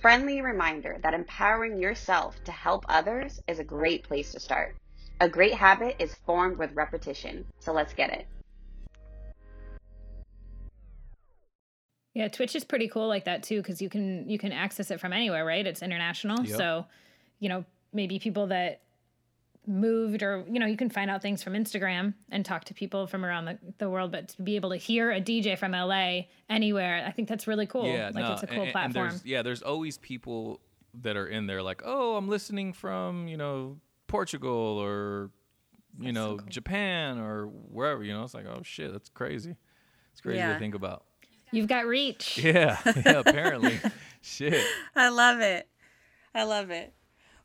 Friendly 0.00 0.42
reminder 0.42 0.98
that 1.04 1.14
empowering 1.14 1.78
yourself 1.78 2.34
to 2.42 2.50
help 2.50 2.84
others 2.88 3.40
is 3.46 3.60
a 3.60 3.64
great 3.64 4.02
place 4.02 4.32
to 4.32 4.40
start. 4.40 4.74
A 5.20 5.28
great 5.28 5.54
habit 5.54 5.94
is 6.00 6.12
formed 6.26 6.58
with 6.58 6.72
repetition, 6.74 7.44
so 7.60 7.72
let's 7.72 7.94
get 7.94 8.12
it. 8.12 8.26
yeah 12.14 12.26
twitch 12.26 12.56
is 12.56 12.64
pretty 12.64 12.88
cool 12.88 13.06
like 13.06 13.24
that 13.24 13.44
too 13.44 13.62
because 13.62 13.80
you 13.80 13.88
can 13.88 14.28
you 14.28 14.38
can 14.38 14.52
access 14.52 14.90
it 14.90 15.00
from 15.00 15.14
anywhere 15.14 15.46
right 15.46 15.66
it's 15.66 15.80
international 15.80 16.44
Yep. 16.44 16.56
so 16.58 16.86
you 17.38 17.48
know 17.48 17.64
maybe 17.94 18.18
people 18.18 18.48
that 18.48 18.82
moved 19.66 20.22
or 20.22 20.44
you 20.50 20.58
know 20.58 20.66
you 20.66 20.76
can 20.76 20.90
find 20.90 21.08
out 21.10 21.22
things 21.22 21.40
from 21.42 21.52
instagram 21.52 22.14
and 22.30 22.44
talk 22.44 22.64
to 22.64 22.74
people 22.74 23.06
from 23.06 23.24
around 23.24 23.44
the, 23.44 23.56
the 23.78 23.88
world 23.88 24.10
but 24.10 24.28
to 24.28 24.42
be 24.42 24.56
able 24.56 24.70
to 24.70 24.76
hear 24.76 25.12
a 25.12 25.20
dj 25.20 25.56
from 25.56 25.70
la 25.70 26.20
anywhere 26.50 27.04
i 27.06 27.12
think 27.12 27.28
that's 27.28 27.46
really 27.46 27.66
cool 27.66 27.86
Yeah, 27.86 28.06
like 28.06 28.24
no, 28.24 28.32
it's 28.32 28.42
a 28.42 28.46
cool 28.48 28.62
and, 28.64 28.72
platform 28.72 29.08
there's, 29.10 29.24
yeah, 29.24 29.42
there's 29.42 29.62
always 29.62 29.98
people 29.98 30.60
that 31.02 31.16
are 31.16 31.26
in 31.26 31.46
there 31.46 31.62
like, 31.62 31.80
oh, 31.86 32.16
I'm 32.16 32.28
listening 32.28 32.72
from 32.74 33.26
you 33.28 33.36
know 33.38 33.78
Portugal 34.08 34.52
or 34.78 35.30
you 35.98 36.12
know 36.12 36.38
Japan 36.48 37.18
or 37.18 37.46
wherever. 37.46 38.04
You 38.04 38.12
know, 38.12 38.24
it's 38.24 38.34
like, 38.34 38.44
oh 38.46 38.60
shit, 38.62 38.92
that's 38.92 39.08
crazy. 39.08 39.56
It's 40.10 40.20
crazy 40.20 40.36
Yeah. 40.38 40.52
to 40.52 40.58
think 40.58 40.74
about. 40.74 41.04
you've 41.50 41.66
got 41.68 41.86
reach 41.86 42.36
Yeah, 42.36 42.76
yeah. 43.06 43.22
Apparently, 43.24 43.78
shit. 44.20 44.62
I 44.94 45.08
love 45.08 45.40
it. 45.40 45.66
I 46.34 46.44
love 46.44 46.70
it. 46.70 46.92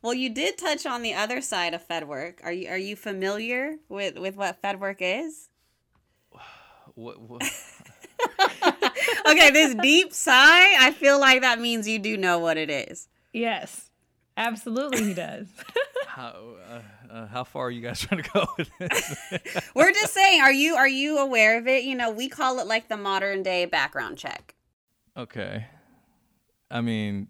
Well, 0.08 0.14
you 0.14 0.30
did 0.30 0.58
touch 0.58 0.86
on 0.86 1.02
the 1.02 1.14
other 1.14 1.42
side 1.42 1.74
of 1.74 1.84
Fed 1.84 2.08
work. 2.08 2.40
Are 2.42 2.52
you 2.54 2.70
are 2.70 2.78
you 2.78 2.96
familiar 2.96 3.76
with 3.90 4.18
with 4.18 4.38
what 4.38 4.62
Fed 4.62 4.80
work 4.80 5.00
is? 5.02 5.50
What, 6.96 7.20
what, 7.20 7.42
Okay, 9.28 9.50
this 9.52 9.76
deep 9.76 10.14
sigh. 10.14 10.76
I 10.80 10.96
feel 10.98 11.20
like 11.20 11.42
that 11.42 11.60
means 11.60 11.90
you 11.90 12.00
do 12.00 12.16
know 12.16 12.40
what 12.40 12.56
it 12.56 12.70
is. 12.70 13.10
yes 13.34 13.90
absolutely 14.38 15.04
he 15.04 15.14
does 15.14 15.48
how 16.08 16.56
uh, 16.70 16.82
uh, 17.12 17.28
how 17.28 17.44
far 17.44 17.66
are 17.66 17.72
you 17.72 17.82
guys 17.82 18.00
trying 18.00 18.24
to 18.24 18.30
go 18.30 18.46
with 18.58 18.70
this? 18.80 19.70
We're 19.76 19.92
just 19.92 20.14
saying, 20.14 20.40
are 20.40 20.54
you 20.54 20.76
are 20.76 20.88
you 20.88 21.18
aware 21.18 21.58
of 21.58 21.68
it? 21.68 21.84
You 21.84 21.96
know, 21.96 22.12
we 22.12 22.30
call 22.30 22.60
it 22.60 22.68
like 22.68 22.88
the 22.88 22.96
modern 22.96 23.44
day 23.44 23.66
background 23.66 24.18
check. 24.18 24.56
okay. 25.18 25.66
I 26.72 26.80
mean, 26.80 27.28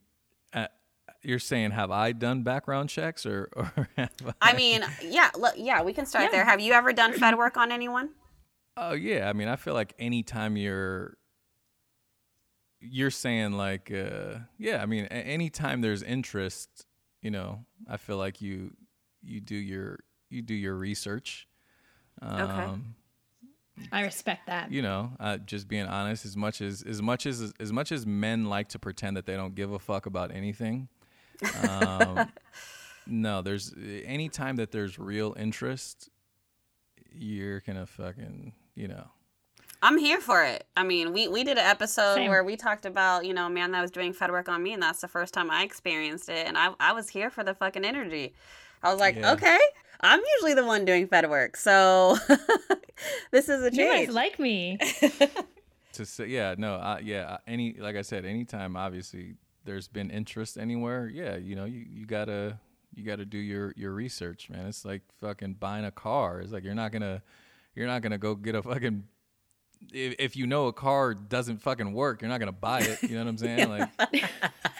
you're 1.27 1.39
saying 1.39 1.71
have 1.71 1.91
I 1.91 2.13
done 2.13 2.43
background 2.43 2.89
checks 2.89 3.25
or 3.25 3.49
or 3.55 3.89
have 3.97 4.09
I 4.41 4.53
mean, 4.53 4.83
yeah, 5.03 5.29
look, 5.37 5.53
yeah, 5.57 5.83
we 5.83 5.91
can 5.93 6.05
start 6.05 6.25
Yeah. 6.25 6.31
there. 6.31 6.45
Have 6.45 6.61
you 6.61 6.73
ever 6.73 6.93
done 6.93 7.13
Fed 7.13 7.37
work 7.37 7.57
on 7.57 7.71
anyone? 7.71 8.09
Oh 8.77 8.93
yeah, 8.93 9.27
I 9.29 9.33
mean, 9.33 9.47
I 9.47 9.55
feel 9.57 9.73
like 9.73 9.93
anytime 9.99 10.55
you're 10.55 11.17
you're 12.79 13.11
saying 13.11 13.53
like 13.53 13.91
uh 13.91 14.39
yeah, 14.57 14.81
I 14.81 14.85
mean, 14.85 15.05
a- 15.05 15.13
anytime 15.13 15.81
there's 15.81 16.03
interest, 16.03 16.85
you 17.21 17.31
know, 17.31 17.65
I 17.89 17.97
feel 17.97 18.17
like 18.17 18.41
you 18.41 18.71
you 19.21 19.41
do 19.41 19.55
your 19.55 19.99
you 20.29 20.41
do 20.41 20.53
your 20.53 20.75
research. 20.75 21.47
Um 22.21 22.95
i 23.91 24.01
respect 24.01 24.47
that 24.47 24.71
you 24.71 24.81
know, 24.81 25.11
uh, 25.19 25.37
just 25.37 25.67
being 25.67 25.85
honest 25.85 26.25
as 26.25 26.35
much 26.35 26.61
as 26.61 26.81
as 26.83 27.01
much 27.01 27.25
as 27.27 27.53
as 27.59 27.71
much 27.71 27.91
as 27.91 28.05
men 28.07 28.45
like 28.45 28.69
to 28.69 28.79
pretend 28.79 29.17
that 29.17 29.25
they 29.27 29.35
don't 29.35 29.53
give 29.55 29.71
a 29.71 29.79
fuck 29.79 30.05
about 30.05 30.31
anything. 30.31 30.87
Um 31.63 32.32
no, 33.08 33.41
there's 33.41 33.73
any 34.06 34.30
time 34.30 34.56
that 34.58 34.71
there's 34.71 34.97
real 35.00 35.36
interest, 35.38 36.10
you're 37.12 37.62
going 37.62 37.78
to 37.78 37.86
fucking, 37.86 38.54
you 38.76 38.88
know, 38.88 39.08
I'm 39.82 39.97
here 39.97 40.19
for 40.19 40.43
it. 40.43 40.65
I 40.76 40.84
mean, 40.84 41.13
we 41.13 41.28
we 41.28 41.43
did 41.43 41.58
an 41.58 41.65
episode 41.65 42.15
Same. 42.15 42.30
where 42.30 42.43
we 42.43 42.56
talked 42.56 42.86
about 42.86 43.26
you 43.26 43.34
know 43.34 43.45
a 43.45 43.50
man 43.50 43.71
that 43.71 43.82
was 43.82 43.91
doing 43.91 44.12
Fed 44.12 44.32
work 44.32 44.50
on 44.50 44.63
me, 44.63 44.73
and 44.73 44.82
that's 44.82 45.02
the 45.02 45.08
first 45.08 45.34
time 45.34 45.52
I 45.52 45.63
experienced 45.63 46.29
it, 46.29 46.48
and 46.48 46.58
I 46.58 46.71
I 46.79 46.94
was 46.94 47.10
here 47.10 47.29
for 47.29 47.44
the 47.44 47.54
fucking 47.54 47.85
energy. 47.85 48.33
I 48.81 48.92
was 48.92 49.00
like, 49.00 49.15
Yeah. 49.15 49.33
okay, 49.33 49.60
I'm 50.02 50.19
usually 50.35 50.56
the 50.56 50.65
one 50.65 50.83
doing 50.85 51.08
Fed 51.08 51.29
work, 51.29 51.58
so 51.58 52.17
this 53.31 53.50
is 53.50 53.62
a 53.63 53.69
change. 53.69 53.77
you 53.77 54.06
guys 54.08 54.15
like 54.15 54.40
me 54.40 54.77
to 55.94 56.06
say 56.06 56.25
yeah 56.27 56.56
no 56.58 56.75
I, 56.75 57.00
yeah 57.00 57.38
any 57.48 57.73
like 57.73 57.96
i 57.96 58.02
said 58.04 58.23
anytime 58.25 58.75
obviously 58.75 59.33
there's 59.67 59.87
been 59.87 60.09
interest 60.09 60.57
anywhere 60.57 61.07
yeah 61.07 61.35
you 61.35 61.55
know 61.55 61.65
you, 61.65 61.85
you 61.87 62.05
gotta 62.07 62.57
you 62.97 63.03
gotta 63.03 63.25
do 63.25 63.37
your 63.37 63.73
your 63.77 63.93
research 63.93 64.49
man. 64.49 64.65
It's 64.65 64.83
like 64.83 65.03
fucking 65.21 65.53
buying 65.59 65.85
a 65.85 65.91
car. 65.91 66.41
It's 66.41 66.51
like 66.51 66.63
you're 66.63 66.75
not 66.75 66.91
gonna 66.91 67.21
you're 67.75 67.87
not 67.87 68.01
gonna 68.01 68.17
go 68.17 68.33
get 68.33 68.55
a 68.55 68.63
fucking 68.63 69.03
if, 69.93 70.15
if 70.17 70.35
you 70.35 70.47
know 70.47 70.65
a 70.65 70.73
car 70.73 71.13
doesn't 71.13 71.61
fucking 71.61 71.93
work 71.93 72.21
you're 72.21 72.29
not 72.29 72.39
gonna 72.39 72.51
buy 72.51 72.79
it. 72.81 73.03
You 73.03 73.09
know 73.09 73.19
what 73.19 73.29
i'm 73.29 73.37
saying? 73.37 73.69
Like 73.69 73.89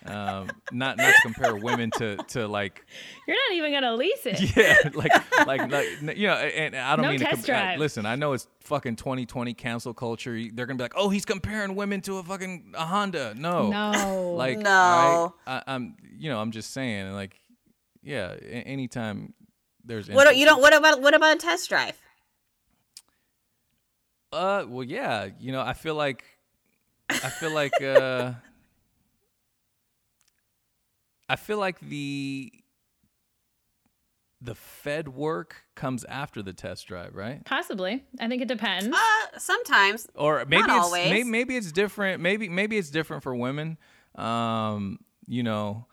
Um, 0.08 0.50
not 0.72 0.98
not 0.98 1.14
to 1.14 1.22
compare 1.22 1.56
women 1.56 1.92
to 1.98 2.16
to 2.18 2.48
like 2.48 2.86
You're 3.28 3.36
not 3.36 3.56
even 3.58 3.72
gonna 3.74 3.96
lease 3.96 4.26
it. 4.26 4.56
yeah 4.56 4.90
like 4.94 5.12
like 5.48 5.72
like 6.02 6.18
you 6.18 6.28
know 6.28 6.34
and 6.36 6.76
I 6.76 6.96
don't 6.96 7.04
No 7.04 7.10
mean 7.12 7.20
to 7.20 7.26
test 7.26 7.46
com- 7.46 7.56
I- 7.56 7.60
drive. 7.60 7.80
listen 7.80 8.06
I 8.06 8.16
know 8.16 8.34
it's 8.34 8.48
fucking 8.62 8.96
2020 8.98 9.54
cancel 9.54 9.94
culture 9.94 10.40
they're 10.54 10.66
gonna 10.66 10.78
be 10.78 10.84
like 10.84 10.94
oh 10.96 11.10
he's 11.10 11.26
comparing 11.26 11.76
women 11.76 12.02
to 12.02 12.18
a 12.18 12.24
fucking 12.24 12.74
a 12.76 12.86
Honda 12.86 13.34
no 13.36 13.70
No. 13.70 14.32
like 14.38 14.58
No. 14.60 14.70
all 14.72 15.36
right, 15.46 15.64
I, 15.68 15.74
I'm 15.76 15.96
you 16.18 16.30
know 16.30 16.40
I'm 16.40 16.52
just 16.52 16.72
saying 16.72 17.12
like 17.14 17.40
yeah 18.04 18.34
a- 18.42 18.46
anytime 18.68 19.34
there's 19.84 20.08
What 20.10 20.22
interest- 20.28 20.40
you 20.40 20.46
don't? 20.46 20.62
What 20.62 20.74
about 20.76 21.02
what 21.02 21.14
about 21.14 21.36
a 21.38 21.40
test 21.40 21.70
drive? 21.70 21.96
Uh, 24.32 24.66
well, 24.68 24.84
yeah. 24.84 25.30
You 25.40 25.52
know, 25.54 25.62
I 25.62 25.74
feel 25.74 25.96
like, 25.96 26.24
I 27.10 27.30
feel 27.30 27.54
like, 27.54 27.72
uh, 27.82 28.34
I 31.30 31.36
feel 31.36 31.58
like 31.58 31.80
the 31.80 32.52
the 34.40 34.56
Fed 34.56 35.08
work 35.08 35.64
comes 35.76 36.04
after 36.06 36.44
the 36.44 36.54
test 36.54 36.88
drive, 36.88 37.16
right? 37.16 37.44
Possibly. 37.44 38.04
I 38.20 38.28
think 38.28 38.42
it 38.42 38.48
depends. 38.48 38.96
Uh, 38.96 39.40
sometimes. 39.40 40.08
Or 40.16 40.46
maybe 40.46 40.64
it's 40.64 40.72
always. 40.72 41.10
maybe, 41.10 41.24
maybe 41.24 41.58
it's 41.58 41.72
different. 41.72 42.22
Maybe 42.22 42.50
maybe 42.50 42.78
it's 42.78 42.90
different 42.90 43.24
for 43.24 43.36
women. 43.36 43.78
Um, 44.16 45.00
you 45.26 45.44
know, 45.44 45.88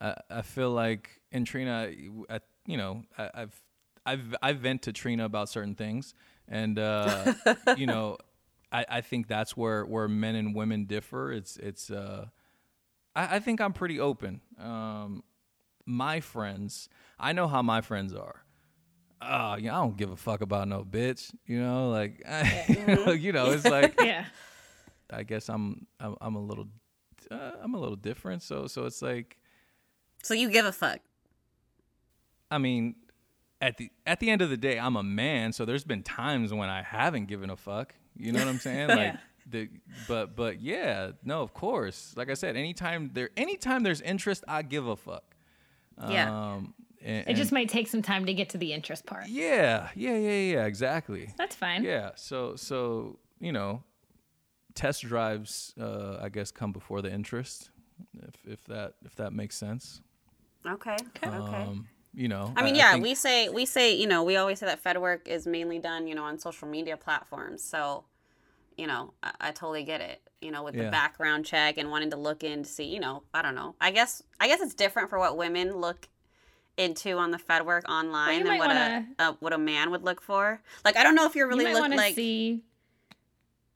I, 0.00 0.14
I 0.30 0.42
feel 0.42 0.70
like 0.70 1.20
and 1.32 1.46
Trina, 1.46 1.90
I, 2.30 2.40
you 2.66 2.76
know, 2.76 3.02
I, 3.16 3.30
I've 3.34 3.62
I've 4.06 4.34
I 4.42 4.52
vent 4.52 4.82
to 4.82 4.92
Trina 4.92 5.24
about 5.24 5.48
certain 5.48 5.74
things, 5.74 6.14
and 6.46 6.78
uh, 6.78 7.34
you 7.76 7.86
know, 7.86 8.16
I, 8.70 8.84
I 8.88 9.00
think 9.00 9.26
that's 9.26 9.56
where 9.56 9.84
where 9.84 10.08
men 10.08 10.34
and 10.34 10.54
women 10.54 10.84
differ. 10.84 11.32
It's 11.32 11.56
it's 11.56 11.90
uh, 11.90 12.26
I, 13.18 13.36
I 13.36 13.38
think 13.40 13.60
I'm 13.60 13.72
pretty 13.72 13.98
open. 13.98 14.40
Um, 14.60 15.24
my 15.84 16.20
friends, 16.20 16.88
I 17.18 17.32
know 17.32 17.48
how 17.48 17.62
my 17.62 17.80
friends 17.80 18.14
are. 18.14 18.44
Oh, 19.20 19.56
yeah, 19.56 19.76
I 19.76 19.82
don't 19.82 19.96
give 19.96 20.10
a 20.10 20.16
fuck 20.16 20.42
about 20.42 20.68
no 20.68 20.84
bitch. 20.84 21.34
You 21.44 21.60
know, 21.60 21.90
like, 21.90 22.22
you 22.68 23.32
know, 23.32 23.50
it's 23.50 23.64
like 23.64 24.00
yeah. 24.00 24.26
I 25.10 25.24
guess 25.24 25.48
I'm 25.48 25.86
I'm, 25.98 26.14
I'm 26.20 26.36
a 26.36 26.40
little 26.40 26.68
uh, 27.30 27.52
I'm 27.60 27.74
a 27.74 27.78
little 27.78 27.96
different. 27.96 28.42
So 28.42 28.68
so 28.68 28.86
it's 28.86 29.02
like 29.02 29.38
So 30.22 30.34
you 30.34 30.50
give 30.50 30.66
a 30.66 30.72
fuck. 30.72 31.00
I 32.50 32.58
mean, 32.58 32.94
at 33.60 33.78
the 33.78 33.90
at 34.06 34.20
the 34.20 34.30
end 34.30 34.42
of 34.42 34.50
the 34.50 34.56
day, 34.56 34.78
I'm 34.78 34.94
a 34.94 35.02
man. 35.02 35.52
So 35.52 35.64
there's 35.64 35.84
been 35.84 36.04
times 36.04 36.52
when 36.52 36.68
I 36.68 36.82
haven't 36.82 37.26
given 37.26 37.50
a 37.50 37.56
fuck. 37.56 37.94
You 38.16 38.30
know 38.30 38.38
what 38.38 38.48
I'm 38.48 38.58
saying? 38.58 38.88
Like 38.88 38.98
Yeah. 38.98 39.16
The 39.50 39.68
but 40.06 40.36
but 40.36 40.60
yeah, 40.60 41.12
no, 41.24 41.42
of 41.42 41.54
course. 41.54 42.14
Like 42.16 42.30
I 42.30 42.34
said, 42.34 42.56
anytime 42.56 43.10
there 43.14 43.30
anytime 43.36 43.82
there's 43.82 44.00
interest, 44.00 44.44
I 44.48 44.62
give 44.62 44.86
a 44.86 44.96
fuck. 44.96 45.34
Yeah. 46.08 46.30
Um, 46.54 46.74
and, 47.02 47.28
It 47.28 47.34
just 47.36 47.52
might 47.52 47.68
take 47.68 47.88
some 47.88 48.02
time 48.02 48.26
to 48.26 48.34
get 48.34 48.50
to 48.50 48.58
the 48.58 48.72
interest 48.72 49.06
part. 49.06 49.28
yeah 49.28 49.88
yeah 49.94 50.16
yeah 50.16 50.52
yeah 50.52 50.66
exactly. 50.66 51.32
That's 51.36 51.56
fine. 51.56 51.82
Yeah. 51.84 52.10
So 52.16 52.56
so 52.56 53.18
you 53.40 53.52
know, 53.52 53.82
test 54.74 55.02
drives 55.02 55.74
uh, 55.80 56.18
I 56.20 56.28
guess 56.28 56.50
come 56.50 56.72
before 56.72 57.02
the 57.02 57.12
interest, 57.12 57.70
if 58.22 58.34
if 58.46 58.64
that 58.64 58.94
if 59.04 59.14
that 59.16 59.32
makes 59.32 59.56
sense. 59.56 60.00
Okay. 60.66 60.96
Okay. 61.24 61.28
Um, 61.28 61.86
you 62.14 62.26
know. 62.26 62.52
I 62.56 62.64
mean, 62.64 62.74
yeah, 62.74 62.92
think- 62.92 63.04
we 63.04 63.14
say 63.14 63.48
we 63.48 63.64
say 63.64 63.94
you 63.94 64.06
know 64.06 64.24
we 64.24 64.36
always 64.36 64.58
say 64.58 64.66
that 64.66 64.80
Fed 64.80 64.98
work 64.98 65.28
is 65.28 65.46
mainly 65.46 65.78
done 65.78 66.06
you 66.06 66.14
know 66.14 66.24
on 66.24 66.38
social 66.38 66.66
media 66.68 66.96
platforms. 66.96 67.62
So, 67.62 68.04
you 68.78 68.86
know, 68.86 69.12
I, 69.22 69.32
I 69.40 69.50
totally 69.50 69.82
get 69.84 70.00
it. 70.00 70.22
You 70.40 70.52
know, 70.52 70.62
with 70.62 70.76
Yeah. 70.76 70.84
the 70.84 70.90
background 70.90 71.44
check 71.44 71.76
and 71.78 71.90
wanting 71.90 72.10
to 72.10 72.16
look 72.16 72.44
in 72.44 72.62
to 72.62 72.68
see, 72.68 72.84
you 72.84 73.00
know, 73.00 73.24
I 73.34 73.42
don't 73.42 73.54
know. 73.56 73.74
I 73.80 73.90
guess 73.90 74.22
I 74.40 74.46
guess 74.48 74.60
it's 74.60 74.74
different 74.74 75.10
for 75.10 75.18
what 75.18 75.36
women 75.36 75.76
look 75.76 76.08
into 76.76 77.18
on 77.18 77.32
the 77.32 77.38
Fed 77.38 77.66
work 77.66 77.88
online 77.90 78.38
you 78.38 78.44
than 78.44 78.58
what 78.58 78.68
wanna- 78.68 79.06
a, 79.18 79.22
a 79.24 79.32
what 79.40 79.52
a 79.52 79.58
man 79.58 79.90
would 79.90 80.04
look 80.04 80.22
for. 80.22 80.62
Like, 80.84 80.96
I 80.96 81.02
don't 81.02 81.16
know 81.16 81.26
if 81.26 81.34
you're 81.34 81.48
really 81.48 81.66
you 81.66 81.72
might 81.74 81.88
look 81.90 81.96
like 81.96 82.14
see. 82.14 82.62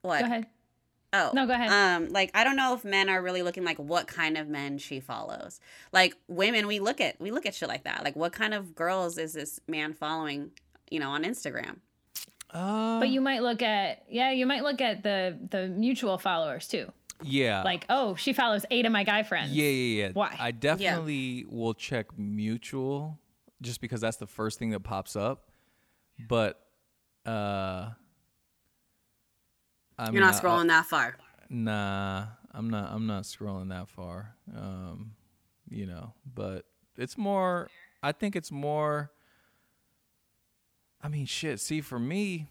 what. 0.01 0.21
Go 0.21 0.25
ahead. 0.25 0.47
Oh 1.15 1.29
No, 1.33 1.45
go 1.45 1.53
ahead. 1.53 1.69
Um, 1.69 2.09
like 2.11 2.31
I 2.33 2.43
don't 2.43 2.55
know 2.55 2.73
if 2.73 2.83
men 2.83 3.07
are 3.09 3.21
really 3.21 3.43
looking 3.43 3.63
like 3.63 3.77
what 3.77 4.07
kind 4.07 4.35
of 4.37 4.47
men 4.47 4.77
she 4.79 4.99
follows. 4.99 5.59
Like 5.91 6.15
women, 6.27 6.65
we 6.65 6.79
look 6.79 6.99
at 7.01 7.19
we 7.21 7.29
look 7.29 7.45
at 7.45 7.53
shit 7.53 7.67
like 7.69 7.83
that. 7.83 8.03
Like 8.03 8.15
what 8.15 8.31
kind 8.33 8.53
of 8.53 8.73
girls 8.73 9.17
is 9.17 9.33
this 9.33 9.59
man 9.67 9.93
following? 9.93 10.51
You 10.89 10.99
know, 10.99 11.09
on 11.11 11.23
Instagram. 11.23 11.77
Uh, 12.53 12.99
But 12.99 13.09
you 13.09 13.19
might 13.21 13.41
look 13.41 13.61
at 13.61 14.03
yeah, 14.09 14.31
you 14.31 14.45
might 14.45 14.63
look 14.63 14.79
at 14.81 15.01
the 15.03 15.37
the 15.49 15.67
mutual 15.67 16.17
followers 16.17 16.67
too. 16.67 16.91
yeah. 17.23 17.63
Like, 17.63 17.85
oh, 17.89 18.15
she 18.15 18.31
follows 18.33 18.65
eight 18.69 18.85
of 18.85 18.91
my 18.91 19.03
guy 19.03 19.23
friends. 19.23 19.51
Yeah, 19.51 19.69
yeah, 19.69 20.05
yeah. 20.07 20.11
Why? 20.13 20.35
I 20.39 20.51
definitely 20.51 21.45
will 21.49 21.73
check 21.73 22.17
mutual 22.17 23.17
just 23.61 23.81
because 23.81 24.01
that's 24.01 24.17
the 24.17 24.27
first 24.27 24.59
thing 24.59 24.69
that 24.71 24.81
pops 24.81 25.15
up. 25.15 25.49
But 26.27 26.59
uh 27.25 27.89
I 29.97 30.05
You're 30.05 30.11
mean, 30.13 30.21
not 30.21 30.35
I- 30.35 30.39
scrolling 30.39 30.67
that 30.67 30.85
far. 30.85 31.15
Nah, 31.49 32.25
I'm 32.51 32.69
not 32.69 32.91
I'm 32.91 33.05
not 33.07 33.23
scrolling 33.23 33.69
that 33.69 33.87
far. 33.89 34.35
Um, 34.55 35.13
you 35.69 35.85
know, 35.85 36.13
but 36.33 36.65
it's 36.97 37.17
more 37.17 37.69
I 38.01 38.11
think 38.11 38.35
it's 38.35 38.51
more 38.51 39.11
I 41.03 41.09
mean, 41.09 41.25
shit, 41.25 41.59
see 41.59 41.81
for 41.81 41.99
me 41.99 42.47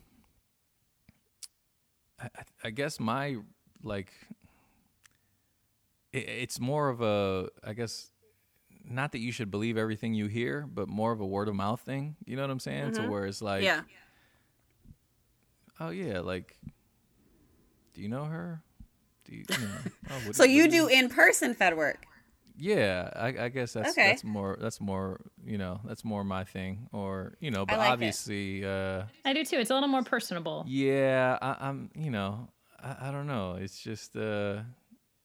I, 2.21 2.29
I- 2.65 2.71
guess 2.71 3.01
my 3.01 3.39
like 3.83 4.13
it, 6.13 6.29
it's 6.29 6.61
more 6.61 6.89
of 6.89 7.01
a 7.01 7.49
I 7.65 7.73
guess 7.73 8.11
not 8.85 9.13
that 9.13 9.19
you 9.19 9.33
should 9.33 9.51
believe 9.51 9.77
everything 9.77 10.15
you 10.15 10.27
hear, 10.27 10.67
but 10.73 10.89
more 10.89 11.13
of 11.13 11.21
a 11.21 11.27
word 11.27 11.49
of 11.49 11.55
mouth 11.55 11.81
thing. 11.81 12.17
You 12.25 12.37
know 12.37 12.43
what 12.43 12.51
I'm 12.51 12.61
saying? 12.61 12.93
To 12.93 13.01
mm-hmm. 13.01 13.11
where 13.11 13.27
it's 13.27 13.41
like, 13.43 13.63
yeah. 13.63 13.83
oh 15.81 15.91
yeah, 15.91 16.21
like, 16.21 16.57
do 17.95 18.03
you 18.03 18.09
know 18.09 18.25
her? 18.25 18.63
Do 19.25 19.37
you, 19.37 19.45
you 19.49 19.59
know? 19.59 19.71
oh, 20.29 20.33
So 20.33 20.45
you 20.45 20.69
do 20.69 20.89
in 20.89 21.09
person 21.09 21.55
Fed 21.55 21.77
work. 21.77 22.07
Yeah, 22.57 23.11
I, 23.17 23.45
I 23.45 23.49
guess 23.49 23.73
that's 23.73 23.93
Okay. 23.93 24.09
that's 24.09 24.25
more 24.25 24.59
that's 24.61 24.81
more 24.81 25.21
you 25.45 25.59
know 25.59 25.81
that's 25.85 26.05
more 26.05 26.25
my 26.25 26.45
thing. 26.45 26.89
Or 26.93 27.35
you 27.41 27.51
know, 27.51 27.65
but 27.65 27.79
like 27.79 27.89
it. 27.89 27.93
obviously, 27.93 28.65
uh, 28.65 29.05
I 29.25 29.33
do 29.33 29.45
too. 29.45 29.57
It's 29.59 29.71
a 29.71 29.75
little 29.75 29.89
more 29.89 30.03
personable. 30.03 30.65
yeah, 30.69 31.39
I, 31.41 31.57
I'm 31.69 31.91
you 31.95 32.11
know 32.11 32.49
I, 32.83 33.09
I 33.09 33.11
don't 33.13 33.27
know. 33.27 33.57
It's 33.61 33.81
just 33.81 34.17
uh, 34.17 34.61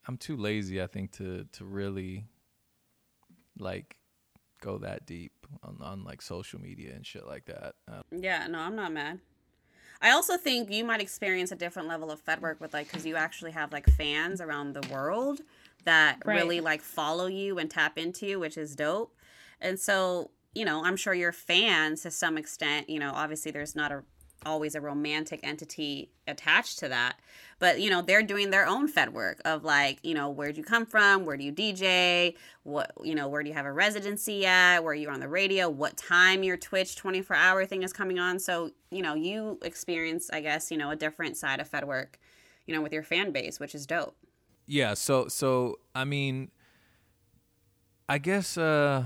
I'm 0.07 0.17
too 0.17 0.37
lazy, 0.37 0.81
I 0.81 0.87
think, 0.87 1.11
to 1.13 1.45
to 1.53 1.65
really 1.65 2.25
like 3.59 3.97
go 4.61 4.77
that 4.79 5.05
deep 5.05 5.33
on 5.63 5.77
on 5.81 6.03
like 6.03 6.21
social 6.21 6.59
media 6.61 6.93
and 6.95 7.05
shit 7.05 7.25
like 7.27 7.45
that. 7.45 7.75
Uh, 7.91 8.01
Yeah, 8.11 8.47
no, 8.47 8.59
I'm 8.59 8.75
not 8.75 8.91
mad. 8.91 9.19
I 9.99 10.11
also 10.11 10.37
think 10.37 10.71
you 10.71 10.85
might 10.85 11.01
experience 11.01 11.51
a 11.51 11.55
different 11.55 11.87
level 11.87 12.11
of 12.11 12.19
Fed 12.19 12.39
work 12.41 12.61
with 12.61 12.73
like 12.73 12.87
because 12.87 13.05
you 13.05 13.15
actually 13.15 13.51
have 13.51 13.71
like 13.71 13.89
fans 13.89 14.41
around 14.41 14.73
the 14.73 14.87
world 14.93 15.41
that 15.85 16.21
Right. 16.25 16.35
really 16.37 16.59
like 16.61 16.81
follow 16.81 17.27
you 17.27 17.57
and 17.59 17.69
tap 17.69 17.97
into 17.97 18.25
you, 18.25 18.39
which 18.39 18.57
is 18.57 18.75
dope. 18.75 19.15
And 19.61 19.79
so, 19.79 20.31
you 20.53 20.65
know, 20.65 20.83
I'm 20.83 20.97
sure 20.97 21.13
your 21.13 21.31
fans 21.31 22.01
to 22.01 22.11
some 22.11 22.37
extent, 22.37 22.89
you 22.89 22.99
know, 22.99 23.11
obviously 23.13 23.51
there's 23.51 23.75
not 23.75 23.91
a 23.91 24.03
always 24.45 24.75
a 24.75 24.81
romantic 24.81 25.39
entity 25.43 26.11
attached 26.27 26.79
to 26.79 26.87
that. 26.89 27.19
But, 27.59 27.81
you 27.81 27.89
know, 27.89 28.01
they're 28.01 28.21
doing 28.23 28.51
their 28.51 28.67
own 28.67 28.87
Fed 28.87 29.13
work 29.13 29.41
of 29.45 29.63
like, 29.63 29.99
you 30.03 30.13
know, 30.13 30.29
where'd 30.29 30.57
you 30.57 30.63
come 30.63 30.85
from? 30.85 31.25
Where 31.25 31.37
do 31.37 31.43
you 31.43 31.51
DJ? 31.51 32.35
What, 32.63 32.91
you 33.03 33.15
know, 33.15 33.27
where 33.27 33.41
do 33.41 33.49
you 33.49 33.55
have 33.55 33.65
a 33.65 33.71
residency 33.73 34.45
at? 34.45 34.83
Where 34.83 34.91
are 34.91 34.95
you 34.95 35.09
on 35.09 35.19
the 35.19 35.27
radio? 35.27 35.69
What 35.69 35.97
time 35.97 36.43
your 36.43 36.55
Twitch 36.57 36.95
24 36.95 37.35
hour 37.35 37.65
thing 37.65 37.83
is 37.83 37.91
coming 37.91 38.19
on? 38.19 38.39
So, 38.39 38.71
you 38.91 39.01
know, 39.01 39.15
you 39.15 39.57
experience, 39.63 40.29
I 40.31 40.41
guess, 40.41 40.69
you 40.71 40.77
know, 40.77 40.91
a 40.91 40.95
different 40.95 41.35
side 41.35 41.59
of 41.59 41.67
Fed 41.67 41.85
work, 41.85 42.19
you 42.67 42.75
know, 42.75 42.81
with 42.81 42.93
your 42.93 43.03
fan 43.03 43.31
base, 43.31 43.59
which 43.59 43.73
is 43.73 43.87
dope. 43.87 44.15
Yeah, 44.67 44.93
so 44.95 45.29
so 45.29 45.79
I 45.95 46.03
mean 46.03 46.51
I 48.09 48.17
guess 48.17 48.57
uh 48.57 49.05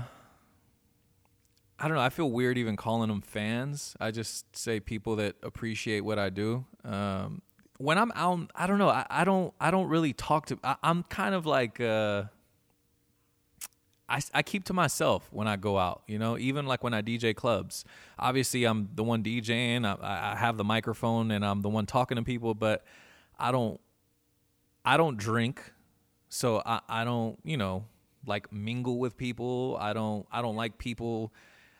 I 1.78 1.88
don't 1.88 1.96
know, 1.96 2.02
I 2.02 2.10
feel 2.10 2.30
weird 2.30 2.58
even 2.58 2.76
calling 2.76 3.08
them 3.08 3.22
fans. 3.22 3.96
I 3.98 4.10
just 4.10 4.56
say 4.56 4.78
people 4.80 5.16
that 5.16 5.36
appreciate 5.42 6.00
what 6.00 6.18
I 6.18 6.30
do. 6.30 6.64
Um 6.84 7.42
when 7.78 7.96
I'm 7.96 8.12
out 8.16 8.50
I 8.56 8.66
don't 8.66 8.78
know, 8.78 8.88
I, 8.88 9.06
I 9.08 9.24
don't 9.24 9.54
I 9.60 9.70
don't 9.70 9.88
really 9.88 10.12
talk 10.12 10.46
to 10.46 10.58
I, 10.64 10.76
I'm 10.82 11.04
kind 11.04 11.34
of 11.34 11.46
like 11.46 11.80
uh 11.80 12.24
I, 14.08 14.20
I 14.34 14.42
keep 14.42 14.64
to 14.64 14.74
myself 14.74 15.28
when 15.32 15.46
I 15.48 15.56
go 15.56 15.78
out, 15.78 16.02
you 16.06 16.18
know, 16.18 16.36
even 16.36 16.66
like 16.66 16.84
when 16.84 16.92
I 16.92 17.00
DJ 17.00 17.34
clubs. 17.34 17.84
Obviously, 18.18 18.64
I'm 18.64 18.90
the 18.94 19.02
one 19.02 19.22
DJing, 19.22 19.86
I, 19.86 20.32
I 20.34 20.36
have 20.36 20.58
the 20.58 20.64
microphone 20.64 21.30
and 21.30 21.42
I'm 21.42 21.62
the 21.62 21.70
one 21.70 21.86
talking 21.86 22.16
to 22.16 22.22
people, 22.22 22.54
but 22.54 22.84
I 23.38 23.52
don't 23.52 23.80
I 24.84 24.96
don't 24.96 25.16
drink, 25.16 25.72
so 26.28 26.62
I, 26.64 26.80
I 26.88 27.04
don't 27.04 27.38
you 27.44 27.56
know 27.56 27.84
like 28.26 28.52
mingle 28.52 28.98
with 28.98 29.16
people. 29.16 29.76
I 29.80 29.92
don't 29.92 30.26
I 30.30 30.42
don't 30.42 30.56
like 30.56 30.78
people. 30.78 31.32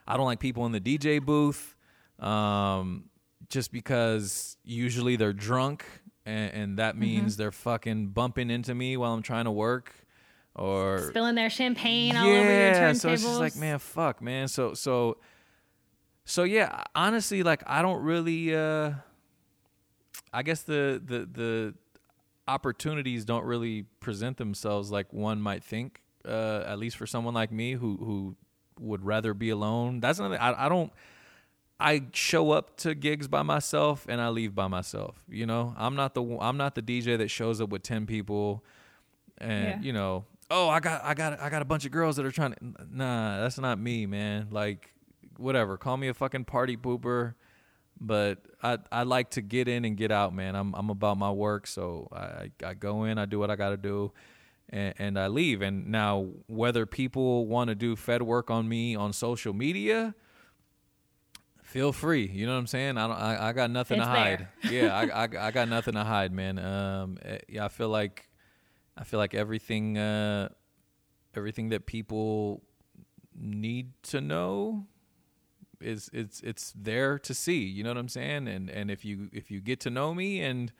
I 0.06 0.16
don't 0.16 0.26
like 0.26 0.40
people 0.40 0.66
in 0.66 0.72
the 0.72 0.80
DJ 0.80 1.24
booth, 1.24 1.76
um, 2.18 3.04
just 3.48 3.72
because 3.72 4.56
usually 4.64 5.16
they're 5.16 5.32
drunk 5.32 5.84
and, 6.26 6.52
and 6.52 6.78
that 6.78 6.96
means 6.96 7.36
they're 7.36 7.52
fucking 7.52 8.08
bumping 8.08 8.50
into 8.50 8.74
me 8.74 8.96
while 8.96 9.12
I'm 9.12 9.22
trying 9.22 9.44
to 9.44 9.50
work. 9.52 9.94
or 10.54 10.98
spilling 11.10 11.34
their 11.34 11.50
champagne 11.50 12.16
all 12.16 12.26
over 12.26 12.34
your 12.34 12.74
turntables. 12.74 12.96
so 13.00 13.08
it's 13.10 13.22
just 13.22 13.40
like, 13.40 13.56
man, 13.56 13.78
fuck, 13.78 14.20
man. 14.20 14.48
So 14.48 14.74
so 14.74 15.18
so 16.24 16.42
yeah, 16.44 16.82
honestly, 16.94 17.42
like 17.42 17.62
I 17.66 17.82
don't 17.82 18.02
really 18.02 18.54
uh 18.54 18.92
I 20.32 20.42
guess 20.42 20.62
the 20.62 21.00
the 21.04 21.28
the 21.30 21.74
opportunities 22.48 23.24
don't 23.24 23.44
really 23.44 23.82
present 24.00 24.36
themselves 24.36 24.90
like 24.90 25.12
one 25.12 25.40
might 25.40 25.62
think. 25.64 26.00
Uh, 26.24 26.62
at 26.66 26.78
least 26.78 26.96
for 26.96 27.06
someone 27.06 27.34
like 27.34 27.50
me 27.50 27.72
who 27.72 27.96
who 27.96 28.36
would 28.78 29.04
rather 29.04 29.34
be 29.34 29.50
alone. 29.50 30.00
That's 30.00 30.18
another. 30.18 30.40
I, 30.40 30.66
I 30.66 30.68
don't. 30.68 30.92
I 31.80 32.04
show 32.12 32.52
up 32.52 32.76
to 32.78 32.94
gigs 32.94 33.26
by 33.26 33.42
myself 33.42 34.06
and 34.08 34.20
I 34.20 34.28
leave 34.28 34.54
by 34.54 34.68
myself. 34.68 35.20
You 35.28 35.46
know, 35.46 35.74
I'm 35.76 35.96
not 35.96 36.14
the 36.14 36.22
I'm 36.40 36.56
not 36.56 36.76
the 36.76 36.82
DJ 36.82 37.18
that 37.18 37.28
shows 37.28 37.60
up 37.60 37.70
with 37.70 37.82
ten 37.82 38.06
people, 38.06 38.62
and 39.38 39.64
Yeah. 39.64 39.80
you 39.80 39.92
know, 39.92 40.24
oh, 40.48 40.68
I 40.68 40.78
got 40.78 41.02
I 41.04 41.14
got 41.14 41.40
I 41.40 41.50
got 41.50 41.60
a 41.60 41.64
bunch 41.64 41.84
of 41.84 41.90
girls 41.90 42.14
that 42.16 42.24
are 42.26 42.30
trying 42.30 42.52
to. 42.52 42.58
Nah, 42.88 43.40
that's 43.40 43.58
not 43.58 43.80
me, 43.80 44.06
man. 44.06 44.46
Like, 44.52 44.92
whatever. 45.38 45.76
Call 45.76 45.96
me 45.96 46.06
a 46.06 46.14
fucking 46.14 46.44
party 46.44 46.76
pooper, 46.76 47.34
but 48.02 48.38
I 48.62 48.78
I 48.90 49.04
like 49.04 49.30
to 49.30 49.42
get 49.42 49.68
in 49.68 49.84
and 49.84 49.96
get 49.96 50.10
out, 50.10 50.34
man. 50.34 50.56
I'm 50.56 50.74
I'm 50.74 50.90
about 50.90 51.16
my 51.16 51.30
work, 51.30 51.66
so 51.66 52.08
I 52.12 52.50
I 52.64 52.74
go 52.74 53.04
in, 53.04 53.16
I 53.16 53.24
do 53.24 53.38
what 53.38 53.50
I 53.50 53.56
got 53.56 53.70
to 53.70 53.76
do. 53.76 54.12
And, 54.68 54.94
and 54.98 55.18
I 55.18 55.26
leave. 55.26 55.60
And 55.60 55.88
now, 55.88 56.28
whether 56.46 56.86
people 56.86 57.46
want 57.46 57.68
to 57.68 57.74
do 57.74 57.94
Fed 57.94 58.22
work 58.22 58.50
on 58.50 58.66
me 58.66 58.94
on 58.94 59.12
social 59.12 59.52
media, 59.52 60.14
feel 61.62 61.92
free. 61.92 62.26
You 62.26 62.46
know 62.46 62.52
what 62.52 62.60
I'm 62.60 62.66
saying? 62.66 62.96
I 62.96 63.06
don't. 63.06 63.16
I, 63.16 63.48
I 63.48 63.52
got 63.52 63.70
nothing 63.70 63.98
It's 63.98 64.06
to 64.06 64.10
hide. 64.10 64.48
yeah, 64.70 64.94
I, 64.94 65.24
I 65.24 65.46
I 65.48 65.50
got 65.50 65.68
nothing 65.68 65.94
to 65.94 66.04
hide, 66.04 66.32
man. 66.32 66.58
Um, 66.58 67.18
eh, 67.22 67.38
yeah, 67.48 67.66
I 67.66 67.68
feel 67.68 67.90
like 67.90 68.30
I 68.96 69.04
feel 69.04 69.18
like 69.18 69.34
everything 69.34 69.98
uh 69.98 70.48
everything 71.34 71.70
that 71.70 71.86
people 71.86 72.62
need 73.34 73.92
to 74.04 74.20
know 74.20 74.86
is 75.82 76.10
it's 76.12 76.40
it's 76.40 76.72
there 76.76 77.18
to 77.20 77.34
see. 77.34 77.62
You 77.64 77.82
know 77.84 77.90
what 77.90 77.98
I'm 77.98 78.08
saying? 78.08 78.48
And 78.48 78.70
and 78.70 78.90
if 78.90 79.04
you 79.04 79.28
if 79.32 79.50
you 79.50 79.60
get 79.60 79.80
to 79.80 79.90
know 79.90 80.14
me 80.14 80.40
and 80.42 80.72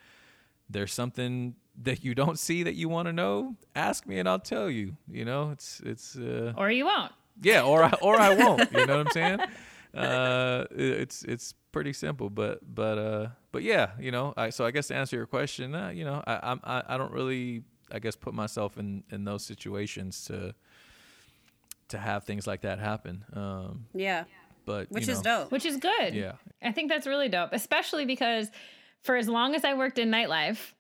there's 0.71 0.93
something 0.93 1.55
that 1.83 2.05
you 2.05 2.15
don't 2.15 2.39
see 2.39 2.63
that 2.63 2.75
you 2.75 2.89
want 2.89 3.07
to 3.07 3.13
know, 3.13 3.57
ask 3.75 4.07
me 4.07 4.19
and 4.19 4.29
I'll 4.29 4.39
tell 4.39 4.71
you. 4.71 4.97
You 5.09 5.25
know, 5.25 5.51
it's 5.51 5.81
it's 5.85 6.17
uh 6.17 6.53
or 6.57 6.71
you 6.71 6.85
won't. 6.87 7.13
yeah, 7.43 7.63
or 7.63 7.85
I, 7.85 7.93
or 8.01 8.17
I 8.21 8.35
won't. 8.35 8.71
You 8.73 8.87
know 8.87 8.99
what 8.99 9.07
I'm 9.07 9.13
saying? 9.13 9.41
Uh, 9.95 10.65
it's 10.71 11.23
it's 11.25 11.55
pretty 11.73 11.93
simple, 11.93 12.31
but 12.31 12.61
but 12.75 12.99
uh, 12.99 13.27
but 13.53 13.63
yeah, 13.63 13.91
you 14.01 14.11
know. 14.11 14.33
I, 14.37 14.51
so 14.51 14.65
I 14.65 14.71
guess 14.71 14.89
to 14.89 14.95
answer 14.95 15.17
your 15.17 15.27
question, 15.27 15.75
uh, 15.75 15.89
you 15.91 16.05
know, 16.05 16.23
I 16.27 16.35
I'm- 16.37 16.61
I 16.65 16.83
I 16.89 16.97
don't 16.97 17.13
really 17.13 17.63
I 17.91 17.99
guess 17.99 18.17
put 18.17 18.33
myself 18.35 18.79
in 18.79 19.05
in 19.11 19.25
those 19.25 19.45
situations 19.45 20.25
to 20.27 20.55
to 21.89 21.99
have 21.99 22.25
things 22.25 22.47
like 22.47 22.63
that 22.63 22.79
happen. 22.79 23.25
Um, 23.35 23.87
Yeah, 23.95 24.25
but 24.65 24.91
which 24.91 25.07
you 25.07 25.13
is 25.13 25.25
know, 25.25 25.43
dope. 25.43 25.53
which 25.53 25.67
is 25.67 25.77
good. 25.77 26.15
Yeah. 26.15 26.33
I 26.63 26.73
think 26.73 26.91
that's 26.91 27.07
really 27.07 27.29
dope, 27.29 27.51
especially 27.53 28.05
because 28.05 28.51
for 29.03 29.17
as 29.17 29.29
long 29.29 29.55
as 29.55 29.65
I 29.65 29.75
worked 29.75 29.99
in 29.99 30.11
nightlife, 30.11 30.73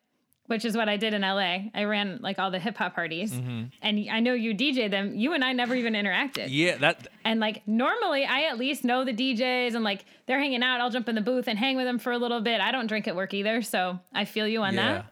which 0.47 0.65
is 0.65 0.77
what 0.77 0.89
I 0.89 0.97
did 0.97 1.15
in 1.15 1.23
LA, 1.23 1.71
I 1.75 1.85
ran 1.85 2.19
like 2.21 2.39
all 2.39 2.51
the 2.51 2.59
hip 2.59 2.77
hop 2.77 2.95
parties, 2.95 3.33
and 3.33 4.11
I 4.11 4.21
know 4.21 4.35
you 4.35 4.55
DJ 4.55 4.91
them. 4.91 5.15
You 5.15 5.35
and 5.35 5.45
I 5.45 5.53
never 5.53 5.75
even 5.75 5.95
interacted. 5.95 6.47
Mm-hmm. 6.47 6.53
Yeah, 6.53 6.77
that 6.79 7.07
And 7.25 7.41
like 7.41 7.67
normally, 7.67 8.25
I 8.25 8.43
at 8.43 8.59
least 8.59 8.85
know 8.85 9.05
the 9.05 9.13
DJs, 9.13 9.75
and 9.75 9.85
like 9.85 10.05
they're 10.27 10.41
hanging 10.41 10.63
out. 10.63 10.81
I'll 10.81 10.91
jump 10.91 11.09
in 11.09 11.15
the 11.15 11.21
booth 11.21 11.49
and 11.49 11.59
hang 11.59 11.77
with 11.77 11.87
them 11.87 11.99
for 11.99 12.13
a 12.13 12.19
little 12.19 12.41
bit. 12.41 12.61
I 12.61 12.73
don't 12.73 12.87
drink 12.87 13.09
at 13.09 13.17
work 13.17 13.35
either, 13.35 13.63
so 13.63 13.99
I 14.13 14.25
feel 14.25 14.47
you 14.47 14.63
on 14.63 14.75
yeah. 14.75 15.03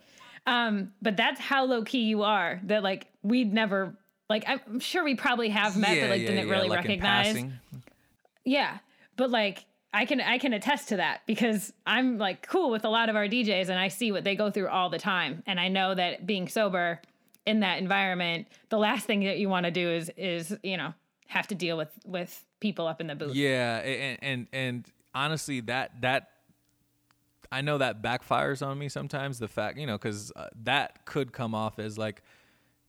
that. 0.46 0.52
Um, 0.52 0.92
but 1.00 1.16
that's 1.16 1.40
how 1.40 1.64
low 1.64 1.84
key 1.84 2.02
you 2.02 2.22
are. 2.22 2.60
That 2.64 2.82
like 2.82 3.06
we'd 3.22 3.52
never 3.52 3.96
like. 4.28 4.44
I'm 4.46 4.80
sure 4.80 5.04
we 5.04 5.14
probably 5.14 5.48
have 5.50 5.76
met, 5.76 5.96
yeah, 5.96 6.02
but 6.02 6.10
like 6.10 6.20
yeah, 6.22 6.28
didn't 6.28 6.48
yeah, 6.48 6.52
really 6.52 6.68
like 6.68 6.84
in 6.84 6.90
recognize. 6.90 7.44
Yeah, 8.44 8.78
but 9.16 9.30
like 9.30 9.64
I 9.92 10.04
can 10.04 10.20
I 10.20 10.38
can 10.38 10.52
attest 10.52 10.88
to 10.90 10.96
that 10.96 11.22
because 11.26 11.72
I'm 11.86 12.18
like 12.18 12.46
cool 12.46 12.70
with 12.70 12.84
a 12.84 12.88
lot 12.88 13.08
of 13.08 13.16
our 13.16 13.26
DJs 13.26 13.68
and 13.68 13.78
I 13.78 13.88
see 13.88 14.12
what 14.12 14.24
they 14.24 14.36
go 14.36 14.50
through 14.50 14.68
all 14.68 14.90
the 14.90 14.98
time 14.98 15.42
and 15.46 15.58
I 15.58 15.68
know 15.68 15.94
that 15.94 16.26
being 16.26 16.48
sober 16.48 17.00
in 17.46 17.60
that 17.60 17.78
environment, 17.78 18.46
the 18.68 18.78
last 18.78 19.06
thing 19.06 19.20
that 19.24 19.38
you 19.38 19.48
want 19.48 19.64
to 19.64 19.70
do 19.70 19.90
is 19.90 20.10
is 20.16 20.56
you 20.62 20.76
know 20.76 20.94
have 21.26 21.46
to 21.48 21.54
deal 21.54 21.76
with 21.76 21.90
with 22.04 22.44
people 22.60 22.86
up 22.86 23.00
in 23.00 23.06
the 23.06 23.14
booth. 23.14 23.34
Yeah, 23.34 23.78
and 23.78 24.18
and 24.22 24.46
and 24.52 24.92
honestly, 25.14 25.60
that 25.62 26.00
that 26.02 26.28
I 27.52 27.62
know 27.62 27.78
that 27.78 28.02
backfires 28.02 28.64
on 28.64 28.78
me 28.78 28.88
sometimes. 28.88 29.38
The 29.38 29.48
fact, 29.48 29.78
you 29.78 29.86
know, 29.86 29.98
because 29.98 30.32
uh, 30.36 30.48
that 30.62 31.04
could 31.06 31.32
come 31.32 31.54
off 31.54 31.78
as 31.78 31.98
like, 31.98 32.22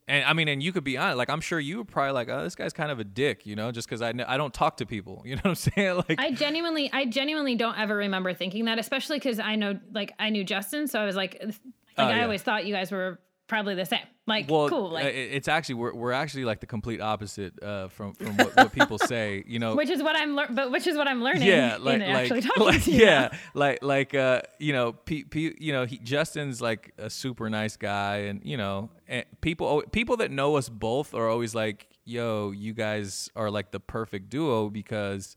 and 0.07 0.25
I 0.25 0.33
mean, 0.33 0.47
and 0.47 0.61
you 0.61 0.71
could 0.71 0.83
be 0.83 0.97
honest. 0.97 1.17
Like, 1.17 1.29
I'm 1.29 1.41
sure 1.41 1.59
you 1.59 1.77
were 1.77 1.85
probably 1.85 2.11
like, 2.13 2.29
oh, 2.29 2.43
this 2.43 2.55
guy's 2.55 2.73
kind 2.73 2.91
of 2.91 2.99
a 2.99 3.03
dick, 3.03 3.45
you 3.45 3.55
know, 3.55 3.71
just 3.71 3.87
because 3.87 4.01
I 4.01 4.11
kn- 4.11 4.25
I 4.27 4.37
don't 4.37 4.53
talk 4.53 4.77
to 4.77 4.85
people. 4.85 5.23
You 5.31 5.35
know 5.35 5.41
what 5.43 5.49
I'm 5.51 5.55
saying? 5.55 5.95
Like, 6.09 6.15
I 6.19 6.31
genuinely, 6.31 6.89
I 6.91 7.05
genuinely 7.05 7.55
don't 7.55 7.77
ever 7.79 7.95
remember 7.95 8.33
thinking 8.33 8.65
that, 8.65 8.79
especially 8.79 9.17
because 9.17 9.39
I 9.39 9.55
know, 9.55 9.79
like, 9.93 10.13
I 10.19 10.29
knew 10.29 10.43
Justin, 10.43 10.87
so 10.87 10.99
I 10.99 11.05
was 11.05 11.15
like, 11.15 11.37
like 11.41 11.55
Oh, 11.97 12.05
I 12.05 12.17
yeah. 12.17 12.23
always 12.23 12.41
thought 12.41 12.65
you 12.65 12.73
guys 12.73 12.91
were 12.91 13.19
probably 13.51 13.75
the 13.75 13.85
same. 13.85 13.99
Like, 14.25 14.49
well, 14.49 14.69
cool, 14.69 14.87
uh, 14.87 14.91
like, 14.91 15.13
it's 15.13 15.49
actually 15.49 15.75
we're 15.75 15.93
we're 15.93 16.13
actually 16.13 16.45
like 16.45 16.61
the 16.61 16.65
complete 16.65 17.01
opposite 17.01 17.61
uh, 17.61 17.89
from 17.89 18.13
from 18.13 18.37
what, 18.37 18.55
what 18.55 18.71
people 18.71 18.97
say. 19.13 19.43
You 19.45 19.59
know, 19.59 19.75
which 19.75 19.89
is 19.89 20.01
what 20.01 20.15
I'm, 20.15 20.35
lear- 20.37 20.47
but 20.49 20.71
which 20.71 20.87
is 20.87 20.95
what 20.95 21.07
I'm 21.07 21.21
learning. 21.21 21.43
yeah 21.43 21.75
like 21.81 21.99
like, 22.29 22.43
talking 22.43 22.63
like 22.65 22.87
yeah 22.87 23.29
now. 23.31 23.37
like 23.53 23.83
like 23.83 24.15
uh 24.15 24.41
you 24.57 24.71
know 24.71 24.93
pe- 24.93 25.23
pe- 25.23 25.55
you 25.59 25.73
know 25.73 25.85
he, 25.85 25.97
justin's 25.97 26.61
like 26.61 26.93
a 26.97 27.09
super 27.09 27.49
nice 27.49 27.75
guy 27.75 28.17
and 28.29 28.41
you 28.45 28.55
know 28.55 28.89
and 29.07 29.25
people 29.41 29.83
people 29.91 30.15
that 30.17 30.31
know 30.31 30.55
us 30.55 30.69
both 30.69 31.13
are 31.13 31.27
always 31.27 31.53
like 31.53 31.87
yo 32.05 32.51
you 32.51 32.73
guys 32.73 33.29
are 33.35 33.51
like 33.51 33.71
the 33.71 33.79
perfect 33.81 34.29
duo 34.29 34.69
because 34.69 35.35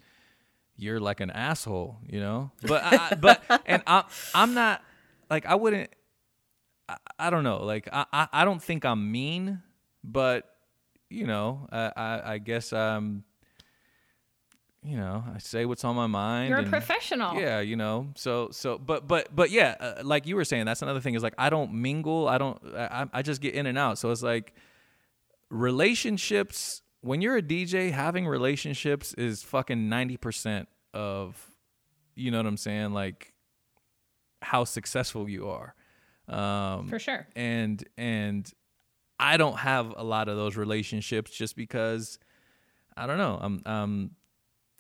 you're 0.77 1.01
like 1.01 1.21
an 1.21 1.31
asshole 1.31 1.99
you 2.09 2.21
know 2.21 2.51
but 2.63 2.81
I- 2.85 3.15
but 3.17 3.43
and 3.67 3.83
i 3.87 4.05
i'm 4.35 4.55
not 4.55 4.83
like 5.31 5.47
i 5.47 5.55
wouldn't 5.57 5.91
I, 6.89 6.97
I 7.19 7.31
don't 7.31 7.45
know 7.45 7.65
like 7.65 7.89
I, 7.93 8.07
I 8.13 8.29
i 8.33 8.45
don't 8.45 8.63
think 8.63 8.85
i'm 8.85 9.11
mean 9.11 9.63
but 10.03 10.49
you 11.11 11.27
know 11.27 11.69
i 11.73 11.93
i, 11.97 12.33
I 12.35 12.39
guess 12.39 12.73
um 12.73 13.25
you 14.85 14.99
know, 14.99 15.25
I 15.35 15.39
say 15.39 15.65
what's 15.65 15.83
on 15.83 15.97
my 15.97 16.07
mind. 16.07 16.51
You're 16.51 16.59
a 16.59 16.65
professional. 16.65 17.41
Yeah, 17.41 17.61
you 17.61 17.75
know. 17.75 18.09
So 18.17 18.51
so 18.53 18.77
but 18.77 19.09
but 19.09 19.35
but 19.35 19.51
yeah, 19.51 19.77
uh, 19.81 20.03
like 20.05 20.27
you 20.27 20.37
were 20.37 20.45
saying, 20.45 20.67
that's 20.67 20.83
another 20.83 21.01
thing 21.01 21.15
is 21.15 21.23
like 21.23 21.35
I 21.39 21.49
don't 21.49 21.73
mingle. 21.73 22.29
I 22.29 22.37
don't. 22.37 22.61
I, 22.77 23.07
I 23.11 23.23
just 23.23 23.41
get 23.41 23.55
in 23.55 23.65
and 23.67 23.79
out. 23.79 23.97
So 23.97 24.11
it's 24.11 24.23
like 24.23 24.53
relationships. 25.51 26.83
When 27.01 27.23
you're 27.23 27.39
a 27.39 27.43
DJ, 27.43 27.93
having 27.93 28.27
relationships 28.27 29.15
is 29.15 29.43
fucking 29.43 29.89
ninety 29.89 30.19
percent 30.19 30.69
of, 30.93 31.51
you 32.15 32.31
know 32.31 32.37
what 32.39 32.47
I'm 32.47 32.59
saying, 32.59 32.93
like 32.93 33.33
how 34.43 34.65
successful 34.65 35.31
you 35.31 35.49
are. 35.49 35.75
Um, 36.29 36.89
For 36.89 36.99
sure. 36.99 37.27
and 37.37 37.83
and 37.99 38.51
I 39.19 39.37
don't 39.37 39.59
have 39.59 39.95
a 39.97 40.03
lot 40.05 40.29
of 40.29 40.37
those 40.37 40.57
relationships 40.57 41.31
just 41.31 41.55
because 41.57 42.19
I 42.97 43.07
don't 43.07 43.19
know. 43.19 43.39
I'm 43.41 43.63
um 43.67 44.11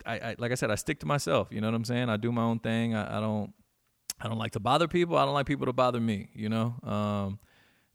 I, 0.06 0.18
I 0.18 0.34
like 0.38 0.52
I 0.52 0.54
said 0.54 0.70
I 0.70 0.74
stick 0.76 1.00
to 1.00 1.06
myself. 1.06 1.48
You 1.50 1.60
know 1.60 1.68
what 1.68 1.74
I'm 1.74 1.84
saying? 1.84 2.08
I 2.08 2.16
do 2.16 2.32
my 2.32 2.42
own 2.42 2.58
thing. 2.60 2.94
I, 2.94 3.18
I 3.18 3.20
don't 3.20 3.52
I 4.20 4.28
don't 4.28 4.38
like 4.38 4.52
to 4.52 4.60
bother 4.60 4.88
people. 4.88 5.16
I 5.18 5.24
don't 5.24 5.34
like 5.34 5.46
people 5.46 5.66
to 5.66 5.72
bother 5.72 6.00
me. 6.00 6.28
You 6.34 6.48
know. 6.48 6.74
Um 6.82 7.38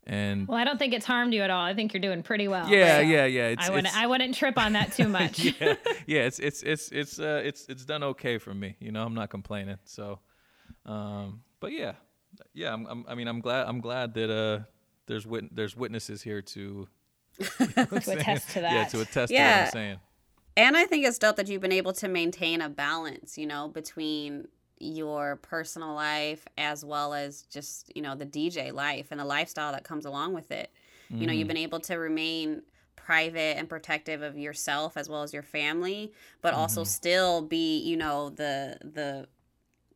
and 0.05 0.47
Well, 0.47 0.57
I 0.57 0.63
don't 0.63 0.79
think 0.79 0.93
it's 0.93 1.05
harmed 1.05 1.33
you 1.33 1.41
at 1.43 1.49
all. 1.51 1.63
I 1.63 1.75
think 1.75 1.93
you're 1.93 2.01
doing 2.01 2.23
pretty 2.23 2.47
well. 2.47 2.67
yeah, 2.69 2.95
So 2.97 3.01
yeah, 3.01 3.25
yeah. 3.25 3.55
I 3.59 3.69
wouldn't. 3.69 3.95
I 3.95 4.07
wouldn't 4.07 4.33
trip 4.33 4.57
on 4.57 4.73
that 4.73 4.91
too 4.93 5.07
much. 5.19 5.39
yeah, 5.39 5.75
yeah. 6.07 6.21
It's 6.21 6.39
it's 6.39 6.63
it's 6.63 6.89
it's 6.91 7.19
uh 7.19 7.41
it's 7.43 7.67
it's 7.69 7.85
done 7.85 8.01
okay 8.03 8.37
for 8.39 8.53
me. 8.53 8.75
You 8.79 8.91
know, 8.91 9.03
I'm 9.05 9.13
not 9.13 9.29
complaining. 9.29 9.77
So, 9.85 10.19
um, 10.85 11.41
but 11.59 11.73
yeah, 11.73 11.93
yeah. 12.53 12.73
I'm, 12.73 12.85
I'm 12.87 13.05
I 13.07 13.15
mean, 13.15 13.27
I'm 13.27 13.41
glad 13.41 13.67
I'm 13.67 13.81
glad 13.81 14.13
that 14.15 14.29
uh 14.29 14.63
there's 15.07 15.25
wit- 15.25 15.55
there's 15.55 15.75
witnesses 15.75 16.21
here 16.21 16.41
to 16.41 16.87
to 17.39 17.87
attest 17.93 18.49
to 18.51 18.61
that. 18.61 18.73
yeah 18.73 18.83
to 18.85 19.01
attest 19.01 19.31
to 19.31 19.37
what 19.39 19.65
I'm 19.65 19.71
saying. 19.71 19.99
And 20.57 20.75
I 20.75 20.85
think 20.85 21.05
it's 21.05 21.17
dope 21.17 21.37
that 21.37 21.47
you've 21.47 21.61
been 21.61 21.71
able 21.71 21.93
to 21.93 22.07
maintain 22.09 22.61
a 22.61 22.67
balance, 22.69 23.37
you 23.37 23.47
know, 23.47 23.69
between 23.69 24.47
your 24.77 25.37
personal 25.37 25.93
life 25.93 26.45
as 26.57 26.83
well 26.83 27.13
as 27.13 27.43
just, 27.43 27.91
you 27.95 28.01
know, 28.01 28.15
the 28.15 28.25
DJ 28.25 28.73
life 28.73 29.07
and 29.11 29.19
the 29.19 29.25
lifestyle 29.25 29.71
that 29.71 29.83
comes 29.83 30.05
along 30.05 30.33
with 30.33 30.51
it. 30.51 30.69
You 31.11 31.25
know, 31.25 31.33
you've 31.33 31.47
been 31.47 31.57
able 31.57 31.79
to 31.81 31.95
remain 31.95 32.61
private 32.95 33.57
and 33.57 33.67
protective 33.67 34.21
of 34.21 34.37
yourself 34.37 34.95
as 34.95 35.09
well 35.09 35.23
as 35.23 35.33
your 35.33 35.41
family, 35.41 36.13
but 36.43 36.53
also 36.53 36.83
still 36.83 37.41
be, 37.41 37.79
you 37.79 37.97
know, 37.97 38.29
the 38.29 38.77
the 38.83 39.27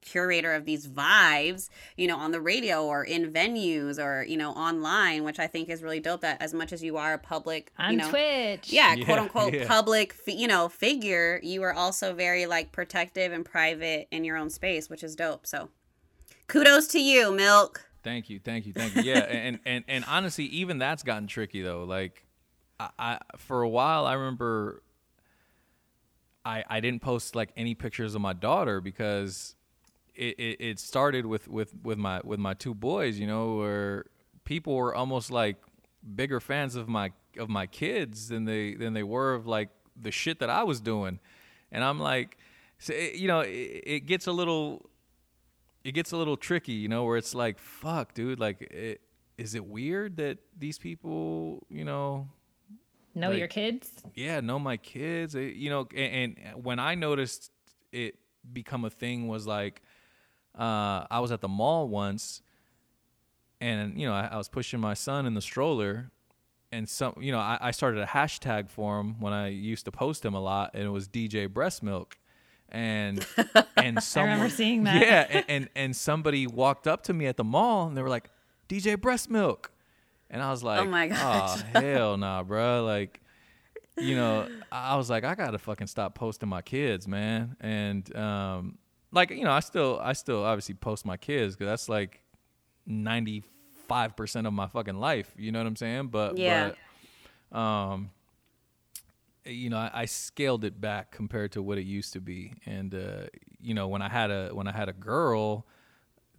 curator 0.03 0.53
of 0.53 0.65
these 0.65 0.87
vibes, 0.87 1.69
you 1.97 2.07
know, 2.07 2.17
on 2.17 2.31
the 2.31 2.39
radio 2.41 2.85
or 2.85 3.03
in 3.03 3.31
venues 3.31 3.97
or, 3.97 4.23
you 4.23 4.37
know, 4.37 4.51
online, 4.51 5.23
which 5.23 5.39
I 5.39 5.47
think 5.47 5.69
is 5.69 5.81
really 5.81 5.99
dope 5.99 6.21
that 6.21 6.41
as 6.41 6.53
much 6.53 6.71
as 6.71 6.83
you 6.83 6.97
are 6.97 7.13
a 7.13 7.17
public, 7.17 7.71
on 7.79 7.91
you 7.93 7.97
know, 7.97 8.09
Twitch. 8.09 8.71
yeah, 8.71 8.93
Yeah, 8.93 9.05
quote 9.05 9.19
unquote 9.19 9.53
yeah. 9.53 9.67
public, 9.67 10.13
fi- 10.13 10.35
you 10.35 10.47
know, 10.47 10.69
figure, 10.69 11.39
you 11.41 11.63
are 11.63 11.73
also 11.73 12.13
very 12.13 12.45
like 12.45 12.71
protective 12.71 13.31
and 13.31 13.43
private 13.45 14.07
in 14.11 14.23
your 14.23 14.37
own 14.37 14.49
space, 14.49 14.89
which 14.89 15.03
is 15.03 15.15
dope. 15.15 15.47
So, 15.47 15.69
kudos 16.47 16.87
to 16.89 16.99
you, 17.01 17.31
Milk. 17.33 17.85
Thank 18.03 18.29
you, 18.29 18.39
thank 18.39 18.65
you, 18.65 18.73
thank 18.73 18.95
you. 18.95 19.01
Yeah, 19.03 19.19
and 19.19 19.59
and 19.65 19.85
and 19.87 20.03
honestly, 20.07 20.43
even 20.45 20.77
that's 20.77 21.03
gotten 21.03 21.25
tricky 21.27 21.61
though. 21.61 21.85
Like, 21.85 22.25
I, 22.79 22.89
I 22.99 23.19
for 23.37 23.61
a 23.61 23.69
while 23.69 24.05
I 24.05 24.13
remember 24.13 24.83
I 26.45 26.63
I 26.69 26.79
didn't 26.81 27.01
post 27.01 27.35
like 27.35 27.51
any 27.55 27.75
pictures 27.75 28.15
of 28.15 28.21
my 28.21 28.33
daughter 28.33 28.81
because 28.81 29.55
it, 30.15 30.39
it, 30.39 30.61
it 30.61 30.79
started 30.79 31.25
with, 31.25 31.47
with, 31.47 31.73
with 31.83 31.97
my 31.97 32.21
with 32.23 32.39
my 32.39 32.53
two 32.53 32.73
boys, 32.73 33.19
you 33.19 33.27
know, 33.27 33.55
where 33.55 34.05
people 34.43 34.75
were 34.75 34.93
almost 34.93 35.31
like 35.31 35.57
bigger 36.15 36.39
fans 36.39 36.75
of 36.75 36.87
my 36.87 37.11
of 37.37 37.49
my 37.49 37.65
kids 37.65 38.29
than 38.29 38.45
they 38.45 38.75
than 38.75 38.93
they 38.93 39.03
were 39.03 39.33
of 39.33 39.47
like 39.47 39.69
the 39.99 40.11
shit 40.11 40.39
that 40.39 40.49
I 40.49 40.63
was 40.63 40.81
doing, 40.81 41.19
and 41.71 41.83
I'm 41.83 41.99
like, 41.99 42.37
so 42.83 42.93
it, 42.93 43.15
you 43.15 43.29
know, 43.29 43.39
it, 43.39 43.83
it, 43.85 43.99
gets 44.05 44.27
a 44.27 44.31
little, 44.31 44.89
it 45.85 45.93
gets 45.93 46.11
a 46.11 46.17
little 46.17 46.35
tricky, 46.35 46.73
you 46.73 46.89
know, 46.89 47.05
where 47.05 47.15
it's 47.15 47.33
like, 47.33 47.57
fuck, 47.57 48.13
dude, 48.13 48.41
like, 48.41 48.61
it, 48.61 48.99
is 49.37 49.55
it 49.55 49.65
weird 49.65 50.17
that 50.17 50.39
these 50.57 50.77
people, 50.77 51.65
you 51.69 51.85
know, 51.85 52.27
know 53.15 53.29
like, 53.29 53.39
your 53.39 53.47
kids? 53.47 53.89
Yeah, 54.15 54.41
know 54.41 54.59
my 54.59 54.75
kids. 54.75 55.33
Eh, 55.33 55.51
you 55.55 55.69
know, 55.69 55.87
and, 55.95 56.37
and 56.43 56.63
when 56.63 56.77
I 56.79 56.95
noticed 56.95 57.51
it 57.93 58.15
become 58.51 58.83
a 58.83 58.89
thing 58.89 59.29
was 59.29 59.47
like, 59.47 59.81
uh, 60.57 61.05
I 61.09 61.19
was 61.19 61.31
at 61.31 61.41
the 61.41 61.47
mall 61.47 61.87
once 61.87 62.41
and 63.63 63.99
you 63.99 64.05
know 64.05 64.13
I, 64.13 64.29
I, 64.31 64.37
was 64.37 64.49
pushing 64.49 64.79
my 64.79 64.93
son 64.93 65.25
in 65.25 65.35
the 65.35 65.41
stroller 65.41 66.11
and 66.71 66.87
some 66.87 67.15
you 67.19 67.31
know 67.31 67.39
I, 67.39 67.57
I, 67.61 67.71
started 67.71 68.01
a 68.01 68.05
hashtag 68.05 68.69
for 68.69 68.99
him 68.99 69.19
when 69.21 69.31
i 69.31 69.47
used 69.47 69.85
to 69.85 69.91
post 69.91 70.25
him 70.25 70.33
a 70.33 70.41
lot 70.41 70.71
and 70.73 70.83
it 70.83 70.89
was 70.89 71.07
dj 71.07 71.51
breast 71.51 71.81
milk. 71.81 72.17
And 72.69 73.25
and 73.77 74.01
someone 74.01 74.29
I 74.29 74.33
remember 74.33 74.55
seeing 74.55 74.83
that. 74.83 75.01
Yeah 75.01 75.27
and, 75.29 75.45
and, 75.47 75.69
and 75.75 75.95
somebody 75.95 76.47
walked 76.47 76.87
up 76.87 77.03
to 77.03 77.13
me 77.13 77.27
at 77.27 77.37
the 77.37 77.43
mall 77.43 77.87
and 77.87 77.95
they 77.95 78.01
were 78.01 78.09
like 78.09 78.29
dj 78.67 78.99
breast 78.99 79.29
milk. 79.29 79.71
And 80.29 80.41
i 80.41 80.51
was 80.51 80.63
like 80.63 80.81
oh 80.81 80.85
my 80.85 81.07
god 81.07 81.63
oh 81.75 81.79
hell 81.79 82.17
nah 82.17 82.43
bro 82.43 82.83
like 82.83 83.21
you 83.97 84.15
know 84.15 84.47
i 84.71 84.95
was 84.95 85.07
like 85.07 85.23
i 85.23 85.35
gotta 85.35 85.59
fucking 85.59 85.85
stop 85.87 86.15
posting 86.15 86.49
my 86.49 86.61
kids 86.61 87.07
man. 87.07 87.55
And 87.61 88.13
um 88.15 88.77
like 89.13 89.29
you 89.29 89.43
know 89.43 89.51
i 89.51 89.59
still 89.59 89.99
i 90.03 90.13
still 90.13 90.43
obviously 90.43 90.75
post 90.75 91.05
my 91.05 91.15
kids 91.15 91.55
because 91.55 91.69
that's 91.69 91.87
like 91.87 92.21
95% 92.89 93.43
of 94.45 94.53
my 94.53 94.67
fucking 94.67 94.95
life 94.95 95.31
you 95.37 95.51
know 95.51 95.59
what 95.59 95.67
i'm 95.67 95.75
saying? 95.75 96.07
But 96.07 96.37
yeah. 96.37 96.71
but, 97.49 97.57
um 97.57 98.09
you 99.45 99.69
know 99.69 99.77
I, 99.77 99.91
I, 99.93 100.05
scaled 100.05 100.63
it 100.63 100.79
back 100.79 101.11
compared 101.11 101.51
to 101.51 101.61
what 101.61 101.77
it 101.77 101.83
used 101.83 102.13
to 102.13 102.21
be. 102.21 102.53
And 102.65 102.93
uh 102.95 103.27
you 103.61 103.73
know 103.73 103.87
when 103.87 104.01
i 104.01 104.09
had 104.09 104.31
a 104.31 104.49
when 104.49 104.67
i 104.67 104.71
had 104.71 104.89
a 104.89 104.93
girl 104.93 105.65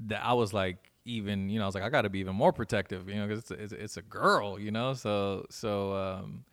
that 0.07 0.22
i 0.25 0.33
was 0.33 0.53
like 0.53 0.91
even 1.05 1.49
you 1.49 1.59
know 1.59 1.64
i 1.64 1.66
was 1.66 1.75
like 1.75 1.85
i 1.85 1.89
gotta 1.89 2.09
be 2.09 2.18
even 2.18 2.35
more 2.35 2.53
protective 2.53 3.09
you 3.09 3.14
know 3.14 3.27
because 3.27 3.51
it's, 3.51 3.51
it's, 3.51 3.72
it's, 3.72 3.97
a 3.97 4.03
girl 4.03 4.59
you 4.59 4.70
know? 4.70 4.95
So 4.95 5.47
so 5.51 5.95
um 5.95 6.45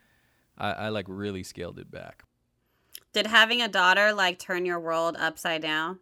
I, 0.57 0.72
I 0.72 0.89
like 0.89 1.05
really 1.07 1.43
scaled 1.43 1.80
it 1.80 1.89
back. 1.89 2.24
Did 3.13 3.26
having 3.28 3.61
a 3.61 3.67
daughter 3.67 4.13
like 4.13 4.38
turn 4.38 4.65
your 4.65 4.80
world 4.80 5.15
upside 5.17 5.61
down 5.61 5.99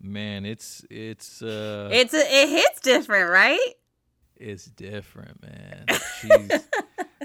man, 0.00 0.44
it's 0.44 0.84
it's 0.90 1.42
uh 1.42 1.88
it's 1.92 2.14
a, 2.14 2.18
it 2.18 2.48
hits 2.48 2.80
different, 2.80 3.30
right? 3.30 3.74
It's 4.36 4.66
different, 4.66 5.42
man. 5.42 5.86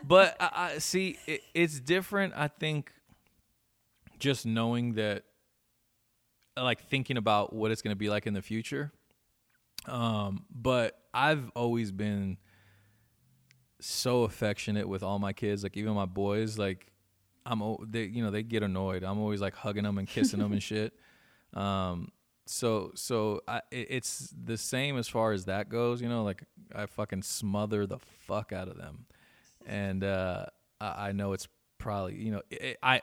But 0.03 0.35
I, 0.39 0.49
I 0.53 0.77
see 0.79 1.17
it, 1.25 1.41
it's 1.53 1.79
different. 1.79 2.33
I 2.35 2.47
think 2.47 2.91
just 4.19 4.45
knowing 4.45 4.93
that, 4.93 5.23
like 6.57 6.83
thinking 6.83 7.17
about 7.17 7.53
what 7.53 7.71
it's 7.71 7.81
going 7.81 7.95
to 7.95 7.99
be 7.99 8.09
like 8.09 8.27
in 8.27 8.33
the 8.33 8.41
future. 8.41 8.91
Um, 9.87 10.45
but 10.53 10.99
I've 11.13 11.49
always 11.55 11.91
been 11.91 12.37
so 13.79 14.23
affectionate 14.23 14.87
with 14.87 15.03
all 15.03 15.19
my 15.19 15.33
kids, 15.33 15.63
like 15.63 15.77
even 15.77 15.93
my 15.93 16.05
boys. 16.05 16.57
Like 16.57 16.91
I'm, 17.45 17.61
they, 17.87 18.03
you 18.03 18.23
know, 18.23 18.29
they 18.29 18.43
get 18.43 18.61
annoyed. 18.61 19.03
I'm 19.03 19.19
always 19.19 19.41
like 19.41 19.55
hugging 19.55 19.83
them 19.83 19.97
and 19.97 20.07
kissing 20.07 20.39
them 20.39 20.51
and 20.51 20.61
shit. 20.71 20.93
Um, 21.53 22.11
so 22.45 22.91
so 22.95 23.41
I, 23.47 23.61
it's 23.71 24.33
the 24.43 24.57
same 24.57 24.97
as 24.97 25.07
far 25.07 25.31
as 25.31 25.45
that 25.45 25.69
goes 25.69 26.01
you 26.01 26.09
know 26.09 26.23
like 26.23 26.43
i 26.75 26.85
fucking 26.85 27.21
smother 27.21 27.85
the 27.85 27.99
fuck 28.27 28.51
out 28.51 28.67
of 28.67 28.77
them. 28.77 29.05
And 29.65 30.03
uh, 30.03 30.45
I, 30.81 31.09
I, 31.09 31.11
know 31.11 31.33
it's 31.33 31.47
probably 31.77 32.15
you 32.15 32.31
know 32.31 32.41
it, 32.49 32.77
i 32.81 33.01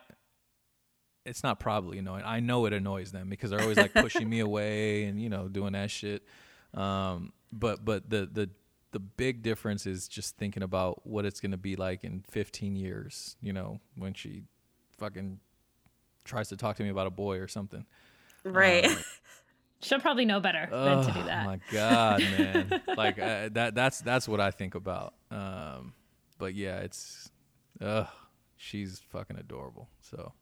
it's 1.27 1.43
not 1.43 1.61
probably 1.61 1.99
annoying. 1.99 2.25
I 2.25 2.41
know 2.41 2.65
it 2.65 2.73
annoys 2.73 3.13
them 3.13 3.29
because 3.29 3.51
they're 3.51 3.61
always 3.61 3.77
like 3.77 3.93
pushing 3.93 4.29
me 4.29 4.41
away 4.49 5.05
and 5.05 5.21
you 5.21 5.29
know 5.29 5.49
doing 5.49 5.73
that 5.73 5.91
shit. 5.91 6.23
Um, 6.75 7.33
but 7.53 7.85
but 7.85 8.09
the 8.09 8.29
the 8.31 8.51
the 8.93 9.01
big 9.01 9.43
difference 9.43 9.87
is 9.87 10.09
just 10.09 10.37
thinking 10.37 10.63
about 10.63 11.07
what 11.07 11.25
it's 11.25 11.41
going 11.41 11.53
to 11.53 11.57
be 11.57 11.77
like 11.77 12.03
in 12.03 12.25
15 12.29 12.75
years 12.75 13.37
you 13.41 13.53
know 13.53 13.79
when 13.95 14.15
she 14.15 14.43
fucking 14.99 15.39
tries 16.25 16.49
to 16.49 16.57
talk 16.57 16.77
to 16.77 16.83
me 16.83 16.89
about 16.89 17.07
a 17.07 17.11
boy 17.11 17.39
or 17.39 17.47
something. 17.49 17.85
Right. 18.45 18.87
Um, 18.87 18.97
She'll 19.83 20.01
probably 20.01 20.27
know 20.27 20.41
better 20.41 20.69
oh, 20.71 20.85
than 20.85 21.07
to 21.07 21.13
do 21.21 21.25
that. 21.25 21.47
Oh 21.47 21.47
my 21.47 21.61
god, 21.73 22.21
man! 22.21 22.83
like 22.97 23.19
uh, 23.19 23.49
that. 23.53 23.75
That's 23.75 24.01
that's 24.01 24.29
what 24.29 24.41
I 24.41 24.51
think 24.51 24.75
about. 24.75 25.15
Um, 25.31 25.95
but 26.39 26.55
yeah, 26.55 26.81
it's, 26.81 27.31
uh, 27.81 28.05
she's 28.57 29.01
fucking 29.11 29.39
adorable. 29.39 29.89
So. 30.03 30.33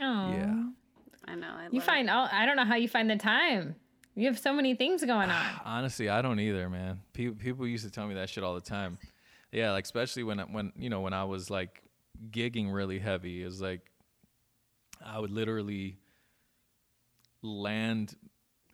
Oh. 0.00 0.30
Yeah. 0.32 0.64
I 1.26 1.34
know. 1.34 1.48
I 1.48 1.68
you 1.70 1.80
find 1.80 2.10
all. 2.10 2.28
I 2.30 2.44
don't 2.44 2.56
know 2.56 2.64
how 2.64 2.76
you 2.76 2.88
find 2.88 3.08
the 3.08 3.16
time. 3.16 3.76
You 4.14 4.26
have 4.26 4.38
so 4.38 4.52
many 4.52 4.74
things 4.74 5.04
going 5.04 5.30
on. 5.30 5.46
Honestly, 5.64 6.08
I 6.08 6.20
don't 6.22 6.40
either, 6.40 6.68
man. 6.68 7.00
People 7.12 7.36
people 7.36 7.66
used 7.66 7.84
to 7.84 7.90
tell 7.90 8.06
me 8.06 8.14
that 8.14 8.28
shit 8.28 8.44
all 8.44 8.54
the 8.54 8.60
time. 8.60 8.98
Yeah, 9.52 9.72
like 9.72 9.84
especially 9.84 10.24
when 10.24 10.38
when 10.52 10.72
you 10.76 10.90
know 10.90 11.00
when 11.00 11.12
I 11.12 11.24
was 11.24 11.50
like 11.50 11.82
gigging 12.30 12.72
really 12.72 12.98
heavy, 12.98 13.42
is 13.42 13.60
like 13.60 13.80
I 15.04 15.18
would 15.18 15.30
literally 15.30 15.99
land 17.42 18.16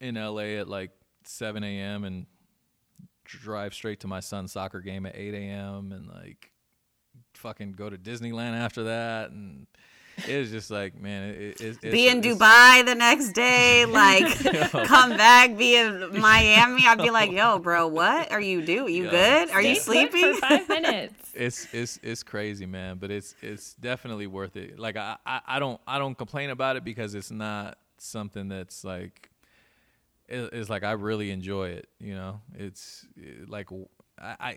in 0.01 0.15
LA 0.17 0.59
at 0.61 0.69
like 0.69 0.91
7 1.25 1.63
a.m. 1.63 2.05
and 2.05 2.27
drive 3.25 3.75
straight 3.75 4.01
to 4.01 4.07
my 4.07 4.21
son's 4.21 4.53
soccer 4.53 4.81
game 4.81 5.07
at 5.07 5.17
8 5.17 5.35
a.m. 5.35 5.93
and 5.93 6.09
like 6.09 6.53
fucking 7.35 7.73
go 7.73 7.91
to 7.91 7.99
Disneyland 7.99 8.55
after 8.55 8.85
that 8.85 9.31
and 9.31 9.67
it 10.29 10.39
was 10.39 10.51
just 10.51 10.71
like 10.71 11.01
man 11.01 11.31
it, 11.31 11.61
it, 11.61 11.81
be 11.81 12.09
in 12.09 12.21
dubai 12.21 12.85
the 12.85 12.95
next 12.95 13.33
day 13.33 13.85
like 13.89 14.27
come 14.87 15.17
back 15.17 15.57
be 15.57 15.77
in 15.77 16.19
miami. 16.21 16.87
I'd 16.87 16.99
be 16.99 17.11
like 17.21 17.31
yo 17.31 17.59
bro 17.59 17.87
what 17.87 18.33
are 18.33 18.41
you 18.41 18.63
doing 18.63 18.95
you 18.95 19.05
yo. 19.05 19.11
good? 19.11 19.51
Are 19.51 19.61
Stay 19.61 19.71
you 19.71 19.77
sleeping 19.77 20.35
for 20.35 20.41
five 20.41 20.69
minutes. 20.69 21.15
It's 21.35 21.69
it's 21.73 22.01
it's 22.03 22.23
crazy 22.23 22.67
man 22.67 22.99
but 22.99 23.11
it's 23.11 23.35
it's 23.43 23.75
definitely 23.75 24.27
worth 24.27 24.57
it. 24.57 24.79
Like 24.79 24.97
I, 24.97 25.17
I 25.27 25.41
i 25.47 25.59
don't 25.59 25.81
i 25.87 25.99
don't 25.99 26.17
complain 26.17 26.51
about 26.51 26.77
it 26.77 26.85
because 26.85 27.15
it's 27.15 27.31
not 27.31 27.79
something 27.99 28.49
that's 28.49 28.85
like 28.85 29.31
it's 30.29 30.71
like 30.71 30.83
I 30.83 30.93
really 30.93 31.31
enjoy 31.31 31.69
it. 31.69 31.89
You 32.01 32.15
know, 32.15 32.41
it's 32.55 33.07
like 33.47 33.69
I, 34.21 34.37
I 34.41 34.57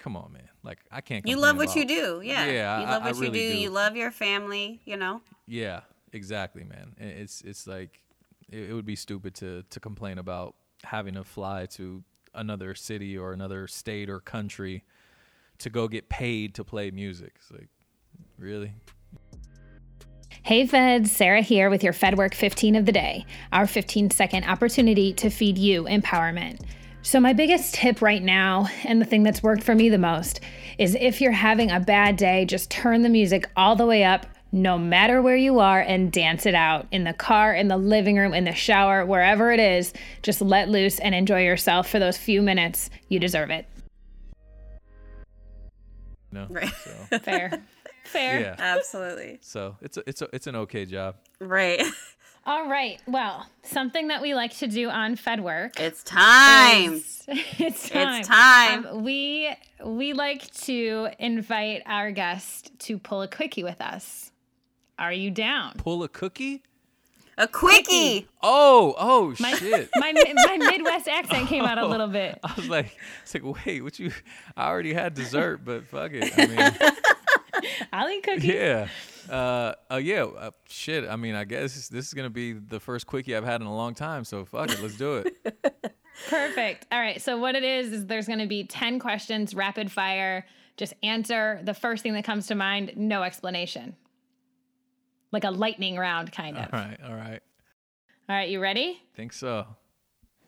come 0.00 0.16
on, 0.16 0.32
man. 0.32 0.48
Like 0.64 0.78
I 0.90 1.00
can't. 1.00 1.26
You 1.26 1.36
love 1.36 1.56
what 1.56 1.76
you 1.76 1.84
do, 1.84 2.20
yeah. 2.24 2.46
Yeah, 2.46 2.80
you 2.80 2.86
love 2.86 3.02
I, 3.02 3.12
what 3.12 3.16
I 3.16 3.24
you 3.26 3.30
do. 3.32 3.52
do. 3.52 3.56
You 3.58 3.70
love 3.70 3.96
your 3.96 4.10
family. 4.10 4.80
You 4.84 4.96
know. 4.96 5.20
Yeah, 5.46 5.80
exactly, 6.12 6.64
man. 6.64 6.94
It's 6.98 7.42
it's 7.42 7.66
like 7.66 8.00
it, 8.50 8.70
it 8.70 8.72
would 8.74 8.86
be 8.86 8.96
stupid 8.96 9.34
to 9.36 9.62
to 9.70 9.80
complain 9.80 10.18
about 10.18 10.56
having 10.82 11.14
to 11.14 11.24
fly 11.24 11.66
to 11.66 12.02
another 12.34 12.74
city 12.74 13.16
or 13.16 13.32
another 13.32 13.66
state 13.66 14.08
or 14.08 14.20
country 14.20 14.84
to 15.58 15.70
go 15.70 15.88
get 15.88 16.08
paid 16.08 16.54
to 16.54 16.64
play 16.64 16.90
music. 16.90 17.34
It's 17.36 17.50
like, 17.50 17.68
really? 18.38 18.72
Hey 20.42 20.66
Fed, 20.66 21.06
Sarah 21.06 21.42
here 21.42 21.68
with 21.68 21.84
your 21.84 21.92
FedWork 21.92 22.34
15 22.34 22.74
of 22.76 22.86
the 22.86 22.92
day, 22.92 23.26
our 23.52 23.66
15 23.66 24.10
second 24.10 24.44
opportunity 24.44 25.12
to 25.14 25.28
feed 25.28 25.58
you 25.58 25.84
empowerment. 25.84 26.60
So, 27.02 27.18
my 27.18 27.32
biggest 27.32 27.74
tip 27.74 28.02
right 28.02 28.22
now, 28.22 28.68
and 28.84 29.00
the 29.00 29.06
thing 29.06 29.22
that's 29.22 29.42
worked 29.42 29.62
for 29.62 29.74
me 29.74 29.88
the 29.88 29.96
most, 29.96 30.40
is 30.76 30.94
if 31.00 31.20
you're 31.20 31.32
having 31.32 31.70
a 31.70 31.80
bad 31.80 32.16
day, 32.16 32.44
just 32.44 32.70
turn 32.70 33.00
the 33.00 33.08
music 33.08 33.48
all 33.56 33.74
the 33.74 33.86
way 33.86 34.04
up, 34.04 34.26
no 34.52 34.76
matter 34.78 35.22
where 35.22 35.36
you 35.36 35.60
are, 35.60 35.80
and 35.80 36.12
dance 36.12 36.44
it 36.44 36.54
out 36.54 36.86
in 36.92 37.04
the 37.04 37.14
car, 37.14 37.54
in 37.54 37.68
the 37.68 37.78
living 37.78 38.18
room, 38.18 38.34
in 38.34 38.44
the 38.44 38.52
shower, 38.52 39.06
wherever 39.06 39.50
it 39.50 39.60
is. 39.60 39.94
Just 40.22 40.42
let 40.42 40.68
loose 40.68 40.98
and 40.98 41.14
enjoy 41.14 41.42
yourself 41.42 41.88
for 41.88 41.98
those 41.98 42.18
few 42.18 42.42
minutes. 42.42 42.90
You 43.08 43.18
deserve 43.18 43.48
it. 43.48 43.66
No, 46.32 46.46
right. 46.50 46.70
So. 47.08 47.18
Fair. 47.18 47.62
Fair. 48.04 48.40
Yeah. 48.40 48.56
Absolutely. 48.58 49.38
So 49.40 49.76
it's 49.80 49.96
a, 49.96 50.02
it's 50.06 50.20
a, 50.20 50.28
it's 50.34 50.46
an 50.46 50.56
okay 50.56 50.84
job. 50.84 51.16
Right. 51.40 51.82
All 52.46 52.68
right. 52.68 53.00
Well, 53.06 53.46
something 53.62 54.08
that 54.08 54.22
we 54.22 54.34
like 54.34 54.56
to 54.58 54.66
do 54.66 54.88
on 54.88 55.16
FedWork. 55.16 55.78
It's 55.78 56.02
time. 56.02 56.94
Is, 56.94 57.24
it's 57.28 57.88
time. 57.90 58.20
It's 58.20 58.28
time. 58.28 58.86
Um, 58.86 59.04
we 59.04 59.54
we 59.84 60.12
like 60.14 60.50
to 60.62 61.08
invite 61.18 61.82
our 61.86 62.10
guest 62.10 62.72
to 62.80 62.98
pull 62.98 63.22
a 63.22 63.28
quickie 63.28 63.62
with 63.62 63.80
us. 63.80 64.32
Are 64.98 65.12
you 65.12 65.30
down? 65.30 65.74
Pull 65.78 66.02
a 66.02 66.08
cookie? 66.08 66.62
A 67.38 67.48
quickie. 67.48 68.28
Oh, 68.42 68.94
oh 68.98 69.34
My, 69.40 69.52
shit. 69.54 69.88
my 69.96 70.12
my 70.12 70.56
Midwest 70.58 71.08
accent 71.08 71.48
came 71.48 71.64
out 71.64 71.78
a 71.78 71.86
little 71.86 72.08
bit. 72.08 72.38
I 72.44 72.52
was 72.54 72.68
like, 72.68 72.94
it's 73.22 73.32
like, 73.32 73.44
wait, 73.66 73.82
what 73.82 73.98
you? 73.98 74.12
I 74.56 74.68
already 74.68 74.92
had 74.92 75.14
dessert, 75.14 75.64
but 75.64 75.86
fuck 75.86 76.12
it. 76.12 76.32
I 76.36 76.46
mean, 76.46 76.92
I'll 77.92 78.10
eat 78.10 78.24
cookies. 78.24 78.44
yeah. 78.44 78.88
Uh, 79.30 79.74
uh, 79.90 79.96
yeah. 79.96 80.24
Uh, 80.24 80.50
shit. 80.68 81.08
I 81.08 81.16
mean, 81.16 81.34
I 81.34 81.44
guess 81.44 81.88
this 81.88 82.06
is 82.06 82.14
gonna 82.14 82.30
be 82.30 82.52
the 82.52 82.80
first 82.80 83.06
quickie 83.06 83.36
I've 83.36 83.44
had 83.44 83.60
in 83.60 83.66
a 83.66 83.74
long 83.74 83.94
time. 83.94 84.24
So 84.24 84.44
fuck 84.44 84.70
it, 84.70 84.82
let's 84.82 84.96
do 84.96 85.18
it. 85.18 85.94
Perfect. 86.28 86.86
All 86.92 87.00
right. 87.00 87.20
So 87.20 87.38
what 87.38 87.54
it 87.54 87.64
is 87.64 87.92
is 87.92 88.06
there's 88.06 88.26
going 88.26 88.40
to 88.40 88.46
be 88.46 88.64
10 88.64 88.98
questions, 88.98 89.54
rapid 89.54 89.90
fire. 89.90 90.46
Just 90.76 90.94
answer 91.02 91.60
the 91.62 91.74
first 91.74 92.02
thing 92.02 92.14
that 92.14 92.24
comes 92.24 92.46
to 92.48 92.54
mind, 92.54 92.92
no 92.96 93.22
explanation. 93.22 93.96
Like 95.32 95.44
a 95.44 95.50
lightning 95.50 95.96
round 95.96 96.32
kind 96.32 96.58
of. 96.58 96.66
All 96.72 96.78
right. 96.78 96.98
All 97.04 97.14
right. 97.14 97.40
All 98.28 98.36
right, 98.36 98.48
you 98.48 98.60
ready? 98.60 99.00
Think 99.16 99.32
so. 99.32 99.66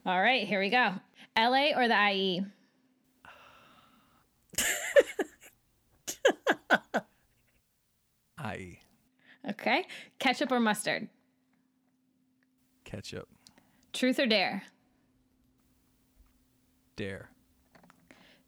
All 0.07 0.21
right, 0.21 0.47
here 0.47 0.61
we 0.61 0.71
go. 0.71 0.93
LA 1.37 1.71
or 1.77 1.89
the 1.89 2.11
E? 2.13 2.45
IE? 4.59 4.65
I 8.43 8.79
Okay. 9.49 9.87
Ketchup 10.19 10.53
or 10.53 10.61
mustard? 10.61 11.09
ketchup. 12.85 13.27
Truth 13.95 14.19
or 14.19 14.27
dare? 14.27 14.65
Dare. 16.97 17.31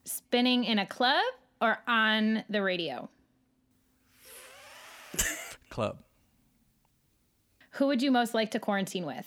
Spinning 0.04 0.64
in 0.64 0.78
a 0.78 0.84
club 0.86 1.24
or 1.62 1.78
on 1.88 2.44
the 2.50 2.60
radio? 2.62 3.08
Club. 5.70 6.02
Who 7.72 7.86
would 7.86 8.02
you 8.02 8.10
most 8.10 8.34
like 8.34 8.50
to 8.50 8.58
quarantine 8.60 9.06
with? 9.06 9.26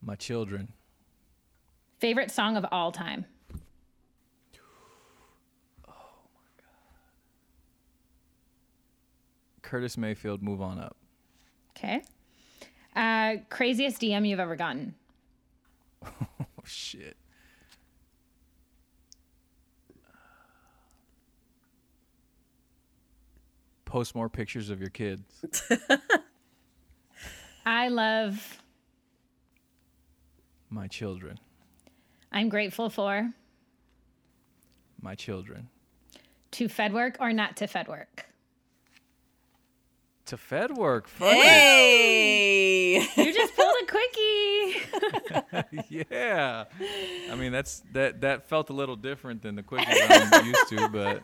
My 0.00 0.14
children. 0.14 0.72
Favorite 1.98 2.30
song 2.30 2.56
of 2.56 2.64
all 2.70 2.92
time? 2.92 3.26
Curtis 9.68 9.98
Mayfield. 9.98 10.42
Move 10.42 10.62
on 10.62 10.78
up. 10.78 10.96
Okay. 11.76 12.00
Uh, 12.96 13.36
craziest 13.50 14.00
DM 14.00 14.26
you've 14.26 14.40
ever 14.40 14.56
gotten? 14.56 14.94
Oh 16.60 16.64
shit. 16.64 17.16
Post 23.84 24.14
more 24.14 24.28
pictures 24.28 24.68
of 24.70 24.80
your 24.80 24.90
kids. 24.90 25.24
I 27.66 27.88
love, 27.88 28.62
My 30.70 30.86
children. 30.86 31.38
I'm 32.32 32.48
grateful 32.50 32.90
for, 32.90 33.30
My 35.00 35.14
children. 35.14 35.68
to 36.52 36.68
Fed 36.68 36.92
work 36.92 37.16
or 37.20 37.32
not 37.32 37.56
to 37.56 37.66
Fed 37.66 37.88
work? 37.88 38.26
To 40.28 40.36
Fed 40.36 40.76
work. 40.76 41.08
Fuck 41.08 41.32
Hey. 41.32 42.96
You 43.16 43.32
just 43.32 43.56
pulled 43.56 43.74
a 43.82 43.86
quickie. 43.86 44.76
yeah. 46.10 46.64
I 47.30 47.34
mean 47.34 47.50
that's 47.52 47.82
that 47.92 48.20
that 48.20 48.46
felt 48.46 48.68
a 48.68 48.74
little 48.74 48.96
different 48.96 49.40
than 49.40 49.54
the 49.54 49.62
quickies 49.62 49.86
I'm 50.32 50.46
used 50.46 50.68
to, 50.68 50.86
but 50.88 51.22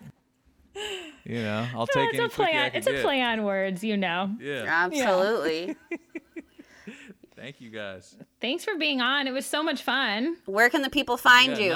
you 1.23 1.35
know, 1.41 1.67
I'll 1.75 1.85
take 1.85 2.09
it's 2.09 2.17
any 2.17 2.25
a 2.25 2.29
play 2.29 2.45
quickie 2.45 2.57
I 2.57 2.63
on, 2.65 2.71
can 2.71 2.77
it's 2.79 2.87
a 2.87 3.01
play 3.03 3.21
on 3.21 3.43
words, 3.43 3.83
you 3.83 3.95
know. 3.95 4.35
Yeah. 4.39 4.63
Absolutely. 4.67 5.75
Thank 7.35 7.61
you 7.61 7.69
guys. 7.69 8.15
Thanks 8.41 8.63
for 8.63 8.75
being 8.77 9.01
on. 9.01 9.27
It 9.27 9.31
was 9.33 9.45
so 9.45 9.61
much 9.61 9.83
fun. 9.83 10.37
Where 10.45 10.69
can 10.71 10.81
the 10.81 10.89
people 10.89 11.17
find 11.17 11.55
Yeah, 11.57 11.63
you? 11.63 11.69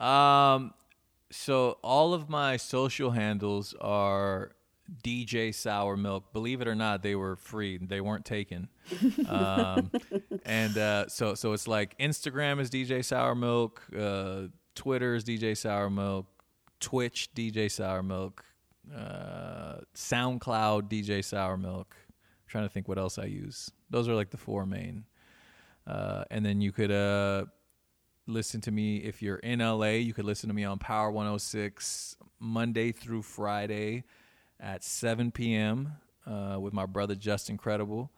not. 0.00 0.54
Um, 0.56 0.74
so 1.30 1.78
all 1.82 2.12
of 2.12 2.28
my 2.28 2.56
social 2.56 3.12
handles 3.12 3.72
are 3.80 4.50
DJ 5.02 5.54
Sour 5.54 5.96
Milk. 5.96 6.32
Believe 6.32 6.60
it 6.60 6.68
or 6.68 6.74
not, 6.74 7.02
they 7.02 7.14
were 7.14 7.36
free. 7.36 7.78
They 7.78 8.00
weren't 8.00 8.24
taken. 8.24 8.68
Um, 9.28 9.90
and 10.44 10.78
uh, 10.78 11.08
so 11.08 11.34
so 11.34 11.52
it's 11.52 11.66
like 11.66 11.98
Instagram 11.98 12.60
is 12.60 12.70
DJ 12.70 13.04
Sour 13.04 13.34
Milk, 13.34 13.82
uh, 13.98 14.42
Twitter 14.76 15.16
is 15.16 15.24
DJ 15.24 15.56
Sour 15.56 15.90
Milk, 15.90 16.26
Twitch 16.78 17.30
DJ 17.34 17.70
Sour 17.70 18.04
Milk, 18.04 18.44
uh, 18.94 19.78
SoundCloud 19.94 20.88
DJ 20.88 21.24
Sour 21.24 21.56
Milk. 21.56 21.96
I'm 21.98 22.46
trying 22.46 22.64
to 22.64 22.68
think 22.68 22.86
what 22.86 22.98
else 22.98 23.18
I 23.18 23.24
use. 23.24 23.72
Those 23.90 24.08
are 24.08 24.14
like 24.14 24.30
the 24.30 24.36
four 24.36 24.64
main. 24.66 25.04
Uh, 25.86 26.24
and 26.30 26.44
then 26.46 26.60
you 26.60 26.70
could 26.70 26.92
uh, 26.92 27.46
listen 28.26 28.60
to 28.62 28.70
me 28.70 28.98
if 28.98 29.22
you're 29.22 29.36
in 29.36 29.58
LA. 29.58 29.98
You 29.98 30.12
could 30.12 30.24
listen 30.24 30.48
to 30.48 30.54
me 30.54 30.64
on 30.64 30.78
Power 30.78 31.10
106 31.10 32.16
Monday 32.38 32.92
through 32.92 33.22
Friday 33.22 34.04
at 34.60 34.84
7 34.84 35.30
p.m. 35.30 35.92
Uh, 36.26 36.58
with 36.60 36.72
my 36.72 36.86
brother 36.86 37.14
Justin 37.14 37.56
Credible, 37.56 38.10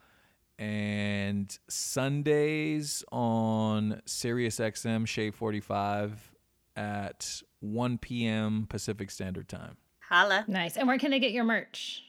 and 0.57 1.57
Sundays 1.69 3.03
on 3.11 4.01
Sirius 4.05 4.59
XM 4.59 5.07
Shade 5.07 5.35
45 5.35 6.31
at 6.75 7.41
1 7.59 7.97
p.m. 7.99 8.65
Pacific 8.67 9.11
Standard 9.11 9.47
Time. 9.47 9.77
Holla. 9.99 10.43
Nice. 10.47 10.75
And 10.75 10.87
where 10.87 10.97
can 10.97 11.11
they 11.11 11.19
get 11.19 11.31
your 11.31 11.43
merch? 11.43 12.03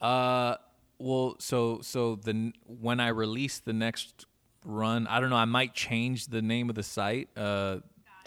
Uh, 0.00 0.56
well, 0.98 1.36
so 1.38 1.80
so 1.80 2.16
the 2.16 2.52
when 2.66 3.00
I 3.00 3.08
release 3.08 3.60
the 3.60 3.72
next 3.72 4.26
run, 4.64 5.06
I 5.06 5.20
don't 5.20 5.30
know. 5.30 5.36
I 5.36 5.44
might 5.44 5.74
change 5.74 6.26
the 6.26 6.42
name 6.42 6.68
of 6.68 6.74
the 6.74 6.82
site. 6.82 7.28
Uh, 7.36 7.78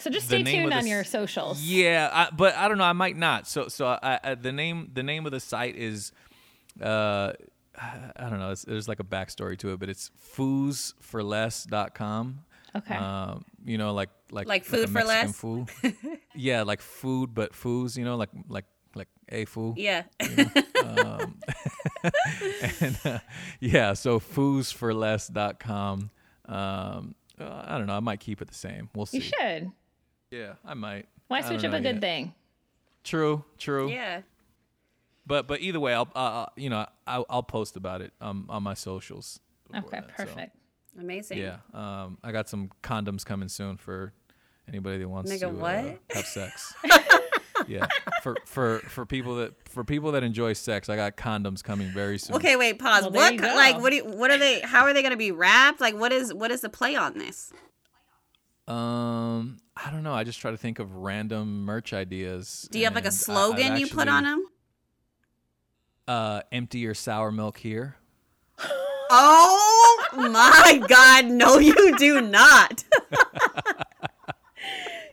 So 0.02 0.10
just 0.10 0.28
stay 0.28 0.44
tuned 0.44 0.74
on 0.74 0.84
the 0.84 0.90
your 0.90 1.04
socials. 1.04 1.62
Yeah, 1.62 2.10
I, 2.12 2.30
but 2.36 2.56
I 2.56 2.68
don't 2.68 2.78
know. 2.78 2.84
I 2.84 2.94
might 2.94 3.16
not. 3.16 3.48
So, 3.48 3.68
so 3.68 3.88
I, 3.88 4.20
I, 4.24 4.36
the 4.36 4.52
name 4.52 4.92
the 4.94 5.04
name 5.04 5.26
of 5.26 5.32
the 5.32 5.40
site 5.40 5.76
is, 5.76 6.12
uh, 6.82 7.34
I 7.78 8.30
don't 8.30 8.40
know. 8.40 8.52
It's, 8.52 8.64
there's 8.64 8.88
like 8.88 9.00
a 9.00 9.04
backstory 9.04 9.58
to 9.60 9.74
it, 9.74 9.80
but 9.80 9.90
it's 9.90 10.12
foosforless.com. 10.36 12.40
Okay. 12.76 12.96
Um, 12.96 13.46
you 13.66 13.78
know, 13.78 13.94
like 13.94 14.10
like 14.32 14.48
Like 14.48 14.62
a 14.64 14.66
food 14.66 14.88
for 14.88 15.04
Mexican 15.04 15.28
less? 15.28 15.36
Food. 15.36 15.70
yeah, 16.36 16.64
like 16.64 16.82
food, 16.82 17.34
but 17.34 17.54
foos. 17.54 17.98
You 17.98 18.06
know, 18.06 18.16
like 18.16 18.30
like 18.48 18.66
like 18.96 19.10
a 19.30 19.46
foo. 19.46 19.74
Yeah. 19.78 20.04
and 20.20 20.52
uh, 23.06 23.20
yeah, 23.60 23.94
so 23.94 24.20
foosforless.com. 24.20 26.10
Um, 26.46 27.16
uh, 27.40 27.64
I 27.66 27.78
don't 27.78 27.88
know. 27.88 27.96
I 27.96 28.00
might 28.00 28.20
keep 28.20 28.42
it 28.42 28.48
the 28.48 28.54
same. 28.54 28.90
We'll 28.96 29.06
see. 29.06 29.18
you 29.18 29.24
should. 29.24 29.72
Yeah, 30.32 30.54
I 30.66 30.74
might. 30.74 31.08
Why 31.28 31.42
switch 31.42 31.64
up 31.64 31.74
a 31.74 31.80
good 31.80 31.96
yet. 31.96 32.02
thing? 32.02 32.34
True, 33.04 33.44
true. 33.58 33.90
yeah. 33.90 34.22
But 35.26 35.48
but 35.48 35.62
either 35.62 35.80
way, 35.80 35.94
I'll 35.94 36.10
uh, 36.16 36.20
uh, 36.20 36.46
you 36.56 36.70
know 36.70 36.86
I'll, 37.06 37.26
I'll 37.30 37.44
post 37.44 37.76
about 37.76 38.02
it 38.02 38.14
um, 38.22 38.48
on 38.50 38.64
my 38.64 38.74
socials. 38.74 39.40
Okay, 39.76 39.88
that, 39.92 40.10
so, 40.18 40.26
perfect. 40.26 40.56
Amazing. 41.00 41.38
yeah, 41.38 41.58
um, 41.74 42.18
I 42.24 42.32
got 42.32 42.50
some 42.50 42.70
condoms 42.84 43.24
coming 43.26 43.48
soon 43.48 43.78
for 43.78 44.14
anybody 44.68 44.98
that 44.98 45.08
wants 45.08 45.32
Nigga, 45.32 45.58
to 45.58 45.66
uh, 45.66 45.94
have 46.16 46.26
sex. 46.26 46.74
yeah, 47.68 47.88
for 48.22 48.36
for 48.46 48.80
for 48.80 49.06
people 49.06 49.36
that 49.36 49.54
for 49.70 49.84
people 49.84 50.12
that 50.14 50.24
enjoy 50.24 50.54
sex, 50.54 50.90
I 50.90 50.96
got 50.96 51.16
condoms 51.16 51.64
coming 51.64 51.90
very 51.90 52.18
soon. 52.18 52.36
Okay, 52.36 52.56
wait, 52.56 52.80
pause. 52.80 53.04
Well, 53.04 53.12
what 53.12 53.34
you 53.34 53.40
co- 53.40 53.48
go. 53.48 53.56
like 53.56 53.80
what 53.80 53.92
do 53.92 53.98
you, 53.98 54.06
what 54.06 54.32
are 54.32 54.38
they 54.38 54.60
how 54.62 54.84
are 54.84 54.94
they 54.94 55.02
going 55.02 55.12
to 55.12 55.18
be 55.18 55.32
wrapped? 55.32 55.80
Like 55.80 55.96
what 55.96 56.12
is 56.12 56.34
what 56.34 56.52
is 56.52 56.62
the 56.62 56.70
play 56.70 56.96
on 56.96 57.18
this? 57.18 57.54
Um, 58.72 59.58
I 59.76 59.92
don't 59.92 60.04
know. 60.04 60.14
I 60.14 60.24
just 60.24 60.40
try 60.40 60.52
to 60.52 60.58
think 60.58 60.80
of 60.80 60.96
random 60.96 61.66
merch 61.66 61.94
ideas. 61.94 62.68
Do 62.72 62.80
you 62.80 62.86
have 62.86 62.96
like 62.96 63.06
a 63.06 63.08
and 63.08 63.14
I- 63.14 63.18
I've 63.18 63.24
slogan 63.24 63.78
you 63.78 63.88
put 63.88 64.08
on 64.08 64.24
them? 64.24 64.46
Uh, 66.08 66.42
empty 66.52 66.80
your 66.80 66.94
sour 66.94 67.32
milk 67.32 67.58
here. 67.58 67.96
Oh 69.14 70.08
my 70.16 70.82
god, 70.88 71.26
no 71.26 71.58
you 71.60 71.98
do 71.98 72.22
not. 72.22 72.82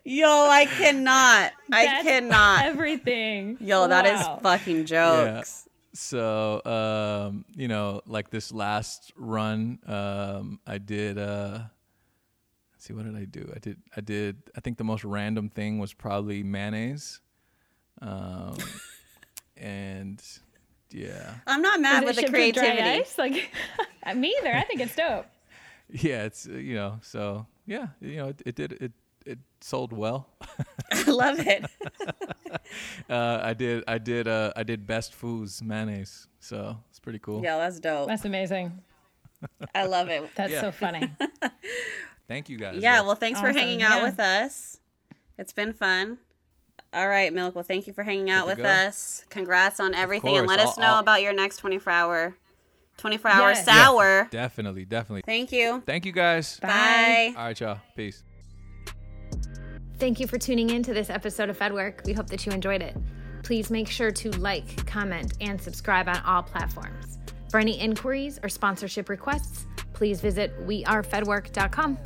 Yo, 0.04 0.28
I 0.28 0.66
cannot. 0.66 1.50
I 1.72 2.02
cannot. 2.02 2.64
Everything. 2.66 3.56
Yo, 3.60 3.88
that 3.88 4.06
is 4.06 4.20
Wow. 4.20 4.38
fucking 4.40 4.86
jokes. 4.86 5.68
So, 5.94 6.62
um, 6.64 7.44
you 7.56 7.66
know, 7.66 8.02
like 8.06 8.30
this 8.30 8.52
last 8.52 9.12
run, 9.16 9.80
um, 9.86 10.60
I 10.64 10.78
did. 10.78 11.18
Uh, 11.18 11.58
let's 11.58 11.64
see, 12.88 12.94
what 12.94 13.04
did 13.04 13.16
I 13.16 13.24
do? 13.24 13.52
I 13.54 13.58
did. 13.58 13.76
I 13.96 14.00
did. 14.00 14.36
I 14.56 14.60
think 14.60 14.78
the 14.78 14.84
most 14.84 15.04
random 15.04 15.48
thing 15.48 15.78
was 15.78 15.92
probably 15.92 16.42
mayonnaise. 16.42 17.20
Um, 18.00 18.56
and 19.56 20.22
yeah, 20.90 21.34
I'm 21.46 21.62
not 21.62 21.80
mad 21.80 22.02
Is 22.04 22.08
with 22.08 22.10
it 22.10 22.16
the 22.16 22.20
shipped 22.22 22.32
with 22.32 22.54
dry 22.54 22.62
creativity. 22.70 23.00
ice? 23.00 23.18
Like 23.18 24.16
me 24.16 24.34
either. 24.40 24.54
I 24.54 24.64
think 24.64 24.80
it's 24.80 24.96
dope. 24.96 25.26
yeah. 25.90 26.24
It's 26.24 26.48
uh, 26.48 26.52
you 26.52 26.74
know, 26.74 26.98
so 27.02 27.46
yeah, 27.66 27.88
you 28.00 28.16
know, 28.16 28.28
it, 28.28 28.42
it 28.46 28.54
did. 28.54 28.72
It 28.72 28.92
it 29.26 29.38
sold 29.60 29.92
well. 29.92 30.28
I 30.90 31.02
love 31.10 31.38
it. 31.40 31.66
uh, 33.10 33.40
I 33.42 33.52
did 33.52 33.84
I 33.86 33.98
did 33.98 34.26
uh, 34.26 34.52
I 34.56 34.62
did 34.62 34.86
best 34.86 35.12
foods 35.14 35.62
mayonnaise, 35.62 36.26
so 36.40 36.78
it's 36.88 36.98
pretty 36.98 37.18
cool. 37.18 37.42
Yeah, 37.42 37.58
that's 37.58 37.78
dope. 37.80 38.08
That's 38.08 38.24
amazing. 38.24 38.72
I 39.74 39.84
love 39.84 40.08
it. 40.08 40.34
That's 40.34 40.52
Yeah. 40.52 40.62
so 40.62 40.72
funny. 40.72 41.10
Thank 42.28 42.48
you 42.48 42.58
guys. 42.58 42.76
Yeah, 42.82 43.00
well, 43.02 43.14
thanks 43.14 43.40
for 43.40 43.50
hanging 43.52 43.82
out 43.82 43.98
yeah. 43.98 44.04
with 44.04 44.20
us. 44.20 44.78
It's 45.38 45.52
been 45.52 45.72
fun. 45.72 46.18
All 46.92 47.08
right, 47.08 47.32
Milk. 47.32 47.54
Well, 47.54 47.64
thank 47.64 47.86
you 47.86 47.92
for 47.92 48.02
hanging 48.02 48.30
out 48.30 48.46
Good 48.46 48.58
with 48.58 48.64
go. 48.66 48.70
us. 48.70 49.24
Congrats 49.30 49.80
on 49.80 49.94
everything, 49.94 50.36
and 50.36 50.46
let 50.46 50.60
us 50.60 50.76
I'll- 50.78 50.82
know 50.84 50.92
I'll- 50.94 51.00
about 51.00 51.22
your 51.22 51.32
next 51.32 51.56
24 51.58 51.92
hour, 51.92 52.36
24 52.98 53.30
hour 53.30 53.48
Yes. 53.50 53.64
Yeah, 53.66 53.84
sour. 53.84 54.28
definitely, 54.30 54.84
definitely. 54.84 55.22
Thank 55.24 55.52
you. 55.52 55.82
Thank 55.86 56.04
you 56.06 56.12
guys. 56.12 56.58
Bye. 56.60 57.32
All 57.36 57.44
right, 57.44 57.58
y'all. 57.60 57.78
Peace. 57.96 58.22
Thank 59.98 60.20
you 60.20 60.26
for 60.26 60.38
tuning 60.38 60.70
in 60.70 60.82
to 60.84 60.94
this 60.94 61.10
episode 61.10 61.50
of 61.50 61.58
FedWork. 61.58 62.04
We 62.06 62.12
hope 62.12 62.28
that 62.28 62.46
you 62.46 62.52
enjoyed 62.52 62.82
it. 62.82 62.96
Please 63.42 63.70
make 63.70 63.88
sure 63.88 64.10
to 64.10 64.30
like, 64.32 64.86
comment, 64.86 65.32
and 65.40 65.60
subscribe 65.60 66.08
on 66.08 66.18
all 66.20 66.42
platforms. 66.42 67.18
For 67.50 67.58
any 67.58 67.78
inquiries 67.80 68.38
or 68.42 68.48
sponsorship 68.48 69.08
requests, 69.08 69.66
please 69.94 70.20
visit 70.20 70.52
wearefedwork.com. 70.66 71.98